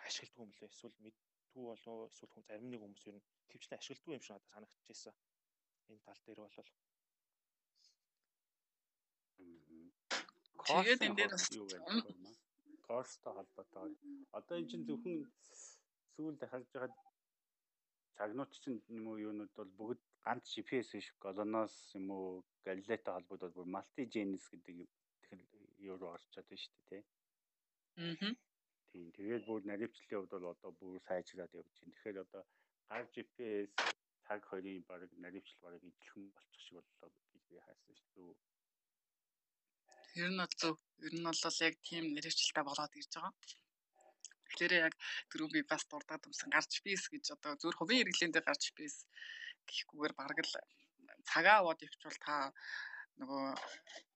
ашигладаг 0.06 0.44
юм 0.44 0.50
лээ. 0.54 0.70
Эсвэл 0.72 0.96
мэдтгүй 1.04 1.64
болов 1.70 1.98
эсвэл 2.12 2.32
хүн 2.32 2.44
зарим 2.48 2.68
нэг 2.70 2.80
хүмүүс 2.82 3.04
ер 3.10 3.16
нь 3.18 3.26
хөвчлэн 3.50 3.78
ашигладаг 3.80 4.16
юм 4.16 4.22
шиг 4.24 4.34
надад 4.34 4.52
санагдчихсан. 4.52 5.14
Энэ 5.90 6.04
тал 6.06 6.20
дээр 6.26 6.40
бол 6.44 6.56
Тэгээд 10.68 11.00
энэ 11.06 11.16
дээр 11.16 11.30
бас 11.32 11.46
Корстой 12.88 13.32
холбоотой. 13.36 13.92
Одоо 14.38 14.56
эн 14.58 14.68
чинь 14.70 14.86
зөвхөн 14.88 15.20
сүүлд 16.14 16.42
харж 16.50 16.66
байгаа 16.72 16.90
цагнууд 18.16 18.50
чинь 18.62 18.80
юм 18.96 19.04
уу 19.10 19.18
юунууд 19.28 19.52
бол 19.58 19.70
бүгд 19.78 20.00
ганц 20.24 20.44
GPS 20.52 20.88
биш 20.96 21.08
колоноос 21.24 21.74
юм 21.98 22.06
уу 22.16 22.28
галилейтай 22.66 23.12
холбоотой 23.14 23.50
бүр 23.56 23.66
малти 23.74 24.02
генес 24.14 24.44
гэдэг 24.50 24.74
юу 25.88 25.96
руу 26.00 26.10
орчод 26.16 26.46
байна 26.48 26.62
шүү 26.62 26.74
дээ 26.76 26.88
тий. 26.90 27.02
Аа. 28.02 28.34
Тийм 28.90 29.06
тэгээд 29.16 29.44
бүр 29.48 29.60
наривчлалын 29.70 30.18
хувьд 30.18 30.32
бол 30.34 30.52
одоо 30.54 30.70
бүр 30.80 30.98
сайжраад 31.08 31.52
явж 31.60 31.72
байна. 31.78 31.92
Тэгэхээр 31.94 32.18
одоо 32.24 32.42
гар 32.90 33.04
GPS 33.14 33.70
цаг 34.26 34.40
хоёрын 34.50 34.82
баг 34.90 35.02
наривчлал 35.24 35.62
баг 35.64 35.82
ижилхэн 35.88 36.26
болчих 36.34 36.62
шиг 36.64 36.76
боллоо 36.76 37.10
гэж 37.32 37.42
би 37.50 37.56
хайсан 37.66 37.96
шүү. 38.02 38.30
Ер 40.18 40.30
нь 40.32 40.40
бол 40.42 40.54
зөв. 40.60 40.76
Ер 41.06 41.14
нь 41.14 41.26
бол 41.26 41.40
яг 41.68 41.74
тийм 41.88 42.04
нэрвчлэлтэй 42.14 42.64
болоод 42.66 42.92
ирж 43.00 43.12
байгаа. 43.14 43.34
Тэгэхээр 44.48 44.74
яг 44.86 44.94
түрүү 45.30 45.48
би 45.54 45.60
бас 45.70 45.84
дурдаад 45.86 46.26
өмсөн 46.28 46.50
гарч 46.56 46.72
бийс 46.84 47.04
гэж 47.12 47.24
одоо 47.36 47.52
зөв 47.60 47.72
хувийн 47.76 48.02
хэрэглээндээ 48.02 48.42
гарч 48.48 48.64
бийс 48.76 48.96
гэхгүйгээр 49.68 50.14
бараг 50.18 50.38
л 50.42 50.54
цагаа 51.30 51.56
аваад 51.60 51.84
явчвал 51.86 52.18
та 52.26 52.34
нөгөө 53.20 53.44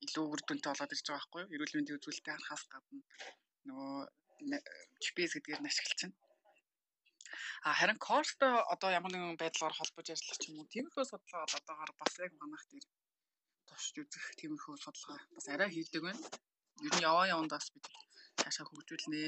илүү 0.04 0.24
үр 0.32 0.40
дүнтэй 0.42 0.70
болоод 0.72 0.94
ирж 0.94 1.06
байгаа 1.06 1.20
байхгүй 1.20 1.40
юу? 1.42 1.52
Эрүүл 1.54 1.74
мэндийн 1.76 1.98
үзүүлэлтээ 1.98 2.34
харахаас 2.34 2.64
гадна 2.72 3.00
нөгөө 3.68 3.94
GPS 5.02 5.32
гэдгээр 5.34 5.62
нь 5.62 5.70
ашиглаж 5.70 6.00
байна. 6.02 6.16
А 7.66 7.70
харин 7.78 7.98
Корстой 8.06 8.52
одоо 8.74 8.90
ямар 8.98 9.12
нэгэн 9.12 9.38
байдлаар 9.42 9.74
холбож 9.76 10.06
ажиллах 10.10 10.40
юм 10.48 10.58
уу 10.58 10.72
тиймэрхүү 10.72 11.04
судалгаа 11.06 11.46
бол 11.46 11.58
одоогоор 11.60 11.92
бас 12.00 12.12
яг 12.26 12.32
манайх 12.40 12.64
дээр 12.70 12.86
товшиж 13.68 13.96
үзэх 14.02 14.24
тиймэрхүү 14.40 14.74
судалгаа 14.80 15.18
бас 15.34 15.46
арай 15.48 15.70
хийдэг 15.72 16.02
байна. 16.06 16.22
Ер 16.86 16.92
нь 16.96 17.06
яваа 17.10 17.26
явандаа 17.34 17.58
бас 17.60 17.70
бид 17.74 17.86
цаашаа 18.40 18.66
хөгжүүлнэ 18.66 19.20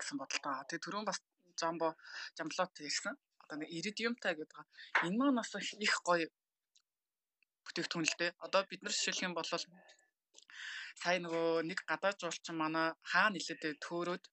гэсэн 0.00 0.16
бодолтой. 0.18 0.54
Тэгээ 0.68 0.84
түрүүн 0.84 1.06
бас 1.08 1.18
жамбо 1.60 1.88
жамблот 2.36 2.72
ярьсан. 2.88 3.14
Одоо 3.42 3.56
нэг 3.58 3.70
иридиумтай 3.76 4.32
гэдэг. 4.36 4.66
Энэ 5.06 5.16
маань 5.18 5.38
бас 5.38 5.50
их 5.86 5.94
гоё 6.08 6.26
бүтээгдэхүүн 7.64 8.06
л 8.08 8.18
дээ. 8.20 8.32
Одоо 8.44 8.60
бид 8.70 8.80
нар 8.82 8.94
жишээлх 8.94 9.26
юм 9.26 9.34
бол 9.36 9.48
сая 11.02 11.18
нөгөө 11.24 11.64
нэг 11.68 11.78
гадаад 11.88 12.20
жуулчин 12.20 12.56
манай 12.60 12.92
хаана 13.10 13.34
нилээдээ 13.36 13.74
төөрөөд 13.84 14.24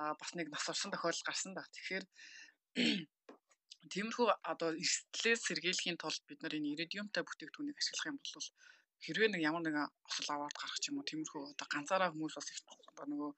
а 0.00 0.14
бас 0.20 0.30
нэг 0.36 0.48
нас 0.52 0.64
орсон 0.72 0.92
тохиолдол 0.92 1.28
гарсан 1.28 1.52
да. 1.56 1.64
Тэгэхээр 1.74 2.04
Тиймэрхүү 3.90 4.26
одоо 4.52 4.70
эрсдлээс 4.78 5.40
сэргийлэхийн 5.42 5.98
тулд 5.98 6.22
бид 6.28 6.38
нар 6.42 6.54
энэ 6.54 6.70
иридиумтай 6.74 7.22
бүтээгдэхүүнийг 7.26 7.78
ашиглах 7.78 8.10
юм 8.14 8.18
бол 8.22 8.46
хэрвээ 9.02 9.28
нэг 9.34 9.42
ямар 9.42 9.62
нэгэн 9.66 9.90
осол 10.06 10.28
аваад 10.30 10.54
гарах 10.54 10.78
ч 10.78 10.84
юм 10.90 11.02
уу 11.02 11.08
тиймэрхүү 11.10 11.42
одоо 11.52 11.66
ганцаараа 11.66 12.10
хүмүүс 12.14 12.34
бас 12.38 12.48
их 12.50 12.58
одоо 12.90 13.06
нөгөө 13.10 13.30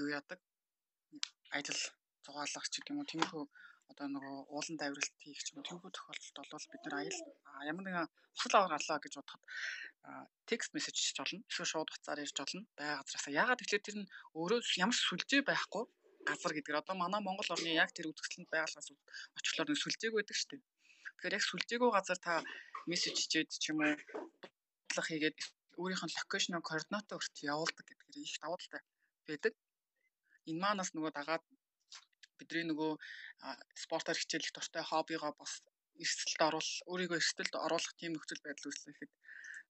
юу 0.00 0.08
яадаг 0.10 0.40
ажил 1.54 1.80
зугаалгах 2.26 2.66
ч 2.72 2.74
юм 2.90 2.98
уу 2.98 3.10
тиймэрхүү 3.10 3.44
одоо 3.92 4.06
нөгөө 4.10 4.36
уулан 4.50 4.76
давиралт 4.82 5.14
хийх 5.22 5.40
ч 5.44 5.54
юм 5.54 5.62
уу 5.62 5.66
тиймэрхүү 5.68 5.92
тохиолдолд 5.94 6.50
бол 6.50 6.70
бид 6.72 6.82
нар 6.84 6.96
аял 6.98 7.18
ямар 7.70 7.84
нэгэн 7.86 8.08
осол 8.34 8.54
аваад 8.58 8.72
гарлаа 8.74 8.98
гэж 8.98 9.12
бодоход 9.14 9.42
текст 10.50 10.70
мессеж 10.74 10.96
хийж 10.98 11.16
болно. 11.20 11.40
Эсвэл 11.48 11.70
шууд 11.70 11.90
утсаар 11.94 12.20
ирж 12.24 12.36
болно. 12.36 12.66
Бай 12.76 12.88
газраас. 12.98 13.26
Ягаад 13.30 13.60
гэвэл 13.62 13.86
тэр 13.86 13.96
нь 14.02 14.10
өөрөө 14.34 14.60
ямар 14.82 14.96
сүлжээ 14.98 15.42
байхгүй 15.46 15.84
газар 16.30 16.52
гэдэг. 16.54 16.74
Одоо 16.80 16.94
манай 16.96 17.20
Монгол 17.22 17.50
орны 17.54 17.70
яг 17.84 17.90
тэр 17.92 18.10
үзэсгэлэнт 18.10 18.50
байгууллагаас 18.52 18.88
очихлоор 19.38 19.68
нэг 19.68 19.78
сүлжээг 19.80 20.14
байдаг 20.16 20.36
шүү 20.36 20.50
дээ. 20.50 20.62
Тэгэхээр 20.62 21.36
яг 21.38 21.44
сүлжээгөө 21.46 21.90
газар 21.94 22.18
та 22.26 22.32
мессеж 22.90 23.16
хичээд 23.16 23.50
ч 23.62 23.64
юм 23.72 23.78
уу 23.84 23.94
бодлого 24.94 25.08
хийгээд 25.08 25.38
өөрийнх 25.80 26.04
нь 26.06 26.14
локейшн 26.16 26.54
координатаа 26.62 27.18
өрт 27.18 27.36
явуулдаг 27.42 27.84
гэдгээр 27.86 28.16
их 28.28 28.38
давуу 28.42 28.58
талтай 28.60 28.82
байдаг. 29.28 29.54
Энэ 30.50 30.62
маанаас 30.62 30.90
нөгөө 30.94 31.12
дагаад 31.18 31.44
бидний 32.38 32.66
нөгөө 32.70 32.92
спортоор 33.82 34.18
хичээлэх 34.18 34.52
дуртай 34.54 34.82
хоббигоо 34.86 35.32
бас 35.40 35.52
эрсдэлд 36.02 36.40
оруул 36.48 36.70
өөрийгөө 36.90 37.18
эрсдэлд 37.20 37.54
оруулах 37.66 37.94
тийм 37.98 38.12
нөхцөл 38.14 38.44
байдал 38.44 38.68
үүслэхэд 38.70 39.12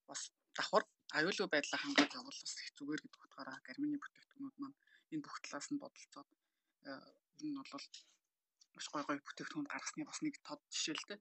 бас 0.08 0.20
давхар 0.56 0.84
аюулгүй 1.18 1.48
байдлаа 1.50 1.80
хангаж 1.80 2.10
явуул 2.18 2.38
бас 2.42 2.54
их 2.60 2.70
зүгээр 2.76 3.00
гэдэг 3.02 3.24
утгаараа 3.24 3.58
гармины 3.66 3.96
бүтээгдэхүүнүүд 4.00 4.56
маань 4.60 4.76
энэ 5.12 5.24
бүх 5.24 5.36
талаас 5.44 5.68
нь 5.70 5.82
бодолцоод 5.82 6.28
энэ 6.84 7.50
нь 7.50 7.56
бол 7.72 7.86
маш 8.74 8.86
гой 8.92 9.02
гой 9.06 9.18
бүтээгдэхүүн 9.22 9.70
гаргасны 9.72 10.04
бас 10.08 10.20
нэг 10.22 10.34
тод 10.46 10.60
жишээ 10.72 10.96
л 10.98 11.06
дээ. 11.08 11.20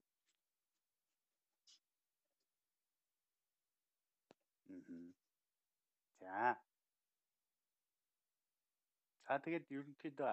За. 6.20 6.58
За 9.26 9.34
тэгээд 9.44 9.72
ерөнхийдөө 9.76 10.32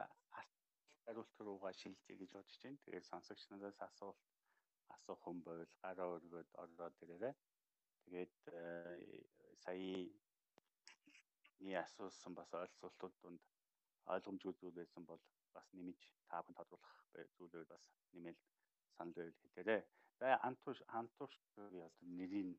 хариулт 1.06 1.36
руугаа 1.46 1.74
шилжээ 1.82 2.16
гэж 2.20 2.32
бодож 2.36 2.58
байна. 2.64 2.84
Тэгээд 2.86 3.10
сонсогч 3.12 3.42
надаас 3.48 3.80
асуулт 3.88 4.20
асуух 4.96 5.20
хүн 5.24 5.38
байвал 5.46 5.74
гараа 5.84 6.08
өргөд 6.18 6.50
ороод 6.64 6.96
ирээрэй. 7.04 7.36
Тэгээд 8.04 8.36
э, 8.50 8.60
саяний 9.64 10.10
асуусан 11.86 12.34
бас 12.40 12.50
ойлцуултууд 12.62 13.16
донд 13.22 13.44
ойлгомжгүй 14.06 14.54
зүйл 14.60 14.76
байсан 14.80 15.04
бол 15.06 15.22
бас 15.54 15.68
нэмж 15.74 16.00
та 16.30 16.42
бүхэн 16.42 16.58
тодруулах 16.60 16.96
зүйлүүд 17.38 17.68
бас 17.74 17.84
нэмэл 18.14 18.38
санал 18.98 19.14
байвал 19.14 19.40
хэлээрэй. 19.42 19.82
За 20.20 20.38
Антуш 20.48 20.78
Антушкогийн 20.88 21.86
одоо 21.88 22.06
нэрийн 22.18 22.50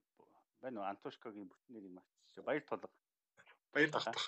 байна 0.62 0.80
уу? 0.80 0.90
Антушкогийн 0.93 1.49
бүтэн 1.49 1.72
нэрийг 1.74 1.93
мартчихсан. 1.95 2.45
Баяр 2.45 2.64
тулга. 2.66 2.88
Баяр 3.72 3.90
тогтох. 3.90 4.26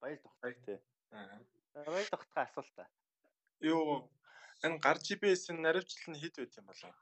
Баяр 0.00 0.18
тогтох 0.24 0.58
тий. 0.66 0.78
Аа. 1.10 1.40
Баяр 1.74 2.08
тогтохын 2.10 2.44
асуулт 2.44 2.74
та. 2.76 2.88
Юу 3.60 4.08
энэ 4.64 4.78
гар 4.84 4.98
GPS-ийн 5.06 5.58
наривчлал 5.62 6.10
нь 6.12 6.20
хэд 6.22 6.34
байт 6.36 6.58
юм 6.60 6.66
болоо? 6.70 6.94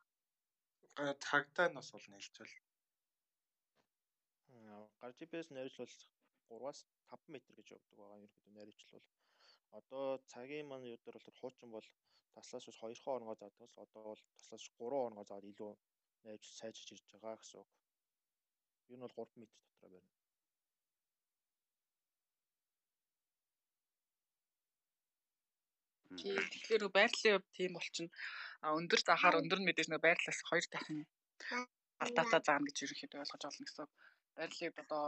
Цагтаа 1.25 1.67
нь 1.69 1.77
бас 1.79 1.91
бол 1.93 2.07
нэлжвэл. 2.11 2.57
гар 5.01 5.13
GPS 5.19 5.49
найруулал 5.51 5.95
3-аас 6.51 6.81
5 7.13 7.29
м 7.29 7.35
гэж 7.59 7.69
өгдөг 7.77 7.97
байгаа 7.99 8.19
ерөнхийдөө 8.21 8.55
найруулал 8.55 8.93
бол 8.95 9.07
одоо 9.79 10.07
цагийн 10.33 10.67
маань 10.69 10.91
юу 10.93 10.99
дээр 11.05 11.19
бол 11.27 11.41
хуучин 11.41 11.71
бол 11.77 11.89
таслаас 12.35 12.69
ус 12.71 12.79
2 12.83 13.05
хоорнгоо 13.05 13.37
заадаг 13.39 13.71
л 13.75 13.85
одоо 13.87 14.03
бол 14.11 14.23
таслаас 14.37 14.65
3 14.79 14.93
хоорнгоо 14.93 15.25
заагаад 15.29 15.51
илүү 15.53 15.73
найруулал 16.25 16.59
сайжирч 16.61 16.89
ирж 16.93 17.05
байгаа 17.13 17.37
гэсэн 17.39 17.61
үг. 17.63 17.71
Ер 18.93 18.97
нь 18.99 19.05
бол 19.05 19.17
3 19.17 19.37
м 19.41 19.45
дотроо 19.47 19.91
байна. 19.95 20.11
Тэгэхээр 26.53 26.83
байрлалын 26.97 27.35
хувьд 27.37 27.57
тийм 27.57 27.73
болчихно. 27.77 28.11
А 28.65 28.75
өндөр 28.79 29.01
заахаар 29.05 29.41
өндөр 29.41 29.61
нь 29.61 29.69
мэдээж 29.69 29.89
нөгөө 29.89 30.07
байрлалаас 30.07 30.41
хоёр 30.49 30.67
дахин 30.73 31.01
алдаатай 32.05 32.41
заана 32.47 32.67
гэж 32.69 32.77
ерөнхийдөө 32.85 33.23
ойлгож 33.23 33.45
олно 33.49 33.65
гэсэн. 33.67 33.87
Байрлалын 34.37 34.73
хувьд 34.73 34.83
одоо 34.85 35.05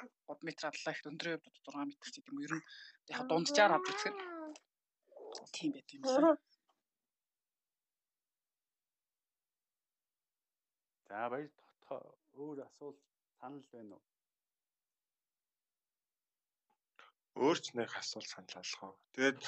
3 0.00 0.42
м 0.42 0.48
адлаа 0.70 0.94
их 0.94 1.02
өндрийн 1.10 1.40
хувьд 1.40 1.56
6 1.64 1.84
м 1.84 1.90
ч 1.90 1.94
гэдэг 2.04 2.28
юм 2.30 2.36
уу. 2.38 2.46
Ер 2.46 2.54
нь 2.56 2.66
яг 3.12 3.20
дунджаар 3.28 3.72
авч 3.76 3.86
үзэхэд 3.90 4.16
тийм 5.54 5.70
байт 5.74 5.88
юм 5.94 6.02
байна. 6.02 6.36
За 11.10 11.28
баяр 11.32 11.50
дотоо 11.58 12.00
өөр 12.38 12.58
асуулт 12.66 13.00
санал 13.38 13.66
байна 13.74 13.94
уу? 13.96 14.04
Өөрч 17.44 17.64
нэг 17.74 17.90
асуулт 18.00 18.30
санал 18.30 18.54
болгоо. 18.54 18.92
Тэгээд 19.14 19.38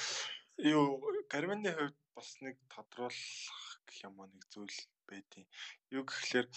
юу 0.75 0.85
Гармины 1.31 1.71
хувьд 1.73 1.97
бас 2.15 2.29
нэг 2.43 2.55
тодруулах 2.73 3.81
гэх 3.87 3.97
юм 4.07 4.19
уу 4.19 4.27
нэг 4.27 4.43
зүйл 4.51 4.79
байдیں۔ 5.07 5.47
Юу 5.95 6.03
гэхлээр 6.03 6.47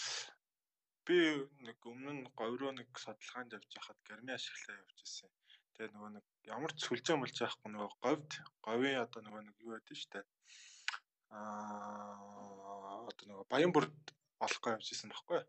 би 1.06 1.18
нэг 1.62 1.78
өмнө 1.86 2.12
нь 2.18 2.22
говьроо 2.34 2.72
нэг 2.74 2.90
судалгаанд 2.98 3.54
явж 3.54 3.70
байхад 3.78 3.98
гарми 4.08 4.32
ашиглаа 4.34 4.82
явж 4.82 4.98
ирсэн. 5.06 5.30
Тэгээ 5.78 5.94
нөгөө 5.94 6.10
нэг 6.18 6.26
ямар 6.50 6.72
ч 6.74 6.78
сүлжээ 6.82 7.16
мэлж 7.20 7.36
яахгүй 7.46 7.70
нөгөө 7.70 7.90
говьд 8.02 8.30
говийн 8.66 9.04
одоо 9.06 9.20
нөгөө 9.22 9.42
нэг 9.46 9.56
юу 9.62 9.72
байдэн 9.78 9.98
штэ. 10.02 10.20
Аа 11.30 13.06
одоо 13.06 13.24
нөгөө 13.30 13.46
баян 13.46 13.70
бүрд 13.70 13.94
олохгүй 14.42 14.72
явж 14.74 14.86
ирсэн 14.90 15.14
байхгүй. 15.14 15.40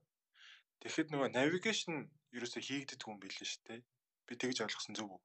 Тэгэхэд 0.82 1.10
нөгөө 1.10 1.30
навигашн 1.34 1.96
ерөөсө 2.38 2.60
хийгддэг 2.62 3.10
юм 3.10 3.18
билээ 3.18 3.50
штэ. 3.50 3.82
Би 4.30 4.34
тэгж 4.38 4.62
ойлгосон 4.62 4.94
зөв 4.94 5.10
үү? 5.10 5.22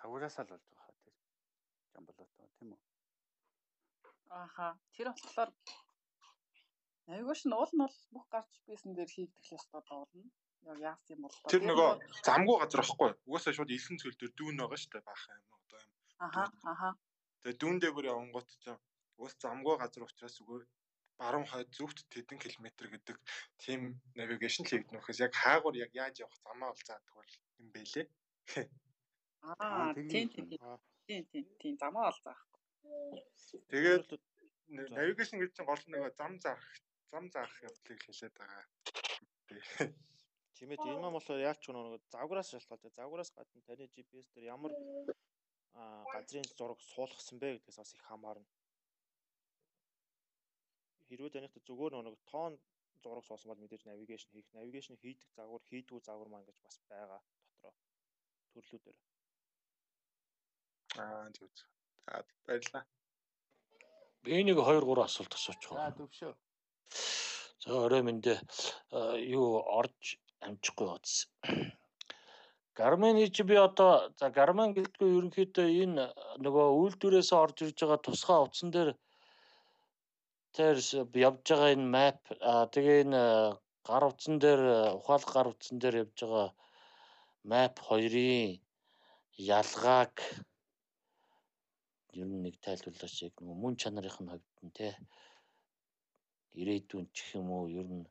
Цагуураас 0.00 0.38
л 0.42 0.50
болж 0.50 0.64
байгаа 0.66 0.82
хаа 0.82 0.96
тэр. 1.06 1.14
Жамболотоо 1.94 2.50
тийм 2.58 2.74
үү? 2.74 2.80
Ааха. 4.30 4.78
Тэр 4.94 5.08
болохоор 5.12 5.50
айгууш 7.14 7.40
нуул 7.46 7.72
нь 7.72 7.82
бол 7.82 7.96
бүх 8.14 8.26
гарч 8.34 8.50
бийсэн 8.66 8.92
дээр 8.94 9.10
хийгдэх 9.14 9.46
ёстой 9.56 9.82
доолно. 9.86 10.26
Яг 10.66 10.78
яасан 10.90 11.14
юм 11.14 11.22
бол 11.22 11.36
Тэр 11.52 11.62
нөгөө 11.70 11.90
замгүй 12.26 12.56
газар 12.58 12.80
واخгүй. 12.82 13.10
Угаасаа 13.28 13.54
шууд 13.54 13.70
илхэн 13.70 14.00
цөл 14.02 14.18
дээр 14.18 14.32
дүүн 14.34 14.56
байгаа 14.58 14.80
штэ 14.82 14.98
баахан 15.06 15.38
юм 15.38 15.52
одоо 15.58 15.78
юм. 15.84 15.92
Аха 16.26 16.44
аха. 16.72 16.88
Тэгээ 17.42 17.60
дүүн 17.60 17.76
дээр 17.78 17.94
бүр 17.94 18.10
явангууд 18.10 18.48
ч 18.62 18.64
уус 19.22 19.34
замгүй 19.38 19.74
газар 19.78 20.02
учраас 20.02 20.34
зүгээр 20.36 20.64
баруун 21.20 21.46
хойд 21.48 21.70
зөвхт 21.76 21.98
тэдэн 22.12 22.38
километр 22.42 22.86
гэдэг 22.90 23.16
тийм 23.62 23.80
навигашн 24.18 24.66
хийгднөхөөс 24.66 25.18
яг 25.26 25.32
хаагур 25.42 25.74
яг 25.84 25.92
яаж 25.94 26.14
явах 26.24 26.38
замаа 26.42 26.70
бол 26.74 26.84
заадаг 26.88 27.14
бол 27.14 27.32
юм 27.62 27.68
бэлээ. 27.74 28.06
Аа 29.46 29.94
тийм 30.12 30.26
тийм. 30.34 30.46
Тийм 31.06 31.22
тийм 31.30 31.44
тийм 31.60 31.74
замаа 31.78 32.10
бол 32.10 32.20
заах 32.26 32.42
Тэгээд 33.70 34.08
навигашн 34.68 35.38
гэж 35.40 35.50
чинь 35.54 35.68
гол 35.68 35.82
нөгөө 35.92 36.10
зам 36.18 36.32
заах 36.42 36.64
зам 37.10 37.30
заах 37.30 37.54
явдлыг 37.62 38.00
хэлээд 38.02 38.34
байгаа. 38.38 38.64
Тийм 40.56 40.70
ээ 40.72 40.80
энэ 40.88 41.02
маань 41.02 41.16
болохоор 41.16 41.46
яаж 41.48 41.58
ч 41.62 41.70
нөгөө 41.70 42.00
завграас 42.14 42.50
шалтгаалтай. 42.50 42.92
Завграас 42.96 43.30
гадна 43.36 43.60
таны 43.68 43.86
GPS 43.94 44.26
дээр 44.32 44.50
ямар 44.56 44.72
газрын 46.14 46.48
зураг 46.58 46.80
суулгасан 46.80 47.38
бэ 47.38 47.48
гэдгээс 47.60 47.78
бас 47.80 47.92
их 47.94 48.02
хамаарна. 48.08 48.48
Хэрвээ 51.06 51.34
танихт 51.34 51.60
зүгээр 51.68 51.92
нэг 52.02 52.16
тоон 52.32 52.54
зураг 53.02 53.24
суусан 53.24 53.48
бол 53.50 53.62
мэдээж 53.62 53.82
навигашн 53.86 54.30
хийх, 54.32 54.48
навигашн 54.56 54.96
хийдэг 55.02 55.28
загвар, 55.36 55.62
хийдгүү 55.68 56.00
загвар 56.02 56.28
маань 56.30 56.48
гэж 56.48 56.58
бас 56.64 56.76
байгаа 56.90 57.20
дотроо 57.62 57.72
төрлүүдээр. 58.52 58.98
Аа 61.02 61.28
зөв 61.36 61.50
зөв. 61.56 61.75
За 62.06 62.22
баярлалаа. 62.46 62.84
Би 64.22 64.42
нэг 64.46 64.58
2 64.62 64.82
3 64.82 65.04
асуулт 65.06 65.34
асуучих. 65.38 65.72
За 65.74 65.90
төвшөө. 65.98 66.32
За 67.64 67.80
орой 67.86 68.02
мэндэ 68.06 68.34
юу 69.34 69.48
орж 69.78 70.16
амжихгүй 70.46 70.88
удсан. 70.94 71.30
Гармын 72.76 73.18
чи 73.34 73.42
би 73.42 73.56
одоо 73.56 73.92
за 74.20 74.28
гарман 74.38 74.74
гэлтгүй 74.76 75.08
ерөнхийдөө 75.18 75.68
энэ 75.84 76.04
нөгөө 76.44 76.66
үйлдвэрээс 76.80 77.30
орж 77.42 77.56
ирж 77.64 77.78
байгаа 77.80 78.00
тусгай 78.06 78.38
утсан 78.44 78.68
дээр 78.74 78.90
тэр 80.56 80.76
явж 81.26 81.44
байгаа 81.48 81.70
энэ 81.76 81.88
map 81.94 82.20
тэгээ 82.74 82.98
энэ 83.04 83.22
гар 83.88 84.04
утсан 84.10 84.36
дээр 84.44 84.62
ухаалаг 84.98 85.30
гар 85.36 85.48
утсан 85.52 85.80
дээр 85.80 85.96
явж 86.04 86.16
байгаа 86.22 86.48
map 87.50 87.74
хоёрын 87.88 88.60
ялгааг 89.56 90.14
ер 92.20 92.28
нь 92.30 92.42
нэг 92.44 92.56
тайлбарлаач 92.64 93.16
яг 93.28 93.34
нөгөө 93.38 93.58
мөн 93.62 93.74
чанарын 93.80 94.14
хувьд 94.16 94.56
нь 94.66 94.74
те. 94.78 94.88
Ирээдүйн 96.60 97.06
ч 97.16 97.16
юм 97.38 97.48
уу 97.56 97.66
ер 97.80 97.88
нь 97.96 98.06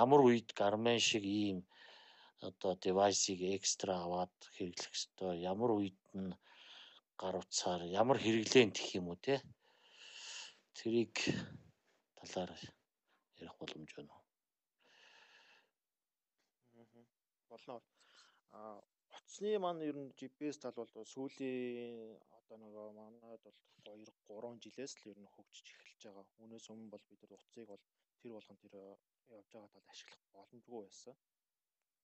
ямар 0.00 0.20
үед 0.26 0.48
гармен 0.60 1.00
шиг 1.08 1.24
ийм 1.24 1.58
одоо 2.48 2.72
девайсыг 2.84 3.40
экстра 3.56 3.92
аваад 4.04 4.34
хэрэглэх 4.54 4.92
ёстой 4.98 5.34
ямар 5.52 5.70
үед 5.78 6.00
нь 6.22 6.32
гар 7.20 7.34
утсаар 7.42 7.82
ямар 8.02 8.18
хэрэглээн 8.20 8.70
гэх 8.74 8.88
юм 8.98 9.06
уу 9.08 9.18
те. 9.26 9.34
Тэрийг 10.76 11.14
талаар 12.18 12.50
ярих 13.42 13.54
боломж 13.60 13.90
байна 13.96 14.12
уу? 14.16 14.24
Болно. 17.50 17.76
А 18.52 18.80
утасны 19.32 19.58
маань 19.64 19.80
ер 19.88 19.96
нь 19.96 20.12
GPS 20.18 20.56
тал 20.60 20.76
бол 20.76 20.92
сүүлийн 21.14 22.20
одоо 22.38 22.56
нөгөө 22.64 22.88
манайд 23.00 23.40
бол 23.46 23.58
2 23.80 24.04
3 24.28 24.60
жилээс 24.64 24.92
л 25.00 25.08
ер 25.12 25.18
нь 25.20 25.32
хөгжиж 25.34 25.66
эхэлж 25.72 26.02
байгаа. 26.04 26.26
Үүнээс 26.42 26.66
өмнө 26.72 26.92
бол 26.92 27.04
бид 27.08 27.20
нар 27.22 27.32
утсыг 27.36 27.64
бол 27.72 27.82
тэр 28.20 28.32
болгон 28.36 28.58
тэр 28.60 28.74
явж 29.36 29.48
байгаа 29.52 29.72
тал 29.72 29.88
ашиглах 29.92 30.24
боломжгүй 30.36 30.80
байсан. 30.84 31.14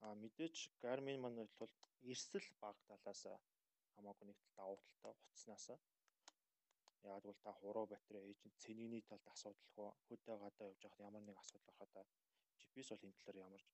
А 0.04 0.06
мэдээч 0.22 0.56
Garmin 0.82 1.20
маань 1.20 1.44
бол 1.60 1.72
эрсэл 2.12 2.48
баг 2.62 2.76
талаас 2.88 3.22
хамаагүй 3.92 4.24
нэг 4.26 4.38
тал 4.40 4.54
давуу 4.60 4.78
талтай 4.80 5.12
утаснаас 5.12 5.66
яг 7.12 7.22
бол 7.28 7.38
та 7.44 7.52
хуруу 7.60 7.86
батарей 7.92 8.24
эйжент 8.30 8.56
цэнийний 8.64 9.02
талд 9.10 9.26
асуудалгүй 9.34 9.88
хөдөө 10.08 10.36
гадаа 10.44 10.70
явж 10.70 10.80
байхад 10.82 11.06
ямар 11.08 11.22
нэг 11.28 11.36
асуудал 11.44 11.76
гарахад 11.76 12.08
GPS 12.60 12.88
бол 12.92 13.04
энэ 13.06 13.18
талаар 13.20 13.44
ямарч 13.46 13.66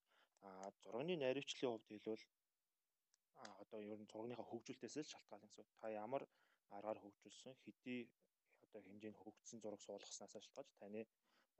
а 0.46 0.50
зургийн 0.82 1.20
найруулчлалын 1.22 1.72
хувьд 1.72 1.88
хэлбэл 1.90 2.24
а 2.26 2.43
одоо 3.62 3.80
ер 3.92 3.98
нь 4.00 4.10
зургийнхаа 4.12 4.46
хөгжүүлэлтээс 4.48 4.96
л 5.00 5.12
шалтгаалсан 5.12 5.48
гэсэн. 5.50 5.66
Та 5.80 5.86
ямар 6.04 6.22
аргаар 6.76 6.98
хөгжүүлсэн 7.00 7.54
хэдий 7.64 8.00
одоо 8.64 8.80
хэмжээнд 8.82 9.20
хөгжсөн 9.22 9.58
зураг 9.60 9.80
суулгаснаас 9.82 10.32
шалтгаалж 10.34 10.72
таны 10.82 11.00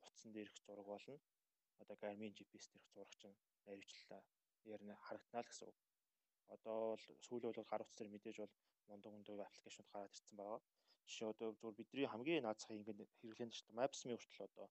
утсан 0.06 0.30
дээрх 0.32 0.56
зураг 0.66 0.86
болно. 0.92 1.16
Одоо 1.82 1.96
Garmin 2.02 2.32
GPS 2.36 2.66
дээрх 2.70 2.88
зураг 2.94 3.14
чинь 3.20 3.36
найруулчлалаа 3.66 4.22
ярина 4.74 4.94
харагдана 5.06 5.42
л 5.42 5.50
гэсэн. 5.50 5.70
Одоо 6.54 6.78
бол 6.92 7.04
сүүлийн 7.26 7.52
бол 7.52 7.70
гар 7.70 7.82
утас 7.82 7.96
дээр 7.96 8.10
мэдээж 8.14 8.36
бол 8.40 8.54
мундаг 8.88 9.12
мундаг 9.12 9.40
аппликейшнуд 9.46 9.88
гараад 9.92 10.14
ирсэн 10.14 10.36
байгаа. 10.38 10.60
Жишээ 11.08 11.28
одоо 11.32 11.48
зөвхөн 11.52 11.78
бидний 11.78 12.06
хамгийн 12.08 12.44
наацхан 12.44 12.76
ингээд 12.78 13.00
хэрэглэн 13.18 13.50
дээ. 13.52 13.76
Maps-ийн 13.78 14.16
хүртэл 14.16 14.48
одоо 14.48 14.66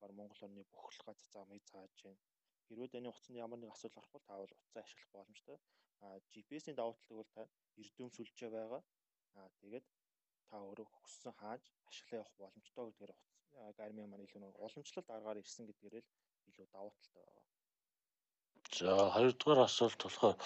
баг 0.00 0.10
Монгол 0.18 0.44
орны 0.46 0.62
бүх 0.72 0.86
л 0.94 1.04
газар 1.06 1.28
замыг 1.34 1.62
зааж 1.70 1.94
байна. 2.04 2.22
Хэрвээ 2.66 2.90
таны 2.92 3.08
утасанд 3.10 3.38
ямар 3.44 3.58
нэг 3.60 3.70
асуудал 3.72 3.96
гарах 4.02 4.12
бол 4.14 4.26
та 4.28 4.34
бол 4.40 4.56
утсаа 4.58 4.82
ашиглах 4.82 5.12
боломжтой. 5.14 5.58
GPS-ийн 6.32 6.76
давуу 6.76 6.94
талыг 6.98 7.18
бол 7.20 7.32
та 7.34 7.42
эрдэм 7.82 8.08
сүлжээ 8.12 8.50
байгаа. 8.56 8.82
А 9.36 9.48
тэгээд 9.60 9.86
та 10.48 10.56
өөрөө 10.68 10.86
хүссэн 10.88 11.32
хааж 11.40 11.62
ашиглаа 11.88 12.20
явах 12.20 12.34
боломжтой 12.40 12.84
гэдгээр 12.86 13.12
Garmin 13.78 14.08
маань 14.08 14.26
илүү 14.26 14.40
нэг 14.42 14.54
уламжлалт 14.64 15.08
аргаар 15.16 15.40
ирсэн 15.42 15.64
гэдгээр 15.66 15.94
л 16.00 16.10
илүү 16.48 16.66
давуу 16.74 16.92
талтай 16.94 17.22
байгаа. 17.26 17.44
За 18.78 18.90
хоёрдугаар 19.14 19.60
асуулт 19.64 20.00
болохоор 20.02 20.36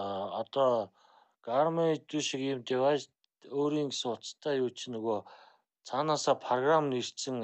а 0.00 0.02
одоо 0.42 0.72
Garmin 1.46 1.94
шиг 2.28 2.40
ийм 2.48 2.60
девайс 2.70 3.04
өөрийн 3.60 3.88
гэсэн 3.90 4.12
утастай 4.12 4.54
юу 4.62 4.70
чи 4.78 4.86
нөгөө 4.94 5.18
цаанаасаа 5.88 6.36
програм 6.46 6.84
нэрчсэн 6.88 7.36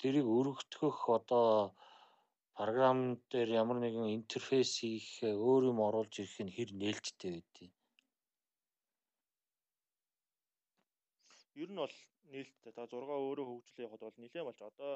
тэрийг 0.00 0.26
өргөтгөх 0.38 0.98
одоо 1.18 1.46
програм 2.58 2.98
дээр 3.30 3.48
ямар 3.62 3.78
нэгэн 3.84 4.14
интерфейс 4.18 4.70
хийх 4.80 5.08
өөр 5.22 5.62
юм 5.70 5.78
оруулж 5.88 6.14
ирэх 6.20 6.38
нь 6.44 6.54
хэр 6.56 6.70
нээлттэй 6.80 7.30
байдгийг. 7.36 7.74
Ер 11.62 11.70
нь 11.72 11.80
бол 11.84 11.96
нээлттэй 12.32 12.72
та 12.76 12.84
6 12.88 13.12
өөрөө 13.12 13.46
хөгжлөө 13.48 13.84
явахад 13.86 14.04
бол 14.06 14.20
нэлээд 14.20 14.46
болж 14.48 14.60
одоо 14.70 14.92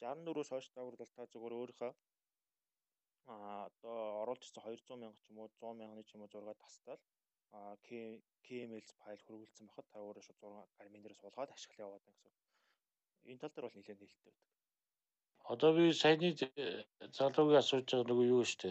64-өөс 0.00 0.50
хойш 0.52 0.66
дагвар 0.70 0.96
бол 0.98 1.12
та 1.16 1.26
зөвхөн 1.32 1.58
өөрийнхөө 1.58 1.92
а 3.32 3.34
одоо 3.68 3.98
оруулж 4.22 4.42
ирсэн 4.44 4.62
200 4.66 5.02
мянга 5.02 5.18
ч 5.22 5.26
юм 5.30 5.38
уу 5.42 5.50
100 5.58 5.78
мянганы 5.78 6.02
ч 6.06 6.10
юм 6.14 6.22
уу 6.22 6.32
зураг 6.32 6.58
тастал 6.62 7.00
а 7.56 7.58
KML 8.46 8.86
файл 9.02 9.20
хөрвүүлсэн 9.26 9.66
байхад 9.66 9.86
та 9.90 9.98
өөрөө 10.06 10.24
шууд 10.26 10.40
6 10.42 10.78
гармин 10.78 11.02
дээр 11.02 11.18
суулгаад 11.18 11.54
ашиглаа 11.54 11.86
яваад 11.86 12.04
гэсэн. 12.06 12.32
Энэ 13.30 13.40
тал 13.40 13.52
дээр 13.52 13.66
бол 13.66 13.76
нэлээд 13.78 14.00
нээлттэй 14.00 14.32
байдаг. 14.32 14.51
Одоо 15.50 15.70
би 15.76 15.84
саяны 16.02 16.28
залуугийн 17.18 17.60
асууж 17.62 17.86
байгаа 17.90 18.08
нөгөө 18.08 18.26
юу 18.34 18.44
штэ 18.52 18.70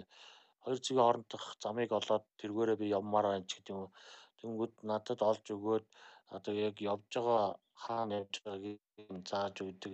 хоёр 0.64 0.80
зэгийн 0.82 1.02
хоорондох 1.04 1.46
замыг 1.64 1.90
олоод 2.00 2.24
тэргээрээ 2.40 2.78
би 2.82 2.86
явмаар 3.00 3.26
байна 3.30 3.48
ч 3.50 3.52
гэдэг 3.56 3.76
юм. 3.76 3.90
Тэнгүүд 4.40 4.74
надад 4.90 5.20
олж 5.30 5.46
өгөөд 5.56 5.86
одоо 6.36 6.54
яг 6.68 6.76
явж 6.94 7.12
байгаа 7.16 7.44
хаана 7.84 8.14
явж 8.22 8.34
байгааг 8.46 8.78
зааж 9.32 9.56
өгдөг 9.66 9.94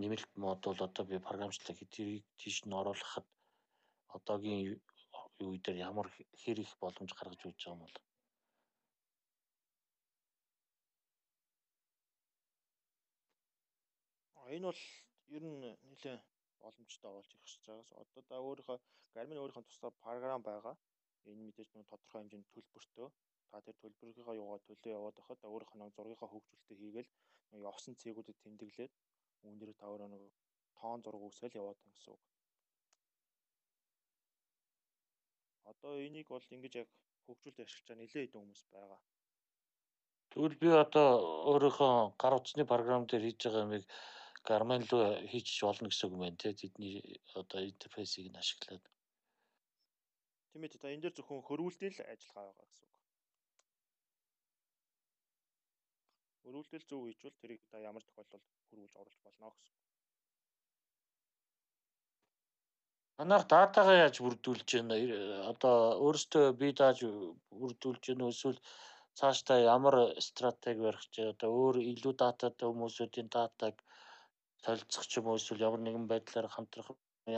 нэмэлт 0.00 0.30
мод 0.42 0.60
бол 0.66 0.80
одоо 0.88 1.04
би 1.10 1.16
програмчлал 1.28 1.78
хэдийг 1.78 2.24
тийш 2.40 2.56
нь 2.66 2.78
оруулахад 2.80 3.26
одоогийн 4.16 4.60
юу 5.44 5.54
дээр 5.64 5.76
ямар 5.88 6.06
хэр 6.42 6.58
их 6.64 6.72
боломж 6.82 7.10
гаргаж 7.14 7.40
өгч 7.48 7.60
байгаа 7.64 7.74
юм 7.74 7.80
бол 7.84 7.96
энэ 14.56 14.66
бол 14.70 14.80
ер 15.34 15.42
нь 15.42 15.60
нэлээ 15.90 16.18
боломжтой 16.62 17.10
болж 17.12 17.30
ирэх 17.30 17.44
гэж 17.44 17.64
байгаас 17.66 17.92
одоо 18.02 18.22
да 18.30 18.36
өөрийнхөө 18.46 18.78
Garmin 19.14 19.40
өөрийнхөө 19.40 19.64
тусдаа 19.66 19.92
програм 20.02 20.42
байгаа. 20.42 20.74
Энэ 21.30 21.42
мэдээж 21.46 21.70
нэг 21.74 21.86
тодорхой 21.88 22.20
хэмжээнд 22.20 22.48
төлбөртөө 22.54 23.08
та 23.50 23.60
тэр 23.64 23.76
төлбөрийнхөө 23.82 24.36
яваа 24.42 24.58
төлөө 24.66 24.92
яваад 24.98 25.16
байхад 25.18 25.40
өөрийнхөө 25.50 25.78
нэг 25.80 25.92
зургийнхаа 25.96 26.30
хөгжүүлэлтээ 26.32 26.78
хийгээл 26.80 27.10
нэг 27.52 27.60
явсан 27.70 27.94
цэгүүдэд 28.00 28.38
тэмдэглээд 28.42 28.92
үүн 29.44 29.56
дээр 29.58 29.72
та 29.80 29.86
өөрөө 29.90 30.08
нэг 30.14 30.22
тоон 30.78 31.00
зураг 31.02 31.22
үсэл 31.26 31.58
яваад 31.60 31.78
байгаа 31.78 31.94
гэсэн 31.94 32.12
үг. 32.14 32.22
Одоо 35.70 35.92
энийг 36.06 36.28
бол 36.30 36.54
ингэж 36.56 36.74
яг 36.82 36.88
хөгжүүлэлт 37.26 37.64
ашиглаж 37.64 37.86
байгаа 37.88 38.02
нэлээд 38.02 38.24
хэдэн 38.26 38.40
хүмүүс 38.42 38.62
байгаа. 38.74 39.00
Тэгвэл 40.30 40.60
би 40.62 40.68
одоо 40.84 41.08
өөрийнхөө 41.50 41.94
гар 42.20 42.34
утасны 42.36 42.64
програм 42.68 43.02
дээр 43.06 43.24
хийж 43.26 43.40
байгаа 43.42 43.64
юмыг 43.66 43.84
Garmin 44.48 44.82
руу 44.90 45.04
хийж 45.30 45.48
болно 45.68 45.88
гэсэн 45.90 46.06
үг 46.06 46.14
юм 46.14 46.22
байна 46.24 46.42
те 46.42 46.50
тэдний 46.60 46.96
одоо 47.40 47.60
интерфейсийг 47.70 48.26
нь 48.30 48.40
ашиглаад. 48.42 48.84
Тийм 50.50 50.62
ээ 50.64 50.72
та 50.80 50.88
энэ 50.94 51.02
дээр 51.02 51.16
зөвхөн 51.16 51.46
хөрвүүлтэл 51.48 51.98
ажиллагаа 52.12 52.44
байгаа 52.48 52.66
гэсэн 52.70 52.86
үг. 52.88 52.96
Хөрвүүлтэл 56.42 56.88
зөв 56.88 57.00
хийжвэл 57.04 57.40
тэрийг 57.40 57.62
та 57.70 57.76
ямар 57.90 58.04
тохиолдолд 58.06 58.46
хөрвүүлж 58.68 58.94
оруулах 59.00 59.22
болно 59.26 59.50
гэсэн 59.52 59.74
үг. 59.74 59.86
Манайх 63.18 63.44
датагаа 63.52 63.96
яаж 64.04 64.16
бүрдүүлж 64.24 64.68
байна? 64.76 64.96
Одоо 65.52 65.76
өөрөөсөө 66.04 66.44
би 66.60 66.68
дааж 66.80 66.98
бүрдүүлж 67.60 68.02
байна 68.08 68.28
эсвэл 68.32 68.58
цаашдаа 69.18 69.58
ямар 69.76 69.96
стратеги 70.28 70.84
барих 70.86 71.04
чи 71.12 71.20
одоо 71.32 71.50
өөр 71.60 71.76
илүү 71.92 72.14
дататай 72.22 72.66
хүмүүсүүдийн 72.68 73.28
датаг 73.36 73.74
солилцох 74.64 75.04
ч 75.10 75.12
юм 75.18 75.26
уу 75.28 75.38
эсвэл 75.38 75.66
ямар 75.68 75.80
нэгэн 75.82 76.06
байдлаар 76.12 76.48
хамтрах 76.54 76.88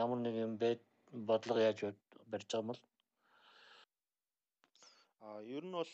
ямар 0.05 0.19
нэгэн 0.23 0.53
бодлого 1.29 1.61
яаж 1.69 1.79
барьж 2.31 2.49
байгаа 2.51 2.63
юм 2.63 2.71
бол 2.71 2.81
а 5.25 5.29
ер 5.57 5.65
нь 5.65 5.77
бол 5.79 5.93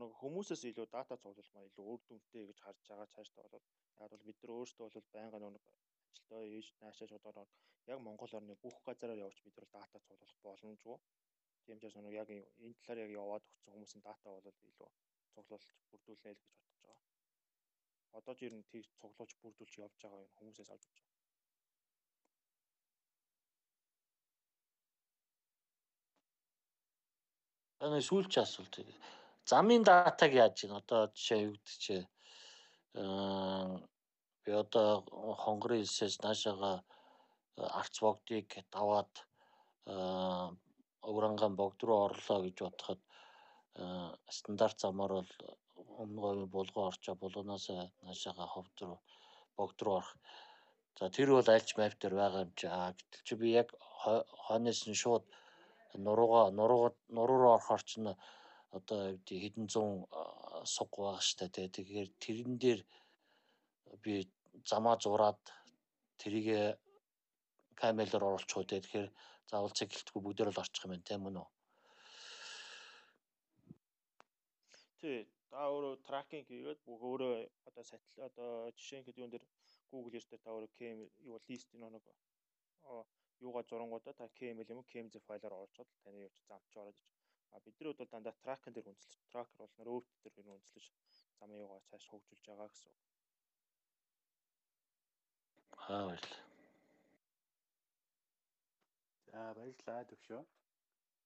нэг 0.00 0.12
хүмүүсээс 0.20 0.62
илүү 0.70 0.86
дата 0.96 1.14
цуглуулмаар 1.22 1.68
илүү 1.68 1.84
үр 1.92 2.00
дүнтэй 2.08 2.44
гэж 2.48 2.58
харж 2.62 2.80
байгаа 2.88 3.12
цаашдаа 3.14 3.46
бол 3.54 3.64
яг 4.02 4.08
бол 4.12 4.26
бид 4.28 4.38
нар 4.40 4.52
өөрсдөө 4.56 4.86
бол 4.94 5.12
байнга 5.14 5.38
нэг 5.38 5.64
ажилтаа 6.10 6.42
ээж 6.56 6.66
наашаа 6.80 7.08
шудараад 7.12 7.50
яг 7.92 7.98
Монгол 8.06 8.32
орны 8.38 8.54
бүх 8.64 8.76
газараар 8.86 9.24
явж 9.26 9.38
бид 9.44 9.56
нар 9.56 9.68
дата 9.74 9.98
цуглуулах 10.06 10.40
боломжгүй. 10.46 10.98
Тийм 11.64 11.78
ч 11.78 11.82
бас 11.86 11.96
яг 12.20 12.28
энэ 12.30 12.74
талаар 12.82 13.04
яг 13.04 13.10
яваад 13.22 13.44
өгсөн 13.50 13.72
хүмүүсийн 13.74 14.02
дата 14.08 14.26
бол 14.34 14.58
илүү 14.70 14.90
цуглуулж 15.34 15.68
бүрдүүлнэ 15.90 16.30
л 16.34 16.42
гэж 16.42 16.65
одоо 18.18 18.34
ч 18.38 18.40
ер 18.48 18.54
нь 18.56 18.68
тийж 18.70 18.86
цуглуулж 19.00 19.32
бүрдүүлж 19.42 19.74
явж 19.84 19.96
байгаа 20.02 20.24
юм 20.24 20.32
хүмүүсээс 20.36 20.70
авч 20.72 20.84
байгаа. 20.88 21.14
Энэ 27.86 28.00
сүүлч 28.08 28.32
асуулт. 28.40 28.74
Замын 29.50 29.82
датаг 29.88 30.32
яаж 30.32 30.56
ийн 30.64 30.74
одоо 30.80 31.02
жишээ 31.14 31.42
чи 31.82 31.96
аа 32.96 33.76
би 34.46 34.52
одоо 34.62 34.88
хонгорын 35.42 35.82
хэлсээс 35.82 36.16
наашаага 36.24 36.72
арц 37.80 37.96
богдыг 38.04 38.48
даваад 38.74 39.12
өвранган 41.10 41.54
богд 41.60 41.80
руу 41.86 42.00
орлоо 42.08 42.38
гэж 42.44 42.56
бодоход 42.64 43.00
стандарт 44.38 44.78
замаар 44.80 45.12
бол 45.18 45.32
өмнө 46.02 46.20
говийн 46.20 46.50
булган 46.50 46.88
орчоо 46.90 47.14
булганаас 47.20 47.66
наашаага 48.04 48.46
ховд 48.54 48.76
руу 48.82 48.98
богд 49.56 49.82
руу 49.82 49.96
орох. 50.00 50.12
За 50.98 51.10
тэр 51.10 51.32
бол 51.36 51.48
альч 51.54 51.76
мап 51.76 51.94
дээр 52.00 52.14
байгаа 52.20 52.44
юм 52.46 52.52
чи. 52.58 52.66
А 52.66 52.92
гэтэл 52.92 53.24
чи 53.26 53.34
би 53.40 53.48
яг 53.60 53.68
хойноос 54.46 54.80
нь 54.88 55.00
шууд 55.02 55.24
нурууга 56.06 56.50
нурууга 56.58 56.90
нуруу 57.16 57.38
руу 57.40 57.52
орохоор 57.56 57.82
ч 57.88 58.00
н 58.00 58.16
одоо 58.76 59.00
хэдэн 59.24 59.66
зуун 59.72 60.04
суг 60.64 60.90
байгаа 60.96 61.20
штэ 61.20 61.48
тий. 61.48 61.68
Тэгэхээр 61.68 62.08
тэрэн 62.24 62.54
дээр 62.62 62.80
би 64.02 64.14
замаа 64.70 64.96
зураад 65.00 65.40
тэрийг 66.20 66.76
камелаар 67.80 68.24
оруулчих 68.28 68.56
уу 68.56 68.68
тий. 68.68 68.80
Тэгэхээр 68.80 69.08
заавал 69.50 69.76
цэглэлтгүй 69.78 70.20
бүгдээр 70.22 70.52
л 70.52 70.62
орчих 70.62 70.84
юм 70.84 70.92
байна 70.92 71.08
тийм 71.08 71.22
үү? 71.28 71.48
Тий 75.00 75.35
та 75.50 75.58
өөрөө 75.74 75.94
тракинг 76.08 76.46
хийгээд 76.50 76.80
бүх 76.86 77.00
өөрөө 77.10 77.34
одоо 77.68 77.84
сатил 77.90 78.24
одоо 78.30 78.50
жишээ 78.76 79.00
нь 79.00 79.18
юун 79.22 79.32
дээр 79.32 79.44
Google 79.90 80.12
дээр 80.30 80.42
та 80.44 80.50
өөрөө 80.54 80.70
KM 80.78 81.00
юу 81.28 81.38
лист 81.48 81.68
нэг 81.74 82.04
юугаа 83.44 83.64
зурангуудаа 83.68 84.14
та 84.16 84.28
KML 84.38 84.70
юм 84.72 84.80
уу 84.80 84.90
KMZ 84.92 85.14
файлаар 85.28 85.56
оруулчихад 85.56 85.88
таны 86.04 86.28
ч 86.34 86.38
замч 86.48 86.72
ороод 86.80 86.96
ич. 87.02 87.10
А 87.54 87.60
бидний 87.64 87.86
хувьд 87.88 88.00
бол 88.00 88.12
дандаа 88.12 88.34
тракер 88.44 88.72
дээр 88.72 88.88
үнэлж 88.90 89.12
тракер 89.32 89.56
бол 89.60 89.72
нөр 89.78 89.88
өвт 89.94 90.10
дээр 90.22 90.34
хэр 90.36 90.48
үнэлж 90.54 90.86
замын 91.38 91.62
юугаа 91.64 91.80
цааш 91.88 92.04
хөгжүүлж 92.08 92.44
байгаа 92.48 92.68
гэсэн 92.70 92.90
үг. 92.90 92.98
Аа 95.88 96.04
баярлалаа. 96.08 96.44
За 99.28 99.40
баярлалаа 99.58 100.02
төвшөө. 100.10 100.42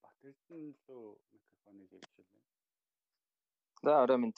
Батэрдэн 0.03 0.63
лөө 0.87 1.05
микрофоныг 1.33 1.89
хэлчихлээ. 1.91 2.60
За 3.83 4.03
орой 4.03 4.19
минь. 4.19 4.35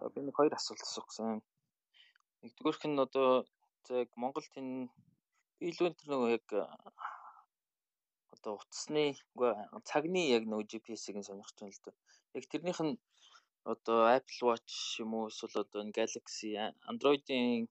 За 0.00 0.08
би 0.10 0.20
нэг 0.26 0.34
хоёр 0.34 0.54
асуулт 0.56 0.82
асуух 0.82 1.06
гэсэн. 1.08 1.38
Нэгдүгээрх 2.42 2.82
нь 2.90 3.02
одоо 3.06 3.46
яг 4.02 4.10
Монголд 4.22 4.52
энэ 4.60 4.90
илүү 5.68 5.88
тэр 5.94 6.08
нөгөө 6.10 6.30
яг 6.38 6.46
одоо 8.34 8.52
утасны 8.58 9.04
үгүй 9.34 9.50
цагны 9.90 10.22
яг 10.36 10.42
нөгөө 10.50 10.66
GPS-ийг 10.70 11.22
сонирхож 11.22 11.54
байна 11.58 11.74
л 11.78 11.84
да. 11.86 11.92
Яг 12.38 12.44
тэрнийх 12.50 12.80
нь 12.82 12.98
одоо 13.72 13.98
Apple 14.16 14.42
Watch 14.48 14.74
юм 15.02 15.14
уу 15.14 15.30
эсвэл 15.30 15.62
одоо 15.62 15.86
энэ 15.86 15.96
Galaxy 15.98 16.50
Android-ийн 16.90 17.70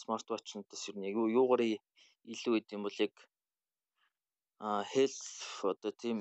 смартватчнуудаас 0.00 0.88
ер 0.88 0.96
нь 0.96 1.12
юу 1.12 1.28
юугаар 1.40 1.62
илүү 2.32 2.54
идэм 2.60 2.80
бол 2.84 2.98
яг 3.06 3.14
а 4.64 4.68
health 4.92 5.28
одоо 5.72 5.92
тийм 6.02 6.18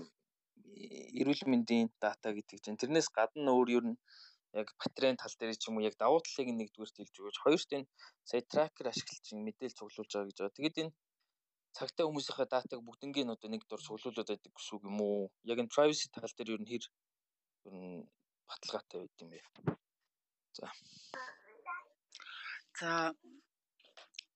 эрүүл 1.19 1.43
мэндийн 1.51 1.87
дата 2.03 2.33
гэдэг 2.33 2.57
чинь 2.63 2.79
тэрнээс 2.81 3.09
гадна 3.17 3.51
өөр 3.53 3.69
ер 3.77 3.85
нь 3.91 3.97
яг 4.53 4.67
батарейн 4.81 5.17
тал 5.17 5.33
дээр 5.39 5.57
ч 5.57 5.69
юм 5.69 5.77
уу 5.77 5.87
яг 5.89 5.95
давуу 5.97 6.21
талыг 6.21 6.49
нэгдүгээр 6.53 6.91
хэлж 6.93 7.15
өгөөч. 7.17 7.37
Хоёрт 7.41 7.69
энэ 7.77 7.89
сая 8.29 8.41
тракер 8.51 8.87
ашиглаж 8.89 9.25
мэдээлэл 9.33 9.77
цуглуулж 9.77 10.11
байгаа 10.13 10.29
гэж 10.29 10.37
байгаа. 10.37 10.57
Тэгэд 10.57 10.77
энэ 10.81 10.93
цагтаа 11.73 12.05
хүмүүсийнхээ 12.05 12.47
датаг 12.53 12.79
бүгднгийн 12.85 13.33
одоо 13.33 13.49
нэг 13.49 13.65
дор 13.65 13.81
цуглуулад 13.81 14.29
байдаг 14.29 14.53
гэсэн 14.53 14.73
үг 14.77 14.83
юм 14.89 14.99
уу? 15.01 15.33
Яг 15.51 15.57
энэ 15.57 15.73
privacy 15.73 16.05
тал 16.13 16.33
дээр 16.37 16.53
ер 16.53 16.61
нь 16.61 16.69
хэр 16.69 16.85
ер 17.65 17.73
нь 17.73 18.05
баталгаатай 18.45 18.97
байд 19.01 19.21
юм 19.21 19.29
бэ? 19.33 19.39
За. 20.57 20.67
За 22.79 22.89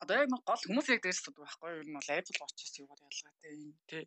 одоо 0.02 0.16
яг 0.18 0.30
гол 0.50 0.64
хүмүүс 0.66 0.88
яг 0.94 1.02
дээрс 1.06 1.22
байдаг 1.26 1.44
байхгүй 1.46 1.70
юу? 1.70 1.82
Ер 1.82 1.88
нь 1.90 1.98
бол 1.98 2.14
Apple 2.18 2.40
Watch-с 2.42 2.74
юугаар 2.82 3.02
ялгаатай 3.06 3.54
юм 3.54 3.74
тий. 3.90 4.06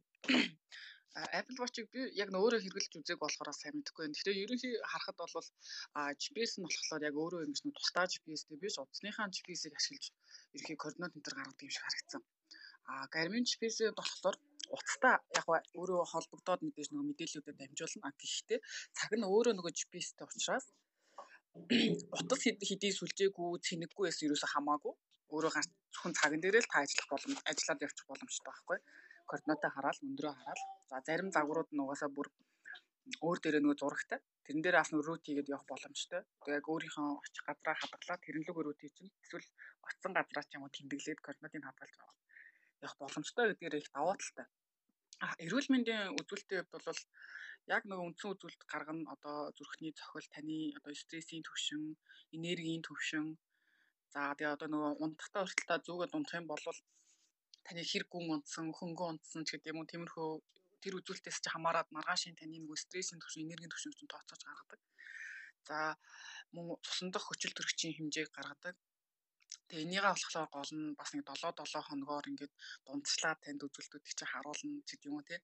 Apple 1.16 1.58
Watch-ыг 1.58 1.90
би 1.90 2.00
яг 2.14 2.30
нөөрөө 2.30 2.62
хэрэглэж 2.62 2.94
үзег 3.02 3.18
болохоор 3.18 3.50
сайн 3.50 3.74
мэдэхгүй 3.82 4.02
байна. 4.06 4.14
Тэгэхээр 4.14 4.42
ерөнхий 4.46 4.74
харахад 4.90 5.18
бол 5.18 5.48
GPS 6.22 6.52
нь 6.58 6.66
болохоор 6.66 7.02
яг 7.08 7.14
өөрөө 7.18 7.40
ингэж 7.46 7.60
нэг 7.66 7.74
тусдаа 7.74 8.06
GPS-тэй 8.06 8.58
биш 8.62 8.78
утасныхаа 8.78 9.26
GPS-ийг 9.34 9.74
ашиглаж 9.74 10.06
ерөнхий 10.54 10.78
координат 10.78 11.14
энэ 11.14 11.24
төр 11.26 11.34
гаргадаг 11.34 11.66
юм 11.66 11.72
шиг 11.74 11.84
харагдсан. 11.84 12.22
А 12.90 12.92
Garmin 13.14 13.44
GPS 13.48 13.76
болохоор 13.98 14.36
утастай 14.70 15.14
яг 15.38 15.46
өөрөө 15.74 16.00
холбогдоод 16.12 16.60
мэдээж 16.62 16.88
нөгөө 16.94 17.08
мэдээллүүдэд 17.10 17.58
дамжуулна. 17.58 18.06
А 18.06 18.14
гэхдээ 18.14 18.58
цаг 18.94 19.10
нь 19.18 19.26
өөрөө 19.26 19.54
нөгөө 19.58 19.72
GPS-тэй 19.78 20.26
учраас 20.30 20.66
утас 22.18 22.42
хэдий 22.46 22.92
сүлжээгүй 22.94 23.50
цэнэггүй 23.66 24.04
байсан 24.06 24.26
ерөөсө 24.30 24.48
хамаагүй 24.54 24.94
өөрөө 25.34 25.52
гарч 25.54 25.68
зөвхөн 25.90 26.14
цаган 26.18 26.40
дээрээ 26.42 26.62
л 26.62 26.70
та 26.70 26.82
ажиллах 26.82 27.08
боломж 27.10 27.38
ажиллаад 27.50 27.84
явчих 27.86 28.06
боломжтой 28.06 28.46
байхгүй 28.50 28.78
координатаа 29.30 29.70
хараад 29.72 29.98
өндрөө 30.08 30.32
хараад 30.38 30.60
за 30.90 30.96
зарим 31.06 31.28
загварууд 31.36 31.70
нь 31.72 31.82
угаасаа 31.84 32.10
бүр 32.16 32.28
өөр 33.26 33.38
дээрээ 33.40 33.62
нөгөө 33.62 33.80
зурагтай. 33.82 34.18
Тэрэн 34.44 34.62
дээр 34.62 34.76
нөгөө 34.90 35.06
рут 35.08 35.22
хийгээд 35.26 35.52
явах 35.54 35.66
боломжтой. 35.70 36.22
Тэгээ 36.42 36.58
яг 36.60 36.66
өөрийнхөө 36.72 37.08
очих 37.24 37.44
газраа 37.48 37.76
хадгалаад 37.78 38.24
тэрнлэг 38.24 38.56
рут 38.62 38.78
хийж 38.80 38.96
эсвэл 39.24 39.48
очсон 39.88 40.12
газраа 40.18 40.44
ч 40.46 40.50
юм 40.56 40.62
уу 40.64 40.74
тэмдэглээд 40.76 41.20
координатыг 41.22 41.62
хадгалж 41.66 41.96
явах 42.84 42.98
боломжтой 43.02 43.44
гэдгээр 43.48 43.74
их 43.80 43.90
даваа 43.94 44.16
талтай. 44.20 44.46
Эрүүл 45.44 45.68
мэндийн 45.72 46.16
үзүүлэлтийн 46.20 46.64
хувьд 46.64 46.86
бол 46.88 47.00
яг 47.76 47.82
нөгөө 47.86 48.06
үндсэн 48.08 48.32
үзүүлэлт 48.32 48.62
гаргана. 48.72 49.10
Одоо 49.14 49.36
зүрхний 49.56 49.92
цохил 49.98 50.28
таны 50.34 50.58
одоо 50.78 50.92
стрессийн 51.02 51.44
төвшин, 51.44 51.82
энергийн 52.36 52.82
төвшин. 52.86 53.26
За 54.12 54.20
тэгээ 54.34 54.54
одоо 54.56 54.68
нөгөө 54.70 54.92
унтахтаа 55.04 55.42
хүртэл 55.44 55.68
та 55.68 55.76
зүгээд 55.86 56.16
унтах 56.16 56.40
юм 56.40 56.46
бол 56.48 56.64
таны 57.66 57.82
хэр 57.90 58.04
гүн 58.12 58.26
унтсан, 58.34 58.66
хөнгөн 58.78 59.08
унтсан 59.20 59.42
ч 59.46 59.48
гэдэг 59.54 59.72
юм 59.72 59.80
уу 59.80 59.90
тиймэрхүү 59.90 60.30
тэр 60.82 60.96
үзүүлэлтээс 60.98 61.38
чи 61.44 61.48
хамаарат 61.52 61.88
маргаашийн 61.92 62.36
таны 62.40 62.56
нөгөө 62.60 62.78
стрессийн 62.84 63.20
төвшин, 63.20 63.44
энергийн 63.44 63.72
төвшин 63.72 63.92
чинь 63.96 64.12
тооцоож 64.12 64.42
гаргадаг. 64.48 64.80
За 65.68 65.76
мөн 66.54 66.80
цусан 66.84 67.08
дах 67.12 67.24
хүчил 67.28 67.52
төрөгчийн 67.54 67.94
хэмжээг 67.96 68.30
гаргадаг. 68.32 68.76
Тэгээ 69.68 69.86
энийгээ 69.86 70.12
болохоор 70.12 70.48
гол 70.56 70.72
нь 70.74 70.96
бас 70.98 71.10
нэг 71.14 71.24
7 71.28 71.52
7 71.62 71.88
хоногоор 71.88 72.26
ингээд 72.30 72.52
дундчлаад 72.86 73.38
танд 73.44 73.60
үзүүлэлтүүдийг 73.66 74.16
чи 74.18 74.24
харуулна 74.26 74.80
ч 74.86 74.88
гэдэг 74.96 75.08
юм 75.08 75.16
уу 75.20 75.28
те. 75.28 75.36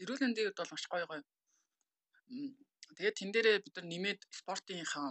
Эрүүл 0.00 0.22
мэндийн 0.24 0.46
хувьд 0.48 0.60
бол 0.60 0.74
маш 0.74 0.84
гоё 0.90 1.06
гоё. 1.06 1.22
Тэгээд 2.96 3.18
тэн 3.18 3.30
дээрээ 3.30 3.56
бид 3.64 3.74
нар 3.76 3.86
нэмээд 3.92 4.20
спортынхаа 4.40 5.08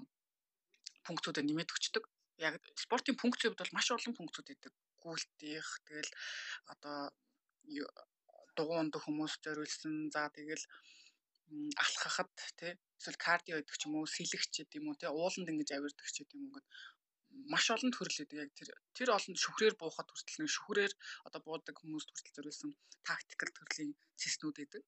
функцүүдэд 1.08 1.46
нэмээд 1.48 1.74
өчтдөг. 1.76 2.04
Яг 2.48 2.54
спортын 2.84 3.16
функцүүд 3.22 3.56
бол 3.56 3.76
маш 3.76 3.88
олон 3.96 4.14
функцүүд 4.18 4.48
идэг. 4.54 4.74
Гүйлтих, 5.04 5.68
тэгэл 5.88 6.12
одоо 6.74 6.98
дугуунд 8.58 8.94
хүмүүс 9.04 9.34
зориулсан. 9.44 10.12
За 10.14 10.30
тэгэл 10.38 10.64
алхахад 11.84 12.30
тий 12.60 12.74
эсвэл 13.00 13.24
кардио 13.26 13.56
гэдэг 13.58 13.76
ч 13.80 13.84
юм 13.88 13.96
уу, 13.98 14.06
сэлэгч 14.16 14.54
гэдэг 14.54 14.80
юм 14.80 14.88
уу, 14.90 15.00
тий 15.00 15.10
ууланд 15.10 15.50
ингэж 15.50 15.70
авирдаг 15.74 16.08
ч 16.12 16.22
гэдэг 16.22 16.38
юм 16.38 16.46
ингээд 16.48 16.68
маш 17.52 17.66
олон 17.74 17.92
төрөл 17.94 18.22
өгдөг. 18.24 18.42
Яг 18.44 18.52
тэр 18.58 18.70
тэр 18.98 19.10
олон 19.18 19.36
шүхрээр 19.44 19.76
буухад 19.78 20.10
хүртэл 20.10 20.40
нэг 20.42 20.52
шүхрээр 20.54 20.94
одоо 21.28 21.40
буудаг 21.46 21.76
хүмүүст 21.78 22.10
хүртэл 22.10 22.36
зориулсан 22.36 22.72
тактикал 23.08 23.52
төрлийн 23.58 23.92
цэснүүд 24.20 24.58
өгдөг. 24.64 24.84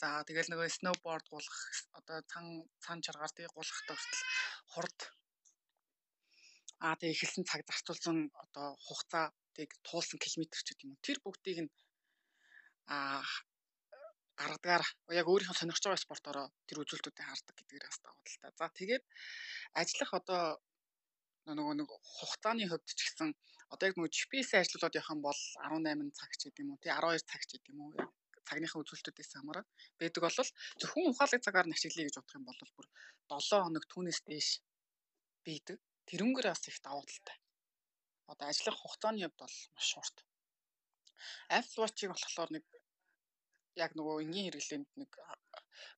За 0.00 0.08
тэгэл 0.28 0.50
нөгөө 0.50 0.68
сноуборд 0.70 1.26
гулах 1.30 1.58
одоо 1.98 2.18
цан 2.30 2.44
цан 2.84 2.98
чаргаар 3.04 3.32
тий 3.34 3.46
гулахтай 3.50 3.96
хүртэл 3.96 4.22
хурд 4.72 4.98
аа 6.84 6.94
тэг 7.00 7.12
эхэлсэн 7.12 7.44
цаг 7.44 7.60
зарцуулсан 7.68 8.18
одоо 8.44 8.68
хугацаа 8.86 9.26
тэг 9.56 9.68
туулсан 9.86 10.18
километр 10.20 10.60
ч 10.64 10.68
гэдэг 10.72 10.86
юм. 10.88 10.96
Тэр 11.04 11.18
бүгдийг 11.24 11.58
нь 11.64 11.72
аа 12.88 13.22
гаргадагаар 14.40 14.84
яг 15.20 15.26
өөрийнхөө 15.28 15.56
сонирхож 15.60 15.84
байгаа 15.84 16.04
спортороо 16.06 16.46
тэр 16.66 16.80
үзүүлэлтүүдийг 16.82 17.28
хардаг 17.28 17.54
гэдгээр 17.56 17.84
бас 17.84 18.00
даваа 18.00 18.24
л 18.24 18.40
та. 18.40 18.48
За 18.56 18.66
тэгээд 18.80 19.04
ажиллах 19.80 20.12
одоо 20.20 20.42
нөгөө 21.46 21.74
нэг 21.76 21.88
хугацааны 22.16 22.64
хувьд 22.64 22.88
ч 22.88 23.00
гэсэн 23.04 23.30
одоо 23.72 23.84
яг 23.88 23.94
нөгөө 23.96 24.14
GPS-ээр 24.16 24.62
ажиллуулад 24.64 24.98
явах 24.98 25.14
юм 25.14 25.22
бол 25.28 25.40
18 25.68 26.18
цаг 26.18 26.30
ч 26.38 26.40
гэдэг 26.48 26.62
юм 26.64 26.72
уу 26.72 26.82
тий 26.82 26.92
12 26.92 27.30
цаг 27.30 27.42
ч 27.44 27.50
гэдэг 27.54 27.70
юм 27.72 27.80
уу 27.84 27.92
цагныхаа 28.48 28.80
үзүүлэлтүүдээс 28.82 29.30
хамаарат 29.36 29.68
байдаг 30.00 30.22
бол 30.24 30.36
зөвхөн 30.80 31.10
ухаалаг 31.12 31.40
цагаар 31.44 31.66
нь 31.68 31.76
ашиглая 31.76 32.06
гэж 32.06 32.16
бодох 32.18 32.38
юм 32.38 32.46
бол 32.48 32.60
бүр 32.74 32.86
7 33.28 33.64
хоног 33.64 33.84
түүнээс 33.92 34.20
дээш 34.26 34.48
бийдэг. 35.44 35.78
Тэрнгэр 36.10 36.46
бас 36.50 36.66
их 36.66 36.82
давуу 36.82 37.06
талтай. 37.06 37.38
Одоо 38.26 38.46
ажиллах 38.50 38.78
хугацааны 38.82 39.22
хувьд 39.22 39.38
бол 39.38 39.56
маш 39.78 39.90
урт. 39.94 40.16
Apple 41.58 41.82
Watch-ыг 41.86 42.10
болохоор 42.10 42.50
нэг 42.50 42.64
яг 43.78 43.94
нөгөө 43.94 44.26
энгийн 44.26 44.50
хэрэглээнд 44.50 44.90
нэг 44.98 45.10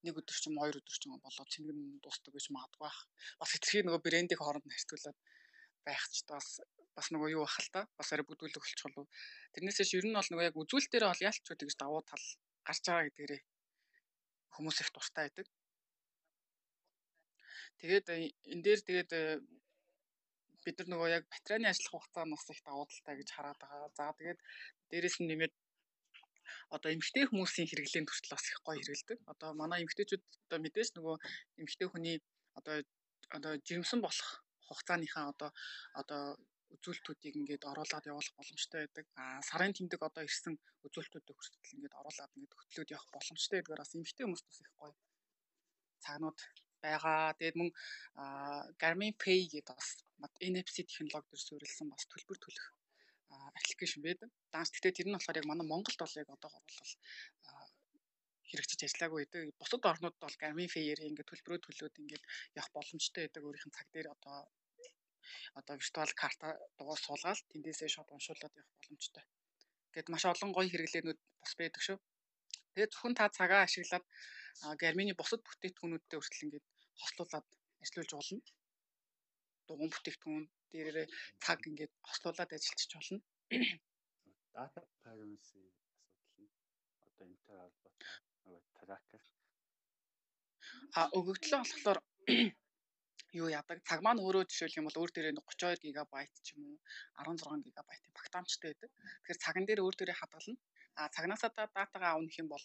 нэг 0.04 0.14
өдөр 0.20 0.36
ч 0.36 0.44
юм 0.52 0.60
хоёр 0.60 0.76
өдөр 0.76 0.96
ч 1.00 1.02
юм 1.08 1.16
болоо 1.16 1.46
цэнгэн 1.48 1.80
дуустдаг 2.04 2.32
гэж 2.36 2.46
магадгүй 2.52 2.84
бах. 2.84 3.00
Бас 3.40 3.50
хэтрхий 3.56 3.82
нөгөө 3.88 4.04
брэндийг 4.04 4.40
хооронд 4.42 4.68
харьцуулаад 4.68 5.18
байх 5.86 6.04
ч 6.12 6.28
бас 6.28 6.60
бас 6.92 7.06
нөгөө 7.08 7.32
юу 7.32 7.42
бах 7.48 7.56
л 7.56 7.72
та. 7.72 7.80
Бас 7.96 8.12
арай 8.12 8.28
бүдүүлэг 8.28 8.60
болчих 8.60 8.84
болов. 8.84 9.08
Тэрнээсээ 9.56 9.86
ч 9.88 9.90
ер 9.96 10.06
нь 10.06 10.18
бол 10.18 10.28
нөгөө 10.28 10.48
яг 10.52 10.56
үзүүл 10.60 10.88
дээр 10.92 11.08
бол 11.08 11.24
ялч 11.24 11.44
үү 11.48 11.56
гэж 11.56 11.76
давуу 11.80 12.04
тал 12.04 12.26
гарч 12.68 12.84
байгаа 12.84 13.08
гэдгээрээ 13.08 13.40
хүмүүс 14.52 14.78
их 14.84 14.90
дуртай 14.92 15.24
байдаг. 15.26 15.46
Тэгээд 17.80 18.06
энэ 18.52 18.62
дээр 18.62 18.80
тэгээд 18.84 19.10
бид 20.64 20.76
нар 20.78 20.88
нөгөө 20.90 21.08
яг 21.16 21.24
батарейны 21.32 21.68
ажиллах 21.68 21.92
хугацаа 21.92 22.24
нь 22.26 22.34
бас 22.34 22.46
их 22.52 22.60
давуу 22.66 22.86
талтай 22.88 23.14
гэж 23.18 23.28
хараад 23.32 23.58
байгаа. 23.62 23.90
За 23.98 24.04
тэгээд 24.18 24.40
дээрэс 24.90 25.16
нь 25.20 25.28
нэмээд 25.30 25.54
одоо 26.74 26.90
эмгтэй 26.92 27.24
хүмүүсийн 27.26 27.68
хэрэглээнд 27.68 28.10
хүртэл 28.10 28.34
бас 28.34 28.44
их 28.50 28.58
гоё 28.66 28.78
хэрэгэлдэг. 28.80 29.18
Одоо 29.32 29.50
манай 29.60 29.80
эмгтэйчүүд 29.84 30.22
одоо 30.46 30.58
мэдээж 30.62 30.88
нөгөө 30.96 31.16
эмгтэй 31.60 31.88
хүний 31.90 32.16
одоо 32.58 32.74
одоо 33.36 33.52
жирэмсэн 33.66 34.00
болох 34.04 34.28
хугацааныхаа 34.66 35.24
одоо 35.32 35.50
одоо 36.00 36.22
үзүүлэлтүүдийг 36.74 37.34
ингээд 37.40 37.68
оруулаад 37.70 38.08
явуулах 38.08 38.34
боломжтой 38.38 38.80
байдаг. 38.82 39.06
Аа 39.20 39.40
сарын 39.48 39.76
тэмдэг 39.76 40.00
одоо 40.08 40.22
ирсэн 40.24 40.54
үзүүлэлтүүдийг 40.86 41.36
хүртэл 41.36 41.74
ингээд 41.76 41.98
оруулаад 42.00 42.32
ингээд 42.36 42.56
хөтлөөд 42.56 42.94
явах 42.96 43.08
боломжтой 43.12 43.58
гэдгээр 43.60 43.82
бас 43.82 43.94
эмгтэй 43.96 44.24
хүмүүст 44.24 44.46
бас 44.48 44.58
их 44.64 44.72
гоё 44.80 44.92
цагнууд 46.04 46.38
байгаа. 46.84 47.34
Тэгээд 47.38 47.58
мөн 47.60 47.70
Garmin 48.80 49.14
Pay 49.22 49.40
гэдэг 49.54 49.74
бас 49.74 49.88
NFC 50.42 50.76
технологи 50.84 51.30
төр 51.30 51.40
суурилсан 51.42 51.88
бас 51.90 52.04
төлбөр 52.10 52.38
төлөх 52.40 52.66
аппликейшн 53.32 54.02
байдаг. 54.06 54.28
Данс 54.52 54.70
гэхдээ 54.70 54.92
тэр 54.96 55.08
нь 55.08 55.16
болохоор 55.16 55.40
яг 55.40 55.46
манай 55.48 55.66
Монголд 55.66 55.98
бол 55.98 56.20
яг 56.20 56.28
одоогор 56.30 56.62
бол 56.62 56.94
хэрэгжиж 58.48 58.80
ажиллаагүй 58.84 59.20
байдаг. 59.24 59.56
Бусад 59.60 59.82
орнууд 59.90 60.16
бол 60.20 60.36
Garmin 60.42 60.68
Fare 60.74 61.08
ингээд 61.08 61.30
төлбөрөө 61.30 61.60
төлөөд 61.64 62.00
ингээд 62.02 62.24
явах 62.58 62.70
боломжтой 62.76 63.22
байдаг. 63.24 63.42
Өөрийнх 63.46 63.66
нь 63.68 63.76
цаг 63.76 63.88
дээр 63.92 64.08
одоо 64.14 64.36
одоо 65.58 65.74
виртуал 65.80 66.12
карта 66.22 66.46
дугаар 66.76 67.00
суулгаад 67.00 67.40
тэндээсээ 67.52 67.88
шууд 67.92 68.10
уншуулад 68.12 68.52
явах 68.60 68.74
боломжтой. 68.76 69.24
Гэт 69.94 70.08
маш 70.12 70.24
олон 70.28 70.50
гоё 70.52 70.68
хэрэглээнүүд 70.68 71.20
бас 71.42 71.52
байдаг 71.60 71.82
шүү. 71.84 71.98
Тэгээд 72.74 72.92
зөвхөн 72.92 73.14
та 73.16 73.28
цагаа 73.38 73.62
ашиглаад 73.64 74.04
Garmin-ы 74.80 75.14
бусад 75.16 75.40
бүтээгдэхүүнүүдтэй 75.44 76.18
хүртэл 76.20 76.44
ингээд 76.46 76.66
хослуулад 77.00 77.46
ажиллаж 77.82 78.10
болно. 78.14 78.40
Дугуун 79.66 79.90
бүтээгдэхүүн 79.92 80.44
дээрээ 80.72 81.06
цаг 81.44 81.60
ингээд 81.68 81.92
хослуулад 82.08 82.50
ажиллаж 82.56 82.90
болно. 82.94 83.18
Data 84.52 84.80
privacy 85.00 85.62
асуудал 86.32 86.44
нь 86.44 86.52
одоо 87.06 87.26
энтэй 87.30 87.56
холбоотой 87.56 87.92
нөгөө 88.44 88.60
tracker 88.78 89.22
а 90.98 91.00
өгөгдлөө 91.18 91.60
болохоор 91.62 91.98
юу 93.40 93.48
яадаг 93.58 93.78
цаг 93.88 94.00
маань 94.04 94.22
өөрөө 94.24 94.44
жишээлх 94.50 94.78
юм 94.78 94.86
бол 94.86 95.00
өөр 95.00 95.10
дээрээ 95.12 95.34
32 95.36 95.84
гигабайт 95.86 96.32
ч 96.44 96.46
юм 96.54 96.62
уу 96.68 96.76
16 97.16 97.66
гигабайтын 97.66 98.16
багтаамжтай 98.18 98.68
байдаг. 98.70 98.90
Тэгэхээр 98.92 99.42
цаган 99.44 99.64
дээр 99.66 99.80
өөр 99.84 99.96
дээрээ 99.96 100.20
хадгална. 100.20 100.56
А 101.00 101.08
цагнаасаа 101.14 101.50
датагаа 101.56 102.12
авах 102.12 102.36
юм 102.42 102.48
бол 102.52 102.64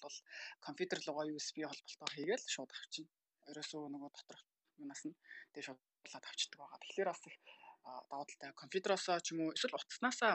компьютер 0.66 1.00
руугаа 1.00 1.26
USB 1.32 1.58
холболтоо 1.64 2.10
хийгээл 2.12 2.52
шууд 2.54 2.72
авчина. 2.76 3.08
Ерөөсөө 3.52 3.84
нөгөө 3.94 4.10
доторх 4.16 4.44
юмас 4.84 5.02
нь 5.08 5.16
тэгээ 5.54 5.68
шууд 5.68 6.26
авчдаг 6.28 6.60
байгаа. 6.60 6.80
Тэгэхээр 6.82 7.10
бас 7.12 7.22
их 7.28 7.38
даваа 7.84 8.26
талтай 8.28 8.52
компьютероос 8.62 9.06
ч 9.24 9.28
юм 9.34 9.40
уу 9.48 9.56
эсвэл 9.56 9.78
утаснасаа 9.78 10.34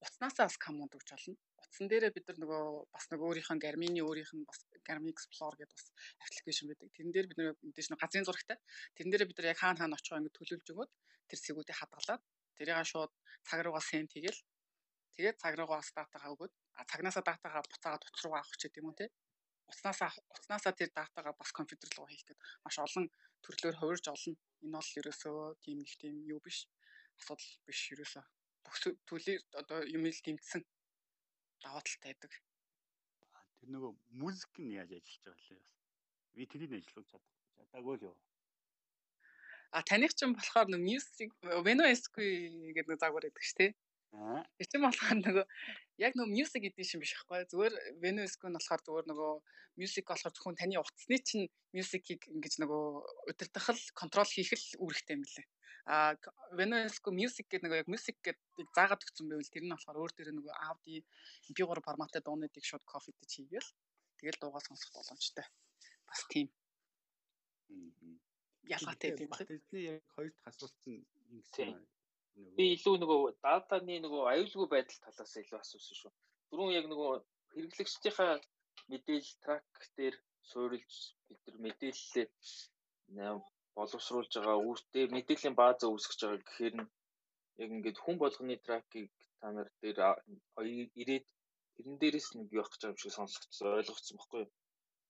утаснасаа 0.00 0.46
бас 0.48 0.58
команд 0.58 0.92
өгч 0.96 1.08
болно. 1.14 1.34
Утсан 1.62 1.86
дээрээ 1.88 2.12
бид 2.16 2.26
нар 2.28 2.38
нөгөө 2.42 2.62
бас 2.94 3.04
нэг 3.10 3.20
өөрийнх 3.24 3.50
нь 3.54 3.62
Garmin-ы 3.64 4.02
өөрийнх 4.04 4.32
нь 4.36 4.44
бас 4.48 4.60
Garmin 4.86 5.14
Explorer 5.14 5.56
гэдэг 5.58 5.76
бас 5.78 5.88
аппликейшн 6.24 6.68
байдаг. 6.68 6.88
Тэрэн 6.92 7.12
дээр 7.14 7.26
бид 7.30 7.38
нар 7.38 7.48
мэдээж 7.62 7.88
нэг 7.90 8.00
газрын 8.02 8.26
зурагтай. 8.26 8.58
Тэрэн 8.94 9.10
дээр 9.12 9.24
бид 9.28 9.38
нар 9.38 9.50
яг 9.52 9.58
хаана 9.62 9.80
хаана 9.80 9.96
очихоо 9.96 10.18
ингэ 10.20 10.36
төлөвлөж 10.36 10.68
өгөөд 10.74 10.90
тэр 11.30 11.38
цэгүүдийг 11.44 11.78
хадгалаад 11.78 12.22
тэрийг 12.58 12.78
шууд 12.90 13.12
цаг 13.46 13.58
руугаа 13.64 13.82
сент 13.82 14.10
хийгээл 14.12 14.40
тэгээд 15.16 15.36
цаг 15.42 15.54
руугаа 15.56 15.78
бас 15.80 15.90
датагаа 15.94 16.30
өгөөд 16.34 16.52
а 16.78 16.82
цагнаасаа 16.90 17.24
датагаа 17.24 17.62
буцаагаад 17.64 18.04
утас 18.04 18.22
руугаа 18.22 18.40
авах 18.42 18.58
ч 18.58 18.62
гэдэг 18.68 18.82
юм 18.82 18.90
уу 18.90 18.98
те. 18.98 19.06
Утаснасаа 19.68 20.12
утаснасаа 20.32 20.72
тэр 20.76 20.90
датагаа 20.94 21.34
бас 21.38 21.50
компьютер 21.52 21.90
руу 21.96 22.06
хийх 22.08 22.24
гэдэг 22.24 22.38
маш 22.64 22.76
олон 22.78 23.06
төрлөөр 23.44 23.76
хувирж 23.80 24.06
олно. 24.12 24.36
Энэ 24.64 24.76
бол 24.76 24.90
ерөөсөө 25.00 25.38
тийм 25.64 25.78
нэг 25.80 25.90
тийм 26.00 26.14
юу 26.28 26.40
биш. 26.44 26.58
Асуудал 27.18 27.50
биш 27.66 27.80
ерөөсөө 27.94 28.24
бүх 28.64 28.76
төлөв 29.08 29.40
одоо 29.60 29.80
юм 29.96 30.04
ил 30.08 30.20
тэмцсэн 30.26 30.62
даваа 31.64 31.82
талтай 31.84 32.12
байдаг. 32.12 32.32
Тэр 33.58 33.68
нөгөө 33.74 33.92
музик 34.20 34.52
нь 34.60 34.76
яаж 34.76 34.90
ажиллаж 34.92 35.24
байгаа 35.24 35.44
лээ 35.48 35.60
бас. 35.64 35.74
Би 36.34 36.42
тэрийг 36.50 36.72
ажиллуулж 36.76 37.10
чадаагүй 37.56 37.96
л 37.98 38.06
юу. 38.08 38.16
А 39.74 39.82
таних 39.82 40.12
ч 40.14 40.22
юм 40.24 40.32
болохоор 40.36 40.68
нэг 40.70 40.82
music 40.88 41.30
Veno 41.66 41.84
SQ 41.88 42.16
гэдэг 42.76 42.90
нэг 42.90 43.00
загвар 43.00 43.24
байдаг 43.26 43.44
ш 43.44 43.52
тий. 43.58 43.70
Чинь 44.14 44.84
болохоор 44.84 45.18
нөгөө 45.18 45.44
яг 46.02 46.12
нөгөө 46.14 46.30
music 46.30 46.66
edition 46.68 47.02
биш 47.02 47.14
байхгүй 47.18 47.46
зүгээр 47.50 47.74
Venus-г 48.02 48.46
нь 48.46 48.56
болохоор 48.56 48.82
зүгээр 48.86 49.06
нөгөө 49.10 49.32
music 49.80 50.04
болохоор 50.06 50.34
зөвхөн 50.34 50.58
таны 50.60 50.78
утасны 50.78 51.18
чинь 51.18 51.50
music-ийг 51.74 52.22
ингэж 52.30 52.54
нөгөө 52.62 52.82
удирдах 53.30 53.68
л 53.74 53.82
контрол 53.98 54.30
хийх 54.30 54.54
л 54.54 54.66
үүрэгтэй 54.86 55.18
юм 55.18 55.26
лээ. 55.26 55.46
А 55.90 56.14
Venus-г 56.54 57.10
music 57.10 57.50
гэдэг 57.50 57.66
нөгөө 57.66 57.80
яг 57.82 57.90
music 57.90 58.16
гэдэг 58.22 58.68
заагаад 58.76 59.02
өгсөн 59.02 59.28
байвал 59.30 59.50
тэр 59.50 59.64
нь 59.66 59.74
болохоор 59.74 59.98
өөр 59.98 60.12
дээр 60.14 60.30
нөгөө 60.38 60.54
Audi 60.68 60.96
MP3 61.50 61.82
форматтай 61.82 62.22
дуунуудыг 62.22 62.64
шууд 62.64 62.86
copy 62.86 63.10
дэж 63.18 63.30
хийгээл 63.34 63.70
тэгэл 64.22 64.40
дуугаа 64.40 64.62
сонсох 64.62 64.94
боломжтой. 64.94 65.46
Бас 66.06 66.22
тийм. 66.30 66.48
Ялгаатай 68.64 69.10
тийм 69.18 69.28
үү? 69.28 69.44
Тэдний 69.44 69.84
яг 69.98 70.06
хоёр 70.14 70.30
дахь 70.32 70.54
асуулт 70.54 70.78
нь 70.86 71.02
ингэсэн 71.34 71.74
Би 72.56 72.64
илүү 72.74 72.96
нөгөө 73.02 73.20
датаны 73.44 73.96
нөгөө 74.04 74.22
аюулгүй 74.32 74.68
байдал 74.70 75.00
талаас 75.04 75.34
илүү 75.42 75.58
асуусан 75.60 75.96
шүү. 76.00 76.12
Түрүүн 76.48 76.76
яг 76.78 76.86
нөгөө 76.92 77.12
хэрэглэгчдийнхаа 77.54 78.32
мэдээлэл 78.90 79.34
трак 79.44 79.70
дээр 79.96 80.16
суурилж 80.50 80.94
бид 81.26 81.40
нар 81.46 81.58
мэдээлэлээ 81.66 82.28
боловсруулж 83.76 84.32
байгаа 84.34 84.58
үүртэй 84.68 85.04
мэдээллийн 85.16 85.58
баазаа 85.60 85.90
үүсгэж 85.90 86.20
байгаа 86.22 86.42
гэхээр 86.42 86.74
нь 86.78 86.90
яг 87.62 87.70
ингээд 87.76 87.98
хүн 88.02 88.16
болгоны 88.20 88.56
тракийг 88.66 89.10
та 89.38 89.46
нар 89.54 89.68
дээр 89.82 89.98
ирээд 91.00 91.26
тэрэн 91.74 91.96
дээрээс 92.00 92.28
нэг 92.38 92.48
явах 92.58 92.70
гэж 92.70 92.80
байгаа 92.82 92.94
юм 92.94 93.02
шиг 93.02 93.12
сонсогдсон 93.14 93.76
ойлгогдсон 93.78 94.16
баггүй? 94.18 94.44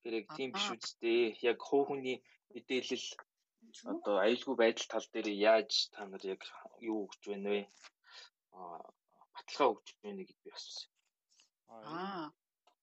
Тэр 0.03 0.13
яг 0.21 0.27
тийм 0.37 0.51
биш 0.53 0.69
үсттэй. 0.75 1.21
Яг 1.51 1.59
хуу 1.69 1.83
хүний 1.89 2.17
мэдээлэл 2.55 3.07
одоо 3.93 4.15
аюулгүй 4.25 4.57
байдал 4.59 4.89
тал 4.93 5.07
дээр 5.13 5.29
яаж 5.53 5.73
та 5.95 6.01
нар 6.11 6.25
яг 6.35 6.43
юу 6.91 6.99
өгч 7.05 7.23
байна 7.31 7.49
вэ? 7.55 7.63
Аа 8.59 8.83
баталгаа 9.35 9.69
өгч 9.75 9.89
байна 10.03 10.23
гэдээ 10.29 10.45
би 10.45 10.51
асуусан. 10.57 10.91
Аа 11.73 12.27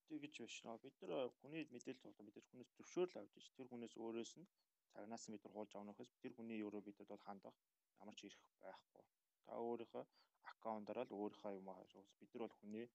тэгэж 0.07 0.33
биш 0.43 0.57
нөө 0.65 0.77
бид 0.83 0.95
нар 1.01 1.29
хүний 1.39 1.63
мэдээлэл 1.73 2.03
тоглоо 2.03 2.23
бид 2.25 2.35
нар 2.37 2.47
хүнээс 2.49 2.71
зөвшөөрөл 2.77 3.19
авч 3.19 3.33
иж 3.39 3.47
тэр 3.55 3.67
хүнээс 3.69 3.95
өөрөөс 4.03 4.33
нь 4.39 4.51
цагнаас 4.93 5.23
бид 5.31 5.43
нар 5.43 5.53
хуулж 5.53 5.71
авах 5.73 5.97
гэхээс 5.97 6.11
тэр 6.21 6.33
хүний 6.35 6.59
өөрөө 6.65 6.83
бидэд 6.85 7.11
бол 7.11 7.27
хандах 7.27 7.55
ямар 8.01 8.15
ч 8.17 8.21
ирэх 8.27 8.43
байхгүй. 8.63 9.03
Та 9.45 9.51
өөрийнхөө 9.67 10.03
аккаунтаараа 10.51 11.05
л 11.07 11.17
өөрийнхөө 11.19 11.51
юм 11.59 11.67
аа 11.69 11.83
бид 12.19 12.31
нар 12.31 12.43
бол 12.43 12.57
хүний 12.59 12.87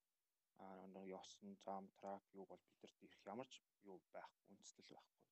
аа 0.63 1.05
ёсон 1.19 1.49
зам 1.65 1.83
трак 1.97 2.23
юу 2.39 2.45
бол 2.51 2.61
бидэрт 2.69 2.97
ирэх 3.05 3.21
ямар 3.33 3.47
ч 3.51 3.55
юу 3.89 3.97
байхгүй 4.13 4.45
үндэслэл 4.51 4.91
байхгүй 4.93 5.26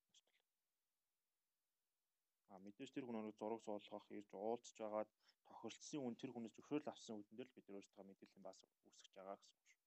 А 2.50 2.58
мэдээж 2.64 2.90
тэр 2.92 3.04
хүн 3.06 3.18
өнөө 3.20 3.34
зураг 3.38 3.60
суулгах, 3.62 4.06
ирж 4.18 4.30
уулзж 4.34 4.76
байгаад 4.82 5.10
тохиролцсон 5.48 6.04
үн 6.06 6.14
тэр 6.20 6.30
хүнээс 6.32 6.54
зөвшөөрөл 6.56 6.92
авсан 6.92 7.20
үдэн 7.20 7.36
дээр 7.36 7.48
л 7.50 7.56
бид 7.56 7.68
өөрсдөө 7.72 8.04
мэдээллийн 8.06 8.44
баас 8.46 8.58
үүсгэж 8.62 9.06
байгаа 9.16 9.36
гэсэн 9.38 9.56
үг 9.58 9.68
шүү. 9.72 9.84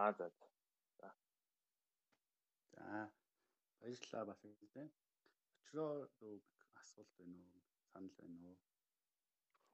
Аа 0.00 0.10
за. 0.18 0.26
За. 0.98 1.08
За. 2.72 3.12
Баярлалаа 3.80 4.24
бас 4.30 4.40
гэдэг. 4.42 4.88
Өчрөө 5.58 5.92
дөө 6.20 6.34
асуулт 6.80 7.10
байна 7.18 7.38
уу? 7.40 7.62
Санал 7.90 8.14
байна 8.18 8.38
уу? 8.48 8.56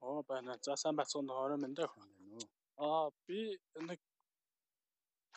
Оо 0.07 0.23
байна. 0.31 0.59
За 0.67 0.77
сайн 0.77 0.97
бацхан 0.99 1.31
орой 1.31 1.59
мэндэ. 1.61 1.87
Аа 2.87 3.11
би 3.27 3.39
нэг 3.89 4.01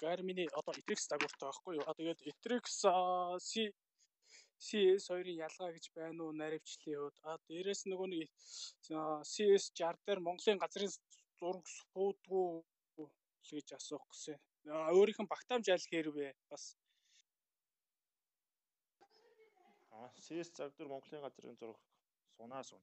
Garmin-ы 0.02 0.46
одоо 0.60 0.74
Etrix 0.80 1.06
дагууртай 1.10 1.48
байхгүй 1.48 1.76
юу? 1.78 1.86
А 1.86 1.94
тэгээд 1.98 2.26
Etrix 2.32 2.66
C 3.50 3.70
CS2-ын 4.68 5.42
ялгаа 5.48 5.72
гэж 5.76 5.86
байна 5.98 6.22
уу 6.24 6.32
наривчлалын 6.42 7.00
хувьд. 7.02 7.18
А 7.30 7.32
дээрэс 7.48 7.82
нөгөө 7.90 8.08
нэг 8.14 8.30
CS60 9.30 9.98
дээр 10.06 10.20
Монголын 10.28 10.62
газрын 10.62 10.94
зураг 11.40 11.66
суудгүй 11.78 12.48
л 13.02 13.10
гэж 13.58 13.68
асуух 13.78 14.06
гэсэн. 14.12 14.38
Өөрийнх 14.96 15.22
нь 15.22 15.32
багтаамж 15.34 15.66
аль 15.74 15.90
хэрвээ 15.92 16.32
бас 16.52 16.64
CS 20.26 20.50
загвар 20.58 20.88
Монголын 20.94 21.24
газрын 21.26 21.58
зураг 21.58 21.80
сунаа 22.38 22.64
сун. 22.64 22.82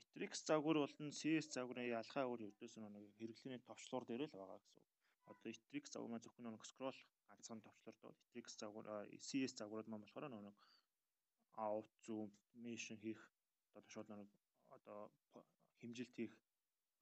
Etrix 0.00 0.32
загвар 0.48 0.76
болон 0.82 1.08
CS 1.18 1.46
загварын 1.56 1.92
ялгаа 2.00 2.24
өөр 2.28 2.40
өвдөс 2.48 2.74
нэг 2.76 3.04
хэрэглээний 3.18 3.60
товчлуур 3.68 4.04
дээр 4.06 4.22
л 4.26 4.36
байгаа 4.36 4.58
гэсэн. 4.60 4.84
Одоо 5.30 5.50
Etrix 5.52 5.84
загвар 5.92 6.10
маань 6.10 6.24
зөвхөн 6.24 6.52
нэг 6.52 6.64
scroll 6.70 7.00
ганцхан 7.28 7.60
товчлуурд 7.66 8.00
бол 8.02 8.16
Etrix 8.24 8.46
загвар 8.60 8.86
CS 9.28 9.52
загварууд 9.60 9.88
маань 9.88 10.04
болохоор 10.04 10.28
нэг 10.30 10.56
out 11.56 11.88
zoom 12.06 12.30
mission 12.64 12.98
хийх 13.04 13.20
одоо 13.74 13.90
шууд 13.92 14.08
нэг 14.10 14.30
одоо 14.76 15.00
хэмжилт 15.80 16.12
хийх 16.16 16.34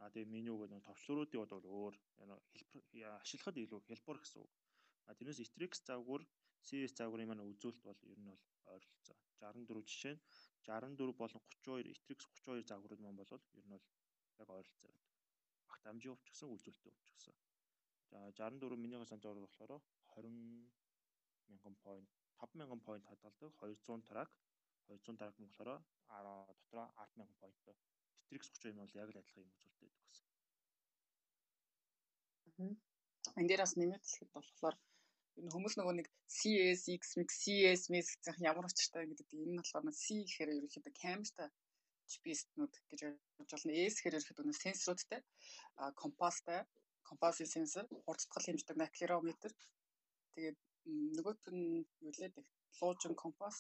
а 0.03 0.11
тэгээ 0.11 0.33
меню 0.35 0.59
гэдэг 0.59 0.75
нэг 0.75 0.85
товчлууруудын 0.89 1.41
бол 1.47 1.67
өөр 1.79 1.95
ашиглахад 3.23 3.57
илүү 3.63 3.81
хялбар 3.87 4.19
гэсэн 4.19 4.41
үг. 4.43 4.53
А 5.07 5.15
тэрнээс 5.15 5.41
Strix 5.51 5.73
завгуур 5.87 6.23
CS 6.67 6.93
завгуурын 6.99 7.29
маань 7.31 7.47
үзүүлэлт 7.47 7.83
бол 7.87 8.01
ер 8.13 8.19
нь 8.19 8.31
бол 8.31 8.43
ойролцоо 8.73 9.17
64 9.39 9.91
жишээ 9.91 10.15
нь 10.15 10.23
64 10.67 11.21
болон 11.21 11.41
32 11.63 11.95
Strix 12.01 12.19
32 12.47 12.67
завгуурууд 12.71 13.03
маань 13.03 13.21
бол 13.21 13.31
ер 13.59 13.65
нь 13.67 13.75
бол 13.75 13.87
яг 14.43 14.49
ойролцоо 14.59 14.91
байдаг. 14.91 15.11
Багт 15.69 15.85
амжийн 15.91 16.15
өвчгсөн 16.15 16.51
үзүүлэлтээ 16.55 16.93
өвчгсөн. 16.95 17.37
За 18.11 18.19
64 18.31 18.83
минийхээ 18.83 19.11
санджаар 19.11 19.39
болохоор 19.43 19.83
20 20.19 20.31
мянган 21.49 21.75
point 21.85 22.22
5000 22.43 22.87
point 22.87 23.05
хадгалдаг 23.11 23.53
200 23.63 24.09
трак 24.11 24.31
200 24.89 25.21
трак 25.21 25.35
нь 25.39 25.49
болохоор 25.49 25.81
дотроо 26.51 26.87
100000 26.99 27.41
поинттой 27.41 27.77
Strix 28.23 28.43
30 28.49 28.73
нь 28.75 28.81
бол 28.83 28.99
яг 29.03 29.09
л 29.13 29.21
адилхан 29.21 29.43
юм 29.45 29.51
үзүүлэлт 29.53 29.79
байдаг 29.83 30.05
гэсэн. 30.09 30.29
Энэ 33.39 33.49
дээр 33.49 33.63
бас 33.65 33.75
нэмээд 33.77 34.05
хэлэхэд 34.05 34.31
болохоор 34.37 34.77
энэ 35.39 35.53
хүмүүс 35.53 35.75
нөгөө 35.77 35.95
нэг 35.97 36.09
CS, 36.37 36.83
X-Mix, 37.01 37.31
CS, 37.43 37.83
Mix 37.93 38.07
гэх 38.25 38.39
ямар 38.51 38.69
учиртай 38.69 39.05
гэдэг. 39.09 39.29
Энэ 39.33 39.53
нь 39.53 39.61
болохоор 39.61 39.85
C 40.05 40.05
гэхээр 40.29 40.57
ерөнхийдөө 40.59 40.95
камертай 41.03 41.49
GPS-нүүд 42.11 42.75
гэж 42.91 43.01
ойлгож 43.09 43.51
байна. 43.53 43.73
S 43.93 43.95
гэхээр 43.97 44.17
ерөнхийдөө 44.17 44.61
сенсоруудтай, 44.65 45.21
компастай, 46.03 46.61
компасын 47.09 47.49
сенсор, 47.55 47.85
хурцтгал 48.05 48.45
хэмждэг 48.45 48.77
акселерометр. 48.81 49.53
Тэгээд 50.35 50.59
нөгөөт 50.87 51.43
нь 51.55 51.87
юу 52.07 52.13
лээ 52.19 52.31
луужин 52.79 53.15
компас 53.23 53.59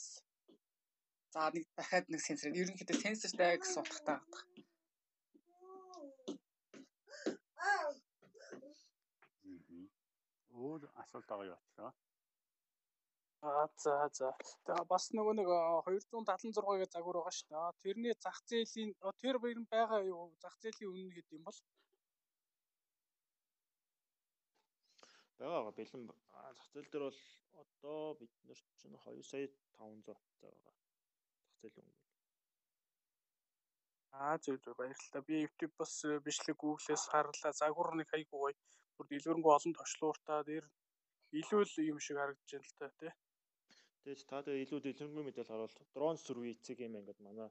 за 1.33 1.51
нэг 1.55 1.65
дахиад 1.79 2.07
нэг 2.13 2.21
сенсор 2.27 2.51
ерөнхийдөө 2.61 2.99
сенсортай 3.03 3.57
гэсэн 3.59 3.83
утгатай 3.83 4.19
байдаг. 4.21 4.45
Өөр 10.63 10.83
асуулт 11.03 11.27
байгаа 11.29 11.51
юу 11.51 11.59
очлоо? 11.61 11.91
Аа 13.49 13.67
за 13.83 13.95
за. 14.19 14.29
Тэгээ 14.67 14.87
бас 14.93 15.05
нөгөө 15.17 15.35
нэг 15.39 15.49
276-гийн 15.87 16.93
загвар 16.95 17.17
байгаа 17.19 17.35
шүү 17.39 17.49
дээ. 17.51 17.81
Тэрний 17.85 18.15
зах 18.25 18.39
зээлийн 18.49 18.91
тэр 19.23 19.37
баяр 19.43 19.61
байгаа 19.75 20.01
юу? 20.13 20.25
Зах 20.43 20.55
зээлийн 20.63 20.91
үнэ 20.91 21.15
хэд 21.15 21.29
юм 21.37 21.43
бол? 21.47 21.59
Байгаа 25.51 25.73
бэлэн 25.79 26.03
зах 26.09 26.69
зээл 26.73 26.91
дээр 26.91 27.05
бол 27.09 27.21
одоо 27.63 28.01
бид 28.21 28.33
нар 28.49 28.61
чинь 28.79 28.97
2 28.97 29.23
сая 29.31 29.47
500 29.79 30.19
байгаа. 30.43 30.75
Зах 31.45 31.57
зээл 31.61 31.81
өнгө. 31.83 32.01
Аа 34.21 34.37
зөв 34.45 34.57
зөв 34.63 34.75
баярлалаа. 34.77 35.23
Би 35.29 35.35
YouTube 35.45 35.75
бас 35.81 35.93
э, 36.05 36.21
бичлэг 36.27 36.57
Google-с 36.63 37.05
харлаа. 37.13 37.53
Загвар 37.61 37.91
нэг 37.97 38.09
хайгуу 38.11 38.41
гоё. 38.43 38.57
Бүр 38.97 39.07
дэлгэрэнгүй 39.09 39.53
олон 39.57 39.75
точлууртаа 39.77 40.41
дээр 40.49 40.67
илүү 41.41 41.63
л 41.65 41.77
юм 41.93 41.99
шиг 42.05 42.17
харагдаж 42.19 42.51
байна 42.53 42.69
л 42.69 42.79
та 42.81 42.89
тий. 43.01 43.13
Тэгэж 44.03 44.21
та 44.31 44.45
тэгээ 44.45 44.63
илүү 44.65 44.81
дэлгэрэнгүй 44.83 45.25
мэдээлэл 45.25 45.53
харуул. 45.53 45.77
Drone 45.95 46.21
survey 46.25 46.55
юм 46.87 46.99
ингээд 47.01 47.21
манай 47.27 47.49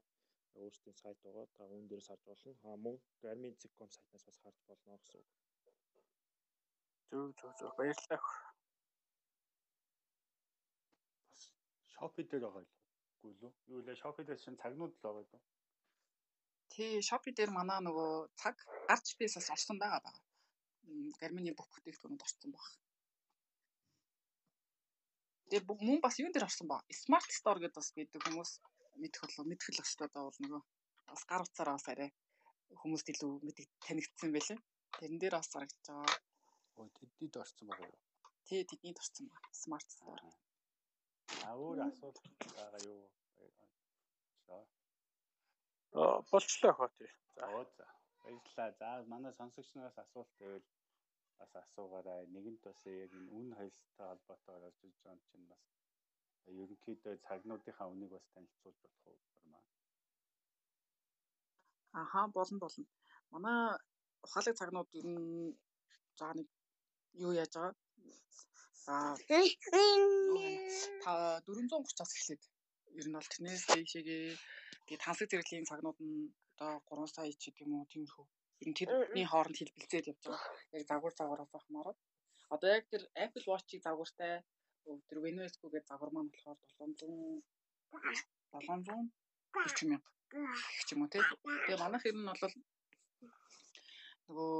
өөрсдийн 0.60 0.98
сайт 1.02 1.18
байгаа. 1.26 1.46
Та 1.56 1.64
үүн 1.66 1.88
дээрээс 1.88 2.10
харж 2.10 2.24
болно. 2.30 2.52
Аа 2.68 2.78
мөн 2.86 2.96
Garmin 3.22 3.56
Zcom 3.62 3.90
сайтнаас 3.92 4.24
бас 4.28 4.38
харж 4.44 4.60
болно 4.70 5.00
гэсэн 5.02 5.20
үг. 5.22 5.41
Зөв 7.12 7.36
зөв 7.40 7.52
зөв 7.60 7.72
баярлалаа. 7.78 8.22
Бас 11.28 11.42
Shopee 11.94 12.24
дээр 12.24 12.44
байгаа 12.48 12.64
юу 13.28 13.34
лөө? 13.40 13.52
Юу 13.74 13.82
лээ 13.86 14.00
Shopee 14.02 14.24
дээр 14.28 14.40
шин 14.40 14.56
цагнууд 14.62 14.94
л 14.96 15.04
байгаа 15.04 15.28
юу? 15.28 15.42
Тий, 16.72 17.04
Shopee 17.04 17.36
дээр 17.36 17.52
манай 17.52 17.84
нөгөө 17.84 18.32
цаг 18.40 18.56
гарч 18.88 19.08
бисээс 19.20 19.52
орсон 19.52 19.78
байгаа 19.84 20.00
байгаа. 20.06 20.24
Гармины 21.20 21.52
бүх 21.52 21.68
бүтээгдэхүүнүүд 21.76 22.26
орсон 22.26 22.52
баг. 22.56 22.66
Тэгээ 25.52 25.68
мөн 25.68 26.00
бас 26.00 26.16
юун 26.24 26.32
дээр 26.32 26.48
орсон 26.48 26.72
ба? 26.72 26.80
Smart 27.04 27.28
Store 27.28 27.60
гэдэг 27.60 27.76
бас 27.76 27.92
байдаг 27.92 28.24
хүмүүс 28.24 28.52
мэдэх 29.04 29.22
болов 29.28 29.46
мэдэх 29.52 29.68
л 29.76 29.84
өстой 29.84 30.08
заавал 30.08 30.40
нөгөө 30.40 30.62
бас 31.12 31.22
гар 31.28 31.44
утсаараа 31.44 31.76
бас 31.76 31.88
арай 31.92 32.10
хүмүүст 32.80 33.08
илүү 33.12 33.32
мэдээ 33.44 33.68
танигдсан 33.84 34.30
байлээ. 34.32 34.60
Тэрэн 34.96 35.20
дээр 35.20 35.36
бас 35.36 35.52
харагдаж 35.52 35.84
байгаа. 35.92 36.31
Өө 36.80 36.88
тэднийд 37.00 37.34
орсон 37.42 37.68
байгаа 37.70 37.90
юу? 37.92 38.00
Тий, 38.48 38.62
тэднийд 38.72 38.98
орсон 39.04 39.26
байна. 39.32 39.48
Smart 39.62 39.88
Store. 39.96 40.24
А 41.48 41.50
өөр 41.64 41.80
асуулт 41.88 42.18
байгаа 42.58 42.82
юу? 42.94 43.04
Аа 45.94 46.22
болчлоо 46.32 46.74
хоо 46.74 46.90
тий. 46.98 47.12
За. 47.36 47.46
За. 47.78 47.88
Баярлалаа. 48.24 48.72
За 48.80 48.90
манай 49.14 49.34
сонсогчноос 49.34 49.98
асуулт 50.04 50.32
байвал 50.40 50.66
бас 51.40 51.52
асуугаарай. 51.64 52.22
Нэгэнт 52.36 52.62
бас 52.68 52.80
яг 52.86 53.12
энэ 53.18 53.32
үн 53.38 53.48
хоёртой 53.58 54.08
холбоотойгоор 54.10 54.68
орж 54.70 54.80
иж 54.88 54.96
байгаа 55.04 55.16
юм 55.16 55.22
чинь 55.30 55.50
бас 55.52 55.64
ерөнхийдөө 56.62 57.16
цагнуудынхаа 57.28 57.88
үнийг 57.94 58.12
бас 58.16 58.26
танилцуулж 58.34 58.78
болох 58.84 59.04
уу 59.08 59.18
гэмээр. 59.42 59.68
Аха 62.02 62.28
болно 62.38 62.58
болно. 62.64 62.86
Манай 63.34 63.60
ухаалаг 64.26 64.56
цагнууд 64.60 64.90
ер 65.00 65.08
нь 65.14 65.58
за 66.20 66.28
нэг 66.38 66.48
юу 67.14 67.32
яаж 67.42 67.54
байгаа? 67.56 67.76
Аа 68.88 69.14
та 71.04 71.12
430-аас 71.46 72.12
эхлээд 72.18 72.44
ер 73.00 73.06
нь 73.08 73.16
бол 73.16 73.32
тэрнээс 73.32 73.64
дэшегээ 73.68 74.26
тэгээд 74.86 75.04
тансаг 75.06 75.28
зэрэглийн 75.30 75.70
цагнууд 75.70 76.00
нь 76.02 76.32
одоо 76.62 76.82
3 76.90 77.16
сая 77.16 77.32
ч 77.34 77.44
гэдэг 77.50 77.66
юм 77.66 77.74
уу 77.76 77.92
тиймэрхүү. 77.92 78.26
Ер 78.62 78.68
нь 78.70 78.78
тэрний 78.78 79.28
хооронд 79.28 79.58
хэлбэлцээд 79.58 80.10
явж 80.12 80.22
байгаа. 80.26 80.54
Яг 80.76 80.84
загвар 80.90 81.14
загвараас 81.16 81.54
ахмаараа. 81.58 81.96
Одоо 82.54 82.70
яг 82.78 82.86
тэр 82.92 83.04
Apple 83.26 83.46
Watch-ийг 83.50 83.82
загвартай 83.84 84.34
тэр 85.08 85.18
Venesco 85.24 85.66
гэдэг 85.70 85.90
загвар 85.90 86.12
маань 86.14 86.32
болохоор 86.32 86.60
700 86.78 87.44
700 88.52 89.12
40 89.54 89.90
мянга 89.90 90.12
гэх 90.32 90.92
юм 90.92 91.02
уу 91.02 91.10
тий. 91.12 91.24
Тэгээ 91.66 91.82
манайх 91.84 92.04
ер 92.10 92.16
нь 92.18 92.30
бол 92.30 92.56
нөгөө 94.28 94.52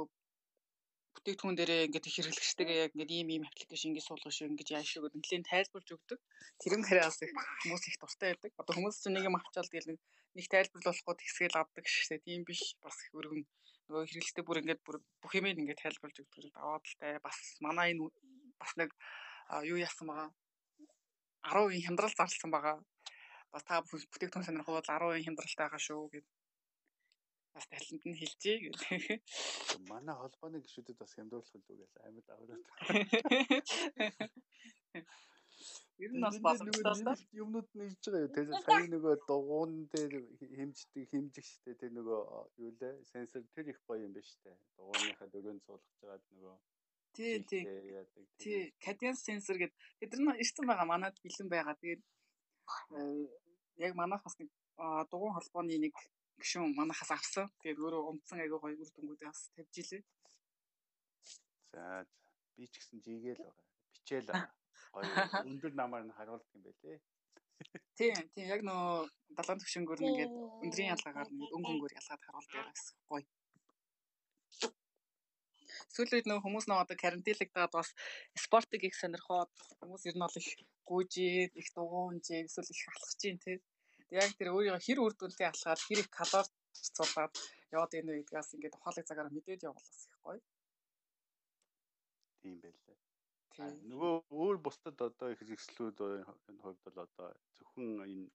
бүтээгдэхүүн 1.16 1.56
дээрээ 1.56 1.86
ингээд 1.86 2.08
их 2.08 2.16
хэрэглэгчтэйгээ 2.16 2.78
яг 2.84 2.92
ингээд 2.96 3.12
ийм 3.16 3.28
ийм 3.34 3.44
аппликейшн 3.48 3.88
ингээд 3.92 4.08
суулгах 4.08 4.34
шүү 4.34 4.48
ингээд 4.52 4.70
шүү 4.84 5.02
гэдэг 5.04 5.20
нэлээд 5.20 5.50
тайлбарж 5.52 5.88
өгдөг. 5.96 6.20
Тэрэн 6.62 6.82
хараас 6.88 7.18
их 7.22 7.32
хүмүүс 7.32 7.84
их 7.88 7.96
дуртай 8.00 8.28
байдаг. 8.32 8.52
Одоо 8.60 8.74
хүмүүс 8.76 8.96
чинь 9.02 9.14
нэг 9.16 9.28
юм 9.28 9.36
авчаал 9.36 9.68
тэгэл 9.68 10.00
нэг 10.36 10.46
тайлбарлуулахгүй 10.48 11.14
тэгсгээл 11.20 11.60
авдаг 11.60 11.84
шүү 11.84 12.08
дээ. 12.10 12.24
Тийм 12.26 12.42
биш. 12.48 12.62
Бас 12.84 12.96
их 13.04 13.12
өргөн 13.12 13.42
нөгөө 13.88 14.04
хэрэглэхдээ 14.08 14.44
бүр 14.48 14.60
ингээд 14.64 14.80
бүр 14.86 14.96
бүх 15.20 15.32
юм 15.36 15.46
ингээд 15.52 15.82
тайлбарлаж 15.84 16.18
өгдөг 16.24 16.40
л 16.48 16.56
даваад 16.56 16.84
л 16.88 16.98
тай. 17.00 17.12
Бас 17.20 17.36
манай 17.60 17.92
энэ 17.92 18.08
бас 18.56 18.72
нэг 18.80 18.90
юу 19.68 19.76
яасан 19.76 20.08
байгаа. 20.08 20.30
10% 21.44 21.86
хямдрал 21.86 22.14
зарласан 22.16 22.50
байгаа. 22.50 22.76
Бас 23.52 23.62
та 23.68 23.84
бүтээгдэхүүн 23.84 24.46
сонирхол 24.48 24.80
10% 24.80 25.26
хямдралтай 25.26 25.66
байгаа 25.68 25.82
шүү 25.82 26.08
гэдэг 26.08 26.41
бас 27.54 27.66
талент 27.72 28.04
нь 28.08 28.18
хэлжээ 28.20 28.56
гэх. 28.64 28.82
Манай 29.90 30.16
холбооны 30.16 30.58
гишүүдэд 30.64 30.96
бас 30.98 31.12
хямдруулах 31.14 31.52
л 31.52 31.60
үгээл 31.60 31.96
амьд 32.06 32.26
аваад. 32.32 32.62
Ер 36.02 36.10
нь 36.12 36.24
бас 36.24 36.36
боломжтой 36.42 37.16
юмнууд 37.42 37.68
нэгж 37.78 38.02
байгаа 38.08 38.24
юу. 38.26 38.34
Тэгээ 38.34 38.62
сая 38.66 38.86
нөгөө 38.90 39.14
дугуун 39.28 39.72
дээр 39.92 40.12
хэмждэг 40.58 41.04
хэмжигчтэй 41.12 41.74
тэр 41.78 41.92
нөгөө 41.98 42.20
юу 42.64 42.72
лээ 42.80 42.94
сенсор 43.12 43.42
тэр 43.54 43.70
их 43.70 43.78
гоё 43.86 44.02
юм 44.06 44.12
ба 44.16 44.22
штэ. 44.24 44.50
Дугууныхаа 44.76 45.28
дөрөнд 45.30 45.62
суулгаж 45.62 45.96
байгаад 46.00 46.24
нөгөө 46.34 46.56
Тий, 47.12 47.44
тий. 47.44 47.64
Тий, 48.38 48.72
cadence 48.80 49.20
sensor 49.28 49.60
гэдэг 49.60 49.76
тэд 50.00 50.16
нар 50.24 50.40
ирсэн 50.40 50.64
байгаа 50.64 50.88
манад 50.88 51.16
бэлэн 51.20 51.48
байгаа. 51.52 51.76
Тэгээд 51.76 52.02
яг 53.84 53.92
манайх 54.00 54.24
бас 54.24 54.36
нэг 54.40 54.48
дугуун 55.12 55.36
холбооны 55.36 55.76
нэг 55.76 55.94
гişүүн 56.42 56.74
манахаас 56.78 57.10
авсан. 57.14 57.46
Тэгээд 57.62 57.82
өөрөө 57.82 58.02
умцсан 58.10 58.38
айгүй 58.42 58.58
гоё 58.60 58.76
үр 58.82 58.90
дүнгуудыг 58.92 59.28
бас 59.30 59.40
тавьж 59.54 59.74
илээ. 59.82 60.02
За 61.72 61.82
би 62.56 62.64
ч 62.68 62.74
гэсэн 62.78 62.98
жигээл 63.04 63.42
байгаа. 63.46 63.66
Бичээл. 63.94 64.30
Гоё 64.92 65.04
өндөр 65.50 65.72
намаар 65.78 66.04
нь 66.04 66.16
харуулдаг 66.16 66.52
юм 66.56 66.62
байлээ. 66.66 66.98
Тийм, 67.96 68.14
тийм 68.34 68.46
яг 68.54 68.60
нөө 68.66 69.06
далайн 69.38 69.60
төвшөнгөр 69.60 70.00
нэгээд 70.02 70.32
өндрийн 70.64 70.92
ялгаагаар 70.94 71.28
нэгээд 71.30 71.54
өнгө 71.56 71.70
өнгөөр 71.72 71.96
ялгаад 72.00 72.24
харуулдаг 72.26 72.54
байгаа 72.58 72.74
гэсэн 72.74 72.96
гоё. 73.10 73.26
Сүүлийн 75.94 76.16
үед 76.18 76.28
нөө 76.28 76.40
хүмүүс 76.42 76.66
нөө 76.68 76.78
одоо 76.82 76.96
карантинлагдаад 76.98 77.72
бас 77.78 77.88
спортыг 78.44 78.82
их 78.84 78.96
сонирхоод 78.98 79.52
хүмүүс 79.80 80.02
ер 80.10 80.16
нь 80.16 80.24
бол 80.24 80.40
их 80.40 80.48
гүйжээд, 80.88 81.52
их 81.60 81.68
дугуунж, 81.76 82.26
эсвэл 82.28 82.72
их 82.74 82.88
алхаж 82.90 83.16
чинь 83.20 83.42
тий 83.44 83.56
яг 84.20 84.30
тэр 84.38 84.52
өөрийгөө 84.52 84.84
хэр 84.86 84.98
үр 85.04 85.14
дүнтэй 85.16 85.46
алхаад 85.48 85.80
хэр 85.86 86.00
их 86.02 86.10
калори 86.18 86.50
цуглаад 86.96 87.32
яваад 87.74 87.92
ийнэ 87.98 88.12
гэдгээс 88.20 88.54
ингээд 88.54 88.76
ухаалаг 88.76 89.08
цагаараа 89.08 89.32
мэдээд 89.34 89.66
явуулаас 89.68 90.00
их 90.08 90.16
гоё. 90.24 90.40
Тийм 92.40 92.56
байлээ. 92.62 92.98
Тийм. 93.54 93.74
Нөгөө 93.90 94.14
өөр 94.42 94.56
бусдад 94.64 94.96
одоо 95.08 95.28
их 95.32 95.40
хэрэгслүүд 95.40 95.98
энэ 96.48 96.62
хувьд 96.64 96.80
бол 96.84 96.98
одоо 97.06 97.28
зөвхөн 97.56 97.88
энэ 98.04 98.28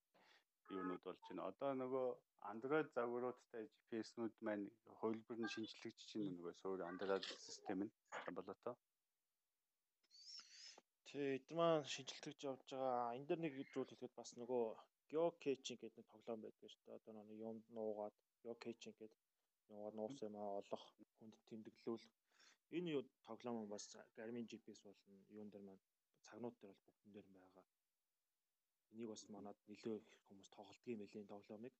юунууд 0.75 1.01
болж 1.05 1.21
байна. 1.27 1.49
Одоо 1.51 1.71
нөгөө 1.81 2.07
Android 2.51 2.87
загваруудтай 2.95 3.63
GPS-нүүд 3.73 4.35
маань 4.45 4.65
хувилбар 4.99 5.37
нь 5.41 5.53
шинжлэгдэж 5.53 6.05
чинь 6.09 6.33
нөгөө 6.37 6.53
суур 6.61 6.79
Android 6.89 7.23
систем 7.45 7.79
нь 7.85 7.93
болоо 8.37 8.75
Тэг 11.07 11.21
эд 11.37 11.47
маань 11.57 11.87
шинжилтгэж 11.93 12.39
явж 12.51 12.67
байгаа. 12.71 13.15
Энд 13.17 13.27
дэр 13.29 13.39
нэг 13.41 13.53
зүйл 13.57 13.89
хэлэхэд 13.89 14.13
бас 14.19 14.29
нөгөө 14.41 14.65
geocaching 15.11 15.79
гэдэг 15.79 15.97
нэг 15.97 16.07
тоглоом 16.13 16.41
байдаг 16.41 16.69
шүү 16.69 16.83
дээ. 16.85 16.97
Одоо 16.99 17.13
нэг 17.15 17.29
юмд 17.49 17.65
нуугаад 17.77 18.15
geocaching 18.43 18.95
гэдэг 18.99 19.11
нуугаад 19.69 19.95
нуусан 19.97 20.27
юм 20.29 20.35
аа 20.37 20.59
олох, 20.61 20.83
хүнд 21.17 21.35
тэмдэглүүлэх. 21.49 22.13
Энэ 22.77 22.91
юу 22.95 23.03
тоглоом 23.27 23.67
бас 23.73 23.85
Garmin 24.17 24.49
GPS 24.49 24.79
болон 24.85 25.19
юун 25.37 25.49
дээр 25.51 25.63
маань 25.65 25.83
цагнууд 26.25 26.55
дээр 26.59 26.73
бол 26.73 26.83
бүгдэн 26.85 27.11
дээр 27.13 27.27
байгаа. 27.33 27.65
Энийг 28.91 29.09
бас 29.13 29.23
манад 29.33 29.57
нөлөө 29.69 29.95
их 29.99 30.07
хүмүүс 30.27 30.49
тоглолтгийн 30.55 30.99
юм 30.99 31.05
элийн 31.05 31.27
тоглоомыг. 31.31 31.75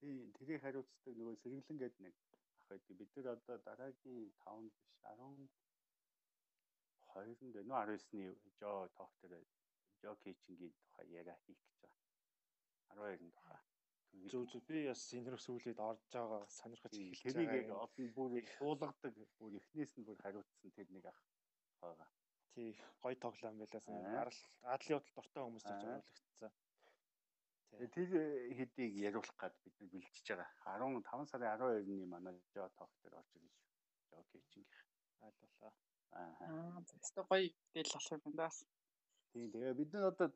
Тийм, 0.00 0.16
тэрийг 0.36 0.60
хариуцдаг 0.62 1.14
нөгөө 1.16 1.36
сэргэлэн 1.42 1.78
гэдэг 1.80 2.00
нэг 2.06 2.14
ах 2.56 2.66
байдаг. 2.70 2.94
Бид 2.98 3.10
нар 3.16 3.28
одоо 3.36 3.56
дараагийн 3.68 4.28
5 4.44 4.62
биш 4.64 4.76
10 5.02 5.48
20-нд 7.12 7.56
нөө 7.70 7.82
19-ны 7.84 8.24
жоо 8.60 8.80
тоох 8.96 9.12
дээр 9.20 9.44
жоо 10.02 10.14
кичингийн 10.22 10.74
тухай 10.82 11.06
яриа 11.20 11.36
хийх 11.44 11.60
гэж 11.64 11.76
байгаа. 11.82 11.98
12-нд 12.94 13.34
тухай. 13.38 13.60
Зүг 14.30 14.44
зүг 14.50 14.64
би 14.68 14.86
бас 14.88 15.02
энэс 15.18 15.42
сүүлээд 15.46 15.78
орж 15.88 16.02
байгаа 16.12 16.42
сонирхож 16.58 16.94
эхэлж 16.96 17.34
байгаа. 17.36 17.52
Тэрийг 17.52 17.70
олон 17.84 18.08
бүр 18.16 18.32
суулгадаг 18.56 19.14
бүр 19.38 19.52
эхнээс 19.60 19.92
нь 19.98 20.06
бүр 20.06 20.18
хариуцсан 20.22 20.70
тэр 20.76 20.88
нэг 20.94 21.04
ах 21.10 21.20
байгаа. 21.82 22.08
Тий, 22.54 22.70
гоё 23.02 23.16
тоглоом 23.24 23.56
байлаа 23.60 23.82
сан. 23.84 24.06
Арал 24.22 24.40
адлын 24.74 24.98
удал 24.98 25.14
дуртай 25.16 25.42
хүмүүс 25.44 25.64
гэж 25.68 25.82
ойлгогдсон. 25.84 26.52
Тэр 27.94 28.10
хэдийг 28.58 28.92
яриулах 29.08 29.36
гад 29.36 29.54
бид 29.62 29.74
нар 29.78 29.90
бэлтжиж 29.92 30.26
байгаа. 30.32 30.50
15 31.04 31.30
сарын 31.30 31.52
12-ны 31.60 32.06
манай 32.08 32.34
жоо 32.54 32.68
тоох 32.78 32.92
дээр 33.02 33.20
орж 33.20 33.30
ирнэ 33.36 33.52
шүү. 33.52 33.68
Жоо 34.10 34.22
кичингийн. 34.32 34.86
Айлуулаа. 35.26 35.72
Аа, 36.16 36.80
зөв 36.88 37.26
гоё 37.28 37.46
дээл 37.74 37.92
болох 37.94 38.26
юм 38.26 38.34
даа. 38.40 38.50
Тийм 39.32 39.48
тэгээ 39.52 39.74
бид 39.80 39.90
нар 39.92 40.04
одоо 40.12 40.28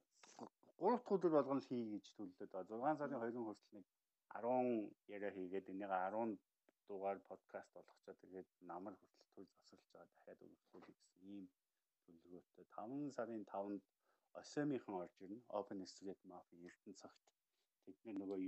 3 0.78 0.96
дахь 0.96 1.12
өдөр 1.14 1.32
болгоно 1.36 1.62
хий 1.68 1.82
гэж 1.92 2.04
төлөвлөд 2.16 2.50
байгаа. 2.52 2.94
6 2.94 3.00
сарын 3.00 3.20
2-ын 3.22 3.46
хүртэл 3.46 3.74
нэг 3.76 3.86
10 4.34 5.14
яриа 5.14 5.32
хийгээд 5.36 5.70
энийг 5.72 5.92
10 5.94 6.38
дугаар 6.88 7.18
подкаст 7.30 7.70
болгочоо 7.74 8.14
тэгээд 8.22 8.48
намар 8.70 8.94
хүртэл 8.98 9.28
төл 9.34 9.48
засалж 9.54 9.86
байгаа 9.92 10.08
дахиад 10.12 10.40
өгөхлүүлэх 10.46 10.96
гэсэн 11.00 11.28
ийм 11.34 11.46
төлөвлөгөөтэй 12.04 12.66
5 12.76 13.16
сарын 13.16 13.44
5-нд 13.52 13.84
Осемийнхан 14.40 14.94
орж 15.02 15.16
ирнэ. 15.24 15.38
Open 15.58 15.80
Street 15.92 16.20
Map 16.30 16.46
Эрдэнэ 16.56 16.98
цагт 17.00 17.20
тэдний 17.84 18.16
нөгөө 18.16 18.38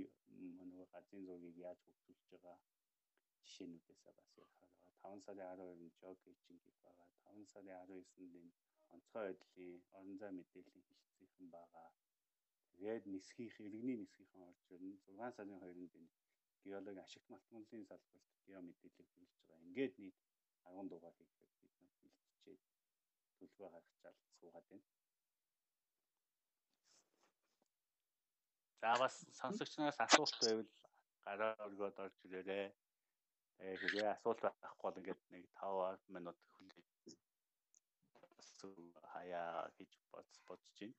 нөгөө 0.69 0.87
газрын 0.93 1.25
зургийг 1.27 1.57
яаж 1.67 1.79
хөгжүүлж 1.85 2.23
байгаа 2.31 2.57
жишээнүүдээсээ 3.45 4.13
бас 4.19 4.29
ярих 4.43 4.57
5 5.05 5.25
сарын 5.25 5.45
12-нд 5.61 5.93
жог 6.01 6.17
эйчинг 6.31 6.59
хийх 6.65 6.77
байгаа. 6.85 7.09
5 7.33 7.51
сарын 7.53 7.75
19-нд 7.89 8.33
энэ 8.41 8.53
онцгой 8.93 9.23
байдлын 9.27 9.83
орон 9.97 10.17
зай 10.21 10.31
мэдээллийн 10.35 10.85
хилцээхэн 10.87 11.47
байгаа. 11.55 11.89
Тэгээд 12.69 13.03
нисхийх, 13.13 13.55
иргэний 13.65 13.97
нисхийнхэн 13.99 14.43
орж 14.49 14.61
ирнэ. 14.75 14.95
6 15.07 15.35
сарын 15.35 15.59
2-нд 15.63 15.93
энэ 15.99 16.11
геологи 16.63 17.01
ашигт 17.05 17.27
малтмалын 17.31 17.85
салбарт 17.89 18.25
гео 18.47 18.61
мэдээлэл 18.67 19.11
хүргэж 19.13 19.41
байгаа. 19.47 19.65
Ингээд 19.67 19.93
нийт 20.01 20.17
10 20.65 20.89
дугаар 20.91 21.15
хийхэд 21.17 21.51
бид 21.61 21.73
нар 21.81 21.93
бэлтжээд 22.01 22.61
төлөвөө 23.37 23.69
гаргачаал 23.73 24.17
суугаад 24.39 24.65
байна. 24.69 24.87
За 28.81 28.91
бас 29.01 29.15
сонсогчноос 29.39 29.97
асуулт 30.05 30.35
байвал 30.41 30.71
гараа 31.25 31.53
өргөд 31.67 31.97
орж 32.05 32.17
ирээрэй. 32.25 32.67
Тэгээ 33.57 33.79
хэрвээ 33.81 34.09
асуулт 34.15 34.41
байхгүй 34.43 34.83
бол 34.85 34.99
ингээд 35.01 35.21
нэг 35.33 35.43
5 35.61 36.13
минут 36.15 36.37
хүлээж 36.53 36.84
хаяа 39.13 39.67
гэж 39.77 39.91
бодож 40.11 40.39
бодож 40.47 40.71
байна. 40.79 40.95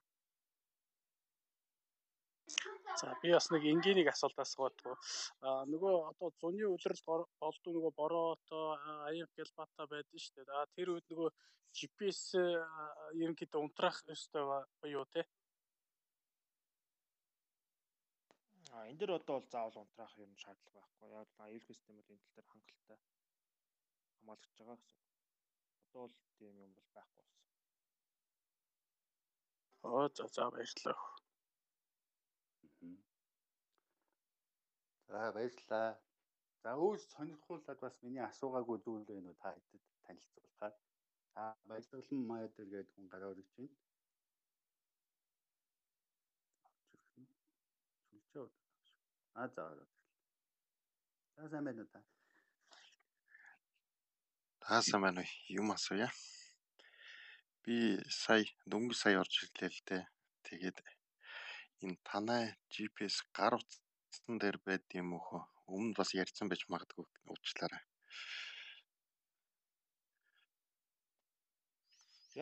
За 3.01 3.09
би 3.23 3.33
бас 3.35 3.47
нэг 3.51 3.62
энгийнэг 3.73 4.09
асуулт 4.12 4.39
асуугаад 4.45 4.79
аа 5.49 5.62
нөгөө 5.73 5.95
одоо 6.11 6.29
зуны 6.41 6.64
үлрэлт 6.75 7.05
болдог 7.43 7.73
нөгөө 7.75 7.93
бороотой 8.01 8.67
аян 9.09 9.29
гэлбата 9.37 9.83
байдаг 9.93 10.19
шүү 10.25 10.35
дээ. 10.37 10.55
Аа 10.59 10.67
тэр 10.77 10.89
үед 10.95 11.07
нөгөө 11.11 11.31
GPS 11.77 12.21
ерөнхийдөө 13.23 13.61
унтраах 13.67 13.99
ёстой 14.14 14.45
юу 14.97 15.05
те? 15.14 15.23
А 18.77 18.87
энэ 18.89 18.99
дэр 19.01 19.11
одоо 19.19 19.35
бол 19.37 19.49
заавал 19.53 19.83
унтраах 19.83 20.14
юм 20.25 20.33
шаардлага 20.43 20.81
байхгүй. 20.81 21.09
Яг 21.21 21.29
л 21.37 21.45
аюулгүй 21.47 21.75
систем 21.75 21.97
бол 21.97 22.12
энэ 22.12 22.23
тал 22.23 22.35
дээр 22.37 22.49
хангалттай 22.53 22.99
хамгаалж 24.17 24.53
байгаа 24.59 24.77
гэсэн. 24.81 25.05
Одоо 25.85 26.03
бол 26.07 26.17
тийм 26.39 26.55
юм 26.64 26.73
бол 26.77 26.89
байхгүй 26.97 27.23
болсон. 27.25 27.45
Оо 29.87 30.09
за 30.09 30.26
за 30.34 30.51
баярлалаа. 30.51 30.99
За 35.09 35.32
баярлалаа. 35.37 35.91
За 36.62 36.70
өөс 36.87 37.03
сонирхуулаад 37.14 37.78
бас 37.84 37.97
миний 38.03 38.24
асуугаагүй 38.26 38.78
зүйл 38.84 39.05
байна 39.11 39.28
уу 39.30 39.39
та 39.43 39.49
хэдэд 39.55 39.82
танилцуулахаар. 40.05 40.74
За 41.34 41.45
баярлалан 41.68 42.22
маяг 42.30 42.53
дээр 42.57 42.68
гээд 42.72 42.89
хүн 42.93 43.07
гараа 43.12 43.30
өргөж 43.32 43.51
байна. 43.57 43.76
Удаа. 48.16 48.49
А 49.43 49.47
за. 49.55 49.64
За 51.37 51.49
сайн 51.51 51.64
байна 51.66 51.82
уу 51.82 51.93
та? 51.95 52.01
Та 54.62 54.82
сайн 54.82 55.03
байна 55.07 55.20
уу? 55.22 55.30
Юм 55.61 55.70
асууя. 55.76 56.11
Би 57.67 57.77
сая 58.23 58.47
дөнгөж 58.71 58.97
сая 59.03 59.19
орж 59.23 59.35
ирлээ 59.43 59.71
л 59.75 59.81
дээ. 59.91 60.03
Тэгээд 60.47 60.79
энэ 61.85 61.99
танай 62.09 62.45
GPS 62.73 63.17
гар 63.37 63.55
утсан 63.59 64.35
дээр 64.43 64.57
байд 64.67 64.87
юм 65.01 65.19
уу? 65.19 65.43
Өмнө 65.75 65.99
бас 65.99 66.11
ярьсан 66.23 66.47
байж 66.49 66.62
магадгүй 66.71 67.05
уучлаарай. 67.27 67.83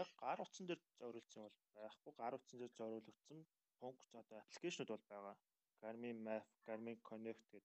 Яг 0.03 0.11
гар 0.23 0.45
утсан 0.45 0.69
дээр 0.69 0.83
зориулсан 1.01 1.43
бол 1.45 1.57
байхгүй. 1.79 2.13
Гар 2.21 2.35
утсан 2.37 2.59
дээр 2.61 2.73
зориулагдсан 2.79 3.41
функц 3.81 4.13
одоо 4.21 4.39
аппликейшнуд 4.41 4.93
бол 4.93 5.05
байгаа. 5.13 5.37
Garmin 5.81 6.19
Map, 6.27 6.45
Garmin 6.67 6.99
Connect 7.09 7.45
гэдэг 7.53 7.65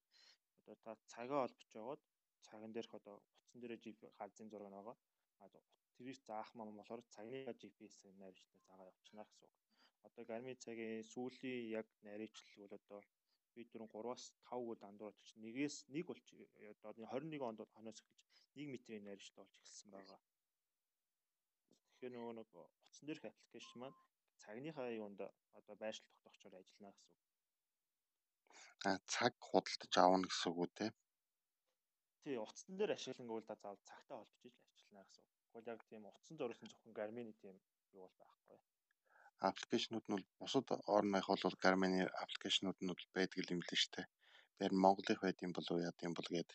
одоо 0.63 0.75
та 0.83 0.91
цагаа 1.11 1.43
олбож 1.47 1.67
байгаад 1.75 2.01
цаган 2.47 2.71
дээрх 2.71 2.93
одоо 2.99 3.15
утсан 3.19 3.59
дээр 3.61 3.73
GPS 3.83 4.15
газрын 4.19 4.49
зураг 4.49 4.71
байгаа. 4.71 4.97
Тэрийг 5.99 6.19
заах 6.23 6.49
мам 6.55 6.69
болохоор 6.79 7.03
цагны 7.11 7.43
GPS-ээр 7.61 8.15
найруулжтай 8.23 8.61
цагаа 8.63 8.87
явуулчихна 8.87 9.27
гэсэн 9.27 9.43
үг. 9.43 9.55
Одоо 10.07 10.23
Garmin 10.29 10.55
цагийн 10.63 11.03
сүүлийн 11.11 11.75
яг 11.79 11.87
найруулжл 12.07 12.55
бол 12.63 12.77
одоо 12.79 12.99
би 13.53 13.67
дөрөв 13.67 13.91
3-аас 13.91 14.23
5 14.47 14.63
гоо 14.67 14.75
дандуур 14.79 15.11
очиж 15.11 15.35
нэгээс 15.43 15.75
нэг 15.91 16.05
болж 16.07 16.25
одоо 16.87 17.03
21 17.03 17.43
онд 17.49 17.59
хонос 17.75 17.99
эхэлж 17.99 18.37
1 18.55 18.71
метрийн 18.73 19.03
найруулжл 19.03 19.35
болж 19.39 19.53
эхэлсэн 19.59 19.91
байгаа. 19.91 20.19
Тэгэхээр 21.91 22.15
нөгөө 22.15 22.33
нэг 22.39 22.49
утсан 22.55 23.05
дээрх 23.07 23.25
аппликейшн 23.27 23.79
маань 23.79 23.97
цагныхаа 24.41 24.87
юунд 25.03 25.19
одоо 25.59 25.75
байршил 25.83 26.07
тогтоогчоор 26.07 26.55
ажиллана 26.59 26.95
гэсэн 26.95 27.11
үг. 27.11 27.27
А 28.87 28.89
цаг 29.13 29.33
худалдаж 29.49 29.93
аавна 29.99 30.31
гэсэн 30.31 30.47
үг 30.51 30.59
үү 30.63 30.69
те? 30.79 30.87
Тий, 32.23 32.35
утсан 32.39 32.73
дээр 32.79 32.95
ашиглан 32.95 33.27
гэвэл 33.27 33.49
та 33.51 33.55
заавал 33.59 33.83
цагтаа 33.89 34.17
холбож 34.23 34.43
иж 34.47 34.55
ажиллана 34.63 35.03
гэсэн 35.03 35.23
үг. 35.27 35.38
Тэгвэл 35.59 35.75
яг 35.75 35.83
тийм 35.91 36.05
утсан 36.07 36.37
зориулсан 36.39 36.69
зөвхөн 36.71 36.95
Garmin-ийн 36.95 37.35
тийм 37.41 37.57
юу 37.91 38.07
бол 38.07 38.15
байхгүй. 38.23 38.57
Аппликейшнүүд 39.49 40.05
нь 40.07 40.15
бол 40.15 40.27
бусад 40.39 40.67
орных 40.95 41.27
бол 41.27 41.61
Garmin-ийн 41.63 42.07
аппликейшнүүд 42.23 42.79
нь 42.79 42.91
бол 42.91 43.05
байдаг 43.15 43.51
юм 43.51 43.59
л 43.59 43.71
шүү 43.81 43.91
дээ. 43.95 44.07
Тэр 44.55 44.71
Монголынх 44.83 45.21
байд 45.23 45.43
юм 45.43 45.51
болов 45.51 45.77
яа 45.83 45.91
гэм 45.99 46.13
бол 46.15 46.29
гээд 46.31 46.51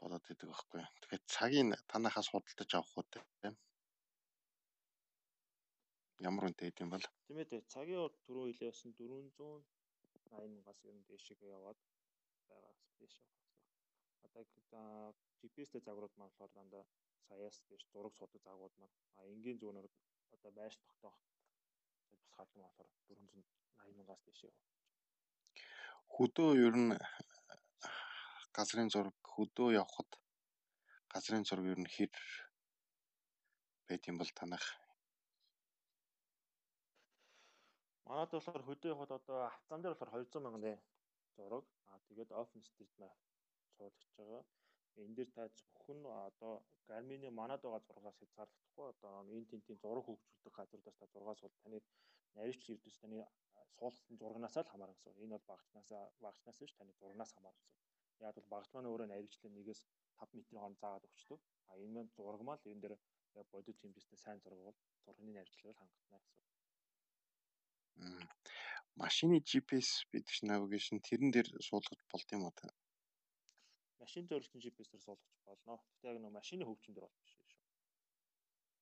болоод 0.00 0.24
идэг 0.32 0.48
байхгүй. 0.48 0.82
Тэгэхээр 1.00 1.24
цагийг 1.34 1.68
танахаас 1.92 2.28
худалдаж 2.32 2.70
авах 2.72 2.96
уу 2.96 3.04
те? 3.12 3.20
Ямар 6.28 6.48
үнэтэй 6.48 6.72
юм 6.80 6.90
бол? 6.92 7.04
Тийм 7.28 7.36
ээ 7.36 7.68
цагийн 7.68 8.08
түрүү 8.24 8.44
хэлээ 8.48 8.72
басан 8.72 8.92
480-аас 8.96 10.80
ер 10.88 10.96
нь 10.96 11.04
дээшээ 11.08 11.52
яваад 11.56 11.78
байгаа 12.48 12.72
дээш 12.96 13.14
явах 13.20 13.36
гэсэн. 13.44 13.68
Одоо 14.24 15.12
GPS-тэй 15.40 15.80
загварууд 15.84 16.16
маань 16.16 16.32
болохоор 16.32 16.52
дандаа 16.56 16.84
саяас 17.26 17.56
дээш 17.68 17.84
зураг 17.92 18.14
судаг 18.16 18.40
загварууд 18.42 18.74
маань 18.80 18.96
а 19.18 19.20
энгийн 19.32 19.58
зүүнээр 19.60 19.88
одоо 20.34 20.50
байрш 20.58 20.76
тогтоох 20.84 21.16
бас 22.10 22.22
хаалт 22.34 22.52
маань 22.54 22.68
болохоор 22.68 22.88
480-аас 23.06 24.22
дээшээ 24.26 24.50
явах. 24.50 24.64
Хөдөө 26.14 26.50
ер 26.66 26.74
нь 26.82 26.92
газрын 28.56 28.88
зураг 28.94 29.16
хөдөө 29.34 29.68
явхад 29.82 30.10
газрын 31.12 31.44
зураг 31.48 31.66
ер 31.72 31.80
нь 31.82 31.92
хэр 31.94 32.12
байт 33.88 34.02
юм 34.10 34.16
бол 34.20 34.32
танах 34.38 34.66
Манайд 38.06 38.30
болохоор 38.32 38.62
хөдөө 38.66 38.92
явахад 38.94 39.18
одоо 39.18 39.38
авцаан 39.50 39.80
дээр 39.82 39.94
болохоор 39.94 40.14
200 40.14 40.44
мянган 40.44 40.78
зураг. 41.36 41.66
Аа 41.90 41.98
тэгээд 42.08 42.30
OpenStreetMap 42.40 43.18
суулгаж 43.76 44.10
байгаа. 44.18 44.42
Энэ 45.04 45.16
дээр 45.16 45.30
та 45.36 45.42
зөвхөн 45.58 46.00
одоо 46.28 46.54
Garmin-ийн 46.88 47.38
манад 47.40 47.60
байгаа 47.62 47.82
зургаас 47.86 48.16
хязгаарлагдахгүй 48.18 48.86
одоо 48.92 49.12
энэ 49.36 49.50
тентийн 49.50 49.78
зураг 49.82 50.04
хөгжүүлдэг 50.06 50.54
газруудаас 50.58 50.96
та 50.98 51.06
зургаас 51.12 51.40
бол 51.44 51.56
таны 51.62 51.78
нарийнч 52.36 52.62
ердөөс 52.72 52.98
таны 53.02 53.18
суулгасан 53.78 54.16
зурагнаас 54.20 54.56
л 54.56 54.72
хамаарна 54.72 54.96
гэсэн. 54.96 55.20
Энэ 55.24 55.34
бол 55.36 55.50
багцнаас 55.50 55.88
багцнаас 56.24 56.58
ш 56.68 56.72
таны 56.78 56.92
зурагнаас 57.00 57.30
хамаарна 57.34 57.60
гэсэн. 57.62 57.80
Яг 58.26 58.34
бол 58.36 58.52
багц 58.54 58.70
маань 58.72 58.90
өөрөө 58.90 59.08
нарийнчлал 59.10 59.56
нэгээс 59.56 59.80
5 60.18 60.32
м-ийн 60.34 60.60
хооронд 60.60 60.80
заагаад 60.82 61.08
өгчдөг. 61.08 61.40
А 61.70 61.72
энэ 61.82 61.94
маань 61.94 62.14
зураг 62.16 62.42
мал 62.48 62.62
энэ 62.70 62.82
дээр 62.82 62.94
бодит 63.52 63.76
хэмжээтэй 63.80 64.20
сайн 64.24 64.38
зураг 64.40 64.60
бол 64.66 64.78
зургийн 65.04 65.36
нарийнчлал 65.36 65.78
хангалтна 65.80 66.18
гэсэн 66.24 66.40
машины 68.96 69.40
GPS 69.48 69.88
чинь 70.10 70.48
навигашн 70.50 70.98
тэрэн 71.06 71.30
дээр 71.32 71.48
суулгаж 71.68 72.00
болд 72.12 72.28
юм 72.36 72.42
уу 72.48 72.54
та? 72.56 72.68
Машин 74.06 74.28
зориулсан 74.30 74.62
GPS-ээр 74.62 75.02
суулгаж 75.02 75.34
болно. 75.50 75.74
Гэхдээ 75.82 76.10
яг 76.14 76.18
нөгөө 76.22 76.34
машины 76.38 76.62
хөгжим 76.62 76.94
дээр 76.94 77.06
бол 77.06 77.18
биш 77.18 77.32
шүү. 77.34 77.46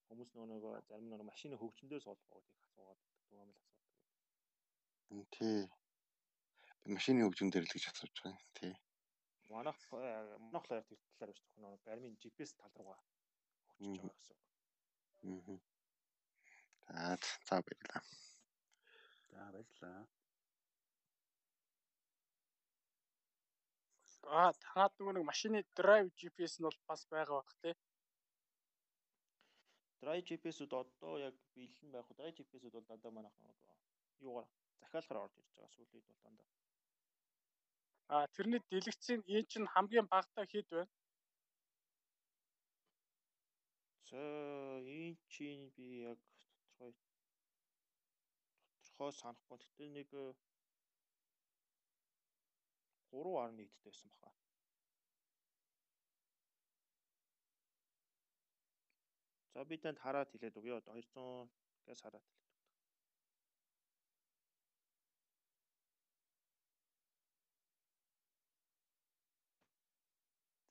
Хүмүүс 0.08 0.30
нөгөө 0.36 0.72
зарим 0.88 1.06
нөгөө 1.08 1.26
машины 1.32 1.56
хөгжим 1.56 1.88
дээр 1.88 2.02
суулгах 2.04 2.28
гэдгийг 2.28 2.66
асуугаад 2.68 3.00
байгаа 3.00 3.44
юм 3.44 3.48
л 3.48 3.60
асуудаг. 3.64 3.88
Тий. 5.32 5.62
Би 6.84 6.88
машины 6.92 7.24
хөгжим 7.24 7.48
дээр 7.48 7.64
л 7.64 7.72
гэж 7.72 7.84
асууж 7.88 8.12
байгаа 8.20 8.36
юм. 8.36 8.42
Тий. 8.60 8.74
Манайх 9.48 9.80
манайх 10.44 10.64
л 10.68 10.84
тэр 10.92 11.00
талаар 11.16 11.32
биш 11.32 11.40
зөвхөн 11.40 11.64
нөгөө 11.64 11.80
Garmin 11.88 12.20
GPS 12.20 12.52
тал 12.60 12.76
руугаа 12.76 13.00
хөгжиж 13.80 14.04
байгаа 14.04 14.20
гэсэн. 14.20 14.36
Аа. 16.92 17.16
За 17.48 17.64
баярлалаа. 17.64 18.04
За 19.32 19.40
баярлалаа. 19.40 20.04
Аа 24.26 24.52
танаад 24.62 24.92
нөгөө 24.96 25.14
нэг 25.14 25.24
машины 25.30 25.58
drive 25.78 26.08
GPS 26.18 26.54
нь 26.58 26.66
бол 26.66 26.78
бас 26.88 27.02
байгаа 27.12 27.36
бах 27.40 27.52
тий. 27.62 27.74
Drive 30.00 30.24
GPS-үүд 30.28 30.72
одоо 30.82 31.12
яг 31.28 31.34
бэлэн 31.54 31.90
байх 31.92 32.06
уу? 32.08 32.16
Drive 32.18 32.36
GPS-үүд 32.38 32.74
бол 32.76 32.88
дандаа 32.88 33.12
манайх 33.14 33.36
юугаар 34.26 34.48
захиалгаар 34.80 35.22
орж 35.24 35.34
ирж 35.38 35.50
байгаа 35.54 35.74
сүүлийн 35.74 36.04
бол 36.08 36.20
дандаа. 36.24 36.48
Аа 38.14 38.26
тэрний 38.34 38.60
дэлгэцийн 38.70 39.20
энэ 39.34 39.48
чинь 39.50 39.72
хамгийн 39.74 40.06
багтаа 40.14 40.44
хэд 40.52 40.68
байна? 40.72 40.92
За 44.08 44.22
энэ 44.98 45.16
чинь 45.32 45.64
би 45.76 45.86
яг 46.10 46.18
тодорхой 46.40 46.92
тодорхой 48.82 49.12
санахгүй. 49.20 49.56
Гэтэ 49.62 49.84
нэг 49.98 50.08
3.1-д 53.14 53.70
байсан 53.84 54.10
баха. 54.20 54.42
За 59.54 59.64
би 59.64 59.76
танд 59.78 59.98
хараад 60.04 60.28
хэлээд 60.30 60.58
өгье. 60.58 60.80
200-гээс 60.82 62.00
хараад 62.02 62.24
хэлээд 62.26 62.42
өгье. 62.42 62.54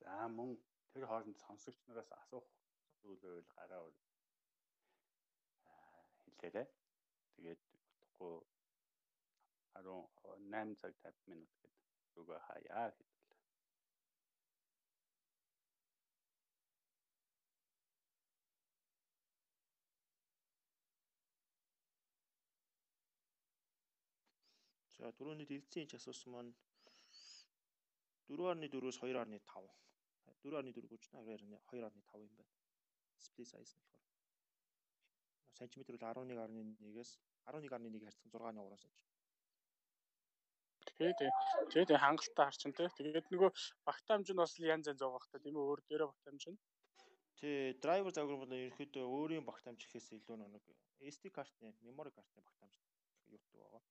За 0.03 0.27
мөн 0.37 0.49
тэр 0.91 1.03
хооронд 1.07 1.37
сонсогч 1.45 1.79
нараас 1.87 2.11
асуух 2.21 2.45
зүйл 3.01 3.21
байвал 3.23 3.47
гараа 3.55 3.83
хэлээрэй. 6.23 6.67
Тэгээд 7.35 7.61
утгагүй 8.03 8.35
18 9.73 10.75
цаг 10.81 10.93
50 11.01 11.31
минут 11.31 11.51
гэдэг 11.61 11.82
рүүгээ 12.15 12.40
хаяа 12.48 12.88
хэвэл. 12.95 13.11
За 24.98 25.11
түрүүний 25.19 25.48
дэлгэцийн 25.48 25.88
ч 25.90 25.98
асуусан 25.99 26.31
маань 26.34 26.52
4.4-өөс 28.27 28.98
2.5. 29.03 29.68
4.4 30.44 30.91
гүч 30.91 31.03
2.5 31.11 31.44
юм 32.27 32.34
байна. 32.40 32.53
Display 33.19 33.48
size 33.52 33.73
нь 33.76 33.84
болохоор 33.84 34.03
сантиметр 35.60 35.95
бол 35.95 36.07
11.1-ээс 36.23 37.11
11.1 37.45 38.06
харьцан 38.06 38.31
6.3 38.31 38.77
см. 38.84 39.12
Тэгээд 40.88 41.19
тэгээд 41.72 41.91
хангалттай 42.03 42.45
харчин 42.45 42.72
тий. 42.77 42.88
Тэгээд 42.99 43.27
нөгөө 43.34 43.51
багтаамж 43.88 44.27
нь 44.31 44.41
бас 44.41 44.53
янз 44.60 44.88
янз 44.91 45.01
байгаа 45.03 45.22
хта 45.23 45.38
тийм 45.43 45.55
үү 45.57 45.65
өөр 45.69 45.81
дээрээ 45.88 46.11
багтаамж 46.11 46.43
нь. 46.51 46.60
Тий, 47.39 47.73
драйвер 47.84 48.14
загвар 48.15 48.39
бол 48.41 48.53
ерөөхдөө 48.55 49.03
өөрийн 49.18 49.45
багтаамж 49.49 49.80
гэхээс 49.84 50.07
илүү 50.18 50.38
нэг 50.38 50.64
SD 51.14 51.31
картны, 51.38 51.73
memory 51.88 52.11
картны 52.15 52.39
багтаамж 52.43 52.76
юутай 53.34 53.60
байгаа. 53.60 53.81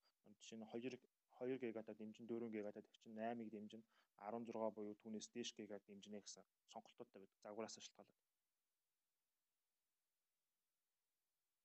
Жишээ 0.40 0.58
нь 0.58 0.68
2 0.72 0.96
2 1.42 1.58
ГБ-аар 1.58 1.96
дэмжин 1.98 2.26
4 2.30 2.48
ГБ-аар 2.54 2.76
тавьчин 2.76 3.18
8-ыг 3.18 3.48
дэмжин 3.50 3.82
16 4.22 4.76
буюу 4.76 4.94
түүнээс 5.02 5.28
дээш 5.34 5.50
ГБ-аар 5.58 5.82
дэмжинэ 5.88 6.20
гэсэн 6.22 6.44
сонголтуудтай 6.72 7.18
байдаг. 7.20 7.38
Загвараас 7.42 7.76
шалтгаалаад. 7.76 8.20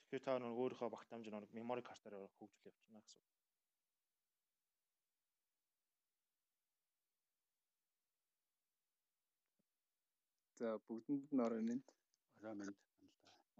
Тэгэхээр 0.02 0.24
та 0.26 0.40
нэг 0.40 0.56
өөрийнхөө 0.62 0.90
багтаамж 0.95 1.26
нэг 1.30 1.52
memory 1.60 1.84
картаар 1.86 2.16
хөгжүүл 2.40 2.72
явуулна 2.72 3.04
гэсэн. 3.06 3.22
За 10.58 10.70
бүгдэнд 10.88 11.26
нь 11.36 11.44
ороо 11.46 11.62
минь. 11.70 11.84
Ороо 12.38 12.56
минь. 12.60 12.76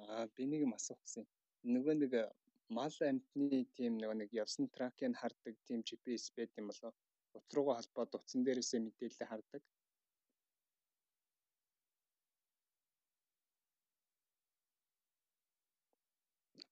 Аа 0.02 0.26
би 0.36 0.44
нэг 0.52 0.62
юм 0.66 0.74
асуух 0.78 1.00
гэсэн. 1.04 1.26
Нөгөө 1.74 1.96
нэг 2.02 2.14
мал 2.78 2.98
амтны 3.10 3.60
тийм 3.78 3.94
нөгөө 4.02 4.18
нэг 4.22 4.30
явсан 4.44 4.66
тракийг 4.76 5.14
хардаг 5.22 5.56
тийм 5.68 5.80
GPS 5.88 6.26
байт 6.36 6.52
юм 6.60 6.68
болов. 6.70 6.94
Утрууга 7.38 7.74
холбоод 7.78 8.18
утсан 8.18 8.42
дээрээсээ 8.44 8.82
мэдээлэл 8.82 9.30
хардаг. 9.32 9.62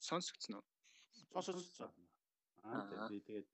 Сонсогдсон 0.07 0.53
уу? 0.57 0.65
Сонсогдсон. 1.33 1.91
Аа 2.63 3.09
би 3.09 3.17
тэгээд 3.27 3.47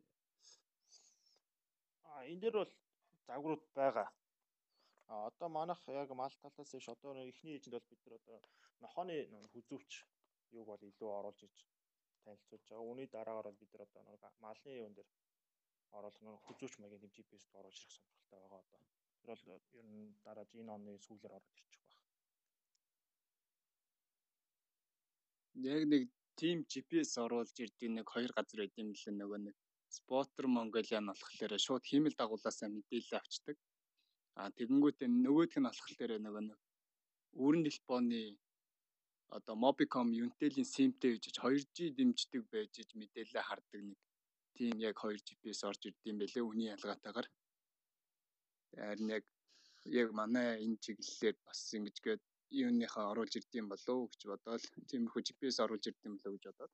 аа 2.08 2.24
энэ 2.32 2.42
дээр 2.42 2.56
бол 2.60 2.74
загварууд 3.28 3.64
байгаа. 3.76 4.08
А 5.14 5.28
одоо 5.28 5.50
манайх 5.50 5.82
яг 6.02 6.10
мал 6.22 6.34
талаас 6.42 6.72
иш 6.80 6.88
одоо 6.96 7.12
эхний 7.32 7.56
ээжинд 7.56 7.76
бол 7.76 7.90
бид 7.92 8.02
нар 8.06 8.16
одоо 8.20 8.38
нохооны 8.84 9.16
хүзүүч 9.54 9.92
юуг 10.58 10.68
бол 10.72 10.84
илүү 10.90 11.10
оруулж 11.20 11.42
иж 11.48 11.56
танилцуулж 12.24 12.64
байгаа. 12.70 12.88
Үүний 12.90 13.08
дараагаар 13.16 13.48
бол 13.50 13.62
бид 13.62 13.72
нар 13.74 13.84
одоо 13.88 14.32
малны 14.46 14.72
юун 14.82 14.94
дээр 14.96 15.10
оруулах 15.98 16.22
нэг 16.24 16.40
хүзүүч 16.48 16.74
маягийн 16.80 17.02
тэм 17.04 17.12
GPS-д 17.16 17.60
оруулж 17.60 17.80
ирэх 17.82 17.96
сонирхолтой 17.98 18.40
байгаа 18.40 18.62
одоо. 18.64 18.82
Тэр 19.20 19.30
бол 19.52 19.66
ер 19.80 19.88
нь 19.96 20.16
дараа 20.26 20.46
энэ 20.60 20.74
оны 20.76 20.92
сүүлээр 21.06 21.36
орж 21.38 21.48
ирчих 21.52 21.82
байх. 21.84 22.00
Яг 25.76 25.84
нэг 25.92 26.04
team 26.40 26.58
GPS 26.72 27.12
оруулж 27.26 27.56
ирдэг 27.64 27.90
нэг 27.98 28.08
хоёр 28.14 28.32
газар 28.38 28.60
байд 28.64 28.80
юм 28.84 28.90
лээ 28.96 29.14
нөгөө 29.20 29.40
нэг 29.48 29.56
Spotter 29.98 30.46
Mongolia 30.56 31.00
нь 31.04 31.12
болохоор 31.12 31.54
шууд 31.66 31.84
хиймэл 31.90 32.16
дагуулаасаа 32.16 32.70
мэдээлэл 32.72 33.20
авчдаг. 33.20 33.58
А 34.40 34.50
тэгэнгүүтээ 34.58 35.10
нөгөөх 35.10 35.54
нь 35.60 35.68
болохоор 35.68 36.12
нөгөө 36.24 36.44
нэг 36.48 36.60
үүрэн 37.44 37.64
телефоны 37.68 38.22
одоо 39.38 39.56
Mobicom 39.56 40.08
Untel-ийн 40.24 40.68
SIM-тэй 40.68 41.12
гэж 41.16 41.36
2G 41.40 41.78
дэмждэг 41.98 42.44
байж 42.52 42.74
иж 42.84 42.90
мэдээлэл 43.00 43.48
хардаг 43.48 43.82
нэг 43.90 44.00
тийм 44.56 44.76
яг 44.90 44.96
2 45.00 45.24
GPS 45.28 45.60
орж 45.70 45.82
ирдэм 45.88 46.16
байлээ 46.20 46.44
үний 46.44 46.70
ялгаатайгаар. 46.76 47.28
Харин 48.76 49.10
яг 49.18 49.24
яг 49.86 50.08
манай 50.20 50.48
энэ 50.64 50.82
чиглэлээр 50.84 51.36
бас 51.48 51.60
ингэжгээд 51.78 52.22
юуныхаа 52.52 53.06
оруулж 53.12 53.34
ирдэм 53.40 53.66
болов 53.72 53.96
уу 53.96 54.12
гэж 54.12 54.22
бодоод 54.32 54.64
тиймэрхүү 54.90 55.22
GPS 55.28 55.58
оруулж 55.64 55.86
ирдэм 55.88 56.14
болов 56.16 56.34
гэж 56.36 56.44
бодоод. 56.52 56.74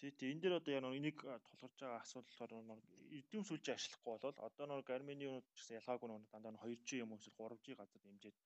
Тий, 0.00 0.12
тий. 0.16 0.32
Энэ 0.32 0.40
дээр 0.40 0.54
одоо 0.56 0.72
яг 0.72 0.84
энийг 0.96 1.18
тулгарч 1.20 1.76
байгаа 1.80 2.00
асуудал 2.00 2.32
болохоор 2.48 2.80
эдийн 3.20 3.44
сүлжээ 3.44 3.76
ашиглахгүй 3.76 4.16
болол 4.16 4.38
одоо 4.48 4.64
нэг 4.66 4.88
Армени 4.96 5.28
юу 5.28 5.44
гэсэн 5.52 5.76
ялгаагүй 5.80 6.08
нэг 6.08 6.24
дандаа 6.32 6.56
2G 6.64 6.88
юм 7.04 7.12
уу 7.12 7.20
эсвэл 7.20 7.36
3G 7.36 7.76
газар 7.76 8.00
дэмжиж 8.00 8.36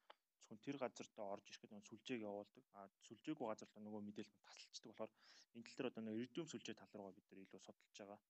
зөвхөн 0.45 0.59
тэр 0.65 0.77
газартаа 0.83 1.27
орж 1.35 1.47
ирэхэд 1.49 1.73
нэг 1.75 1.85
сүлжээг 1.87 2.21
явуулдаг. 2.31 2.65
А 2.79 2.81
сүлжээгүй 3.07 3.47
газар 3.49 3.69
л 3.71 3.85
нөгөө 3.87 4.03
мэдээлэл 4.03 4.43
тасалчдаг 4.43 4.91
болохоор 4.91 5.13
энэ 5.55 5.65
тал 5.67 5.77
дээр 5.77 5.91
одоо 5.91 6.03
нэг 6.05 6.17
эдийн 6.25 6.49
сүлжээ 6.51 6.77
тал 6.79 6.93
руугаа 6.95 7.15
бид 7.17 7.27
нар 7.31 7.41
илүү 7.45 7.61
судалж 7.63 7.97
байгаа. 7.99 8.21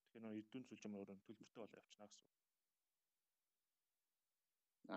Тэгэхээр 0.00 0.22
нөгөө 0.24 0.40
эдийн 0.42 0.64
сүлжээ 0.68 0.90
мөр 0.92 1.00
өөрөө 1.02 1.26
төлбөртэй 1.26 1.60
болоо 1.60 1.78
явчихна 1.80 2.08
гэсэн 2.08 2.26
үг. 2.28 2.40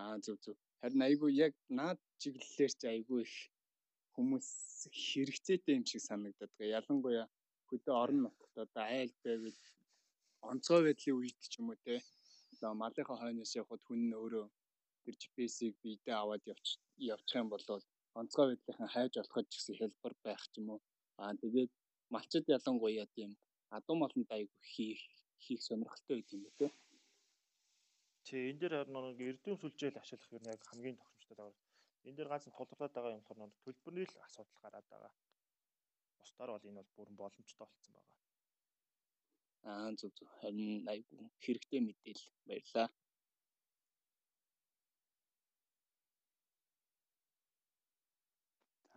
Аа 0.00 0.16
зөв 0.24 0.36
зөв. 0.44 0.56
Харин 0.80 1.02
айгүй 1.08 1.30
яг 1.46 1.52
наад 1.78 2.00
чиглэлээр 2.20 2.72
ч 2.80 2.82
айгүй 2.88 3.20
их 3.26 3.34
хүмүүс 4.16 4.48
хэрэгцээтэй 5.04 5.74
юм 5.78 5.84
шиг 5.90 6.02
санагдаад 6.08 6.52
байгаа. 6.58 6.76
Ялангуяа 6.78 7.26
хөдөө 7.68 7.94
орон 8.02 8.20
нутгад 8.24 8.56
одоо 8.64 8.84
айл 8.98 9.12
байвал 9.24 9.58
онцгой 10.50 10.80
байдлын 10.84 11.18
үед 11.18 11.40
ч 11.52 11.54
юм 11.60 11.68
уу 11.70 11.78
те. 11.86 11.96
Одоо 12.54 12.72
малынхаа 12.82 13.18
хойноос 13.20 13.52
явхад 13.60 13.82
хүн 13.84 14.00
нь 14.08 14.18
өөрөө 14.22 14.46
тэр 15.02 15.14
GPS-ийг 15.20 15.74
биедээ 15.82 16.16
аваад 16.18 16.42
явж 16.52 16.66
явчих 17.14 17.36
юм 17.42 17.48
бол 17.52 17.64
онцгой 18.20 18.46
байдлынхан 18.48 18.90
хайж 18.94 19.12
олоход 19.22 19.46
ч 19.50 19.52
гэсэн 19.56 19.76
хэлбэр 19.78 20.14
байх 20.26 20.42
ч 20.52 20.54
юм 20.60 20.66
уу. 20.72 20.80
Аа 21.22 21.32
тэгээд 21.42 21.72
малчид 22.14 22.44
ялангуяа 22.56 23.06
тийм 23.16 23.30
адуу 23.76 23.96
маланд 24.02 24.28
айгүй 24.36 24.62
хийх 24.72 25.02
хийх 25.44 25.60
сонирхолтой 25.68 26.14
байт 26.16 26.30
юм 26.34 26.42
байна 26.44 26.58
те. 26.60 26.68
Тий, 28.26 28.42
энэ 28.50 28.60
дээр 28.60 28.74
харин 28.76 28.98
нэг 29.06 29.20
эрдэм 29.30 29.54
сүлжээл 29.58 30.00
ашиглах 30.02 30.32
юм 30.38 30.44
яг 30.54 30.60
хамгийн 30.68 30.96
тохиромжтой 30.98 31.36
дагавар. 31.36 31.65
Энэ 32.06 32.16
дээр 32.16 32.30
ганц 32.30 32.44
тулгуурлаад 32.46 32.92
байгаа 32.94 33.14
юм 33.16 33.24
болохоор 33.26 33.52
төлбөрний 33.64 34.06
л 34.08 34.22
асуудал 34.26 34.58
гараад 34.62 34.86
байгаа. 34.92 35.12
Бусдаар 36.18 36.50
бол 36.52 36.68
энэ 36.68 36.78
бол 36.78 36.94
бүрэн 36.96 37.16
боломжтой 37.20 37.66
болсон 37.66 37.92
байгаа. 37.96 38.16
Аа 39.70 39.88
зүг 39.98 40.12
зүг 40.18 40.28
харин 40.38 40.86
айгүй 40.92 41.18
хэрэгтэй 41.44 41.80
мэдээлэл 41.82 42.30
баярлаа. 42.48 42.88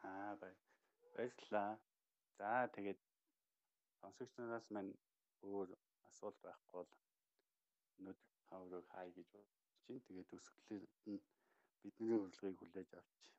Аа 0.09 0.31
баярлалаа. 0.41 1.71
За 2.37 2.49
тэгээд 2.75 2.99
сонсогч 3.99 4.31
нараас 4.37 4.67
мань 4.75 4.91
өөр 5.51 5.69
асуулт 6.09 6.37
байхгүй 6.45 6.73
бол 6.77 6.91
өнөөдөр 7.97 8.31
хаврыг 8.49 8.85
хай 8.93 9.07
гэж 9.17 9.29
чинь 9.83 10.05
тэгээд 10.05 10.29
төсөглөл 10.31 10.87
нь 11.11 11.19
бидний 11.81 12.17
урилгыг 12.19 12.55
хүлээж 12.59 12.91
авч 12.99 13.11
бас 13.17 13.31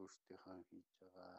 өөрсдийнхөө 0.00 0.58
хийж 0.68 0.88
байгаа 1.00 1.34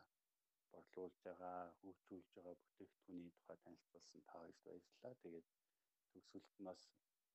борлуулж 0.72 1.18
байгаа 1.26 1.60
хөгжүүлж 1.80 2.28
байгаа 2.36 2.56
бүтээгдэхүүний 2.62 3.32
тухай 3.36 3.58
танилцуулсан 3.64 4.22
та 4.30 4.34
хоёрт 4.40 4.60
баярлалаа. 4.66 5.14
Тэгээд 5.22 5.48
төгсгөлд 6.12 6.54
нь 6.60 6.68
бас 6.70 6.82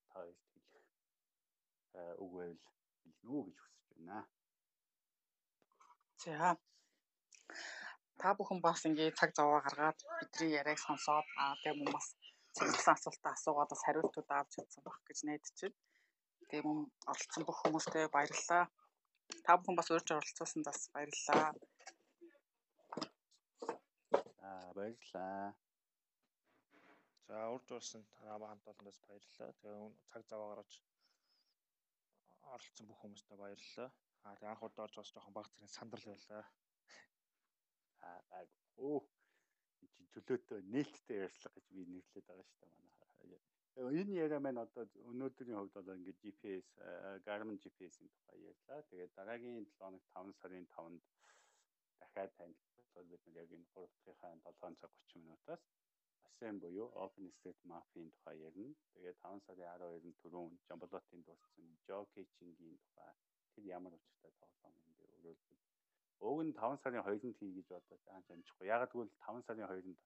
та 0.09 0.15
хоёрт 0.21 0.43
хэлэх 0.53 0.87
үг 2.23 2.31
байвал 2.37 2.63
хэлнэ 3.03 3.31
үү 3.35 3.43
гэж 3.47 3.59
хүсэж 3.61 3.87
байна. 3.93 4.19
За. 6.23 6.57
Та 8.21 8.29
бүхэн 8.39 8.61
бас 8.67 8.81
ингээд 8.89 9.19
цаг 9.19 9.31
зав 9.37 9.49
гаргаад 9.67 9.99
бидний 10.19 10.55
яриаг 10.61 10.81
сонсоод 10.83 11.27
аа 11.43 11.55
тийм 11.63 11.77
юм 11.85 11.91
бас 11.97 12.09
цэглсэн 12.57 12.95
асуултаа 12.95 13.33
асуугаад 13.35 13.71
бас 13.73 13.83
хариултууд 13.87 14.31
авч 14.31 14.53
чадсан 14.57 14.83
байх 14.85 14.99
гэж 15.09 15.19
найдаж 15.27 15.57
байна. 15.63 15.79
Тийм 16.51 16.65
юм 16.73 16.79
оролцсон 17.11 17.43
бүх 17.47 17.59
хүмүүстээ 17.61 18.07
баярлалаа. 18.15 18.65
Та 19.45 19.57
бүхэн 19.57 19.77
бас 19.79 19.89
урьж 19.95 20.09
оролцуулсан 20.13 20.63
бас 20.69 20.79
баярлалаа. 20.95 21.51
Аа 24.49 24.73
баярлалаа. 24.77 25.57
За 27.27 27.37
урьж 27.55 27.69
орсон 27.79 28.03
намаа 28.29 28.49
хамт 28.53 28.69
олондоос 28.71 29.01
баярлалаа. 29.09 29.53
Тэгээ 29.61 29.91
цаг 30.11 30.23
зав 30.29 30.41
гаргаж 30.45 30.73
оролцсон 32.53 32.87
бүх 32.87 32.99
хүмүүстээ 33.01 33.37
баярлалаа. 33.41 33.89
Аа 34.25 34.37
тэгээ 34.37 34.53
анх 34.53 34.63
удаа 34.67 34.85
орж 34.87 34.97
бас 34.99 35.11
жоохон 35.13 35.35
баг 35.37 35.47
зэрэг 35.49 35.73
сандрал 35.73 36.07
байлаа. 36.11 36.45
Аа 38.09 38.45
оо 38.77 38.99
чи 39.75 40.03
чөлөөтэй 40.13 40.61
нээлттэй 40.75 41.19
ярьцлага 41.27 41.57
гэж 41.57 41.67
би 41.75 41.83
нэрлээд 41.93 42.27
байгаа 42.29 42.47
шүү 42.47 42.59
дээ 42.61 42.71
манай. 42.75 43.02
Энэ 43.73 44.13
яриа 44.25 44.39
маань 44.45 44.61
одоо 44.61 44.85
өнөөдрийн 45.11 45.57
хувьд 45.57 45.73
бол 45.77 45.97
ингээд 45.97 46.21
GPS, 46.23 46.67
Garmin 47.27 47.57
GPS-ийн 47.63 48.11
тухай 48.13 48.39
ярьлаа. 48.51 48.81
Тэгээд 48.91 49.13
дараагийн 49.17 49.65
7 49.65 49.73
хоног 49.81 50.03
5 50.13 50.41
сарын 50.41 50.67
5-нд 50.77 51.03
дахиад 52.01 52.33
танилцуулбал 52.37 53.09
бид 53.13 53.23
нар 53.25 53.41
яг 53.43 53.51
энэ 53.57 53.67
3 53.73 53.89
дахьынхаа 54.05 54.53
7 54.61 54.77
цаг 54.81 54.91
30 55.09 55.25
минутаас 55.25 55.63
ASEAN 56.29 56.61
буюу 56.61 56.89
OpenStreetMap-ийн 57.05 58.11
тухай 58.13 58.37
ярина. 58.49 58.77
Тэгээд 58.93 59.19
5 59.25 59.41
сарын 59.47 59.69
12-нд 59.73 60.21
түрүүн 60.23 60.53
Жамболотын 60.69 61.23
дууссан 61.25 61.69
geocaching-ийн 61.89 62.77
тухай 62.85 63.13
тэр 63.55 63.65
ямар 63.77 63.97
учиртай 63.97 64.33
тоглоом 64.41 64.77
юм 64.85 64.93
бэ? 64.99 65.05
Өөрөөр 65.17 65.39
Уг 66.29 66.39
нь 66.45 66.53
5 66.61 66.83
сарын 66.83 67.05
2-нд 67.09 67.37
хий 67.41 67.53
гэж 67.57 67.67
бодож 67.73 68.03
анх 68.13 68.29
амжихгүй. 68.37 68.69
Яг 68.69 68.85
тэгвэл 68.93 69.17
5 69.27 69.47
сарын 69.49 69.69
2-нд 69.73 70.01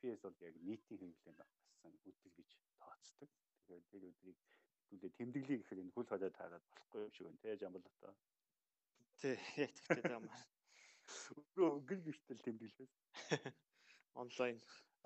GPS 0.00 0.20
бол 0.24 0.36
яг 0.48 0.54
нийтийн 0.66 1.00
хэрэглээнд 1.00 1.40
гарсан 1.40 1.92
өдөр 2.08 2.32
гэж 2.40 2.50
тооцдог. 3.02 3.30
Тэгэхээр 3.66 3.82
тэр 3.90 4.02
өдрийг 4.10 4.38
хэдүүлээ 4.88 5.18
тэмдэглэе 5.18 5.58
гэхээр 5.58 5.82
энэ 5.82 5.94
хөл 5.94 6.08
хоолой 6.08 6.32
таараад 6.38 6.64
болохгүй 6.70 7.00
юм 7.02 7.12
шиг 7.12 7.26
байна 7.26 7.42
те 7.42 7.56
Жамболото. 7.60 8.14
Тий, 9.20 9.36
яг 9.64 9.70
тэгтэй 9.74 10.12
юм 10.16 10.24
байна. 10.28 10.46
Өглөө 11.36 11.70
өнгөл 11.76 12.02
биштэл 12.06 12.44
тэмдэглээс. 12.46 12.92
Онлайн. 14.22 14.56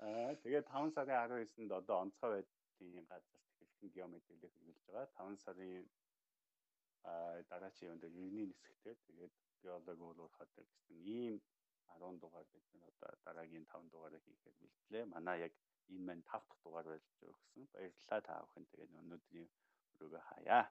Аа 0.05 0.35
тэгээд 0.43 0.67
5 0.69 0.93
сарын 0.95 1.17
19-нд 1.31 1.71
одоо 1.79 1.95
онцгой 2.03 2.29
байд 2.33 2.49
геомэдлийн 2.77 3.07
газар 3.09 3.41
техникийн 3.57 3.93
геомэдлийг 3.95 4.41
хэрэгжилж 4.41 4.81
байгаа. 4.85 5.07
5 5.17 5.43
сарын 5.45 5.89
а 7.07 7.41
дараачийн 7.49 7.93
өндөө 7.95 8.11
юуны 8.21 8.43
нисгтэй 8.51 8.95
тэгээд 9.07 9.33
геолог 9.63 9.99
уулуурхад 10.01 10.51
гэсэн 10.53 10.97
ийм 11.17 11.35
10 11.97 12.21
дугаар 12.21 12.47
бид 12.51 12.65
нар 12.73 12.91
одоо 12.91 13.11
дараагийн 13.25 13.65
5 13.65 13.91
дугаарыг 13.91 14.23
хийхээр 14.25 14.55
бэлтлээ. 14.61 15.03
Манай 15.13 15.37
яг 15.47 15.53
энэ 15.89 16.05
маань 16.07 16.23
5 16.31 16.47
дахь 16.47 16.61
дугаар 16.63 16.87
болж 16.91 17.05
өгсөн. 17.31 17.63
Баярлалаа 17.73 18.21
та 18.27 18.35
бүхэн. 18.43 18.65
Тэгээд 18.71 18.91
өнөөдрийн 19.01 19.49
өрөөгөө 19.93 20.23
хаяа. 20.29 20.63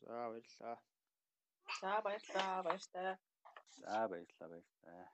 За 0.00 0.16
баярлалаа. 0.30 0.78
За 1.80 1.92
баярлалаа. 2.04 2.62
Баяртай. 2.68 3.16
За 3.80 4.08
баярлалаа 4.10 4.48
баярлалаа. 4.52 5.06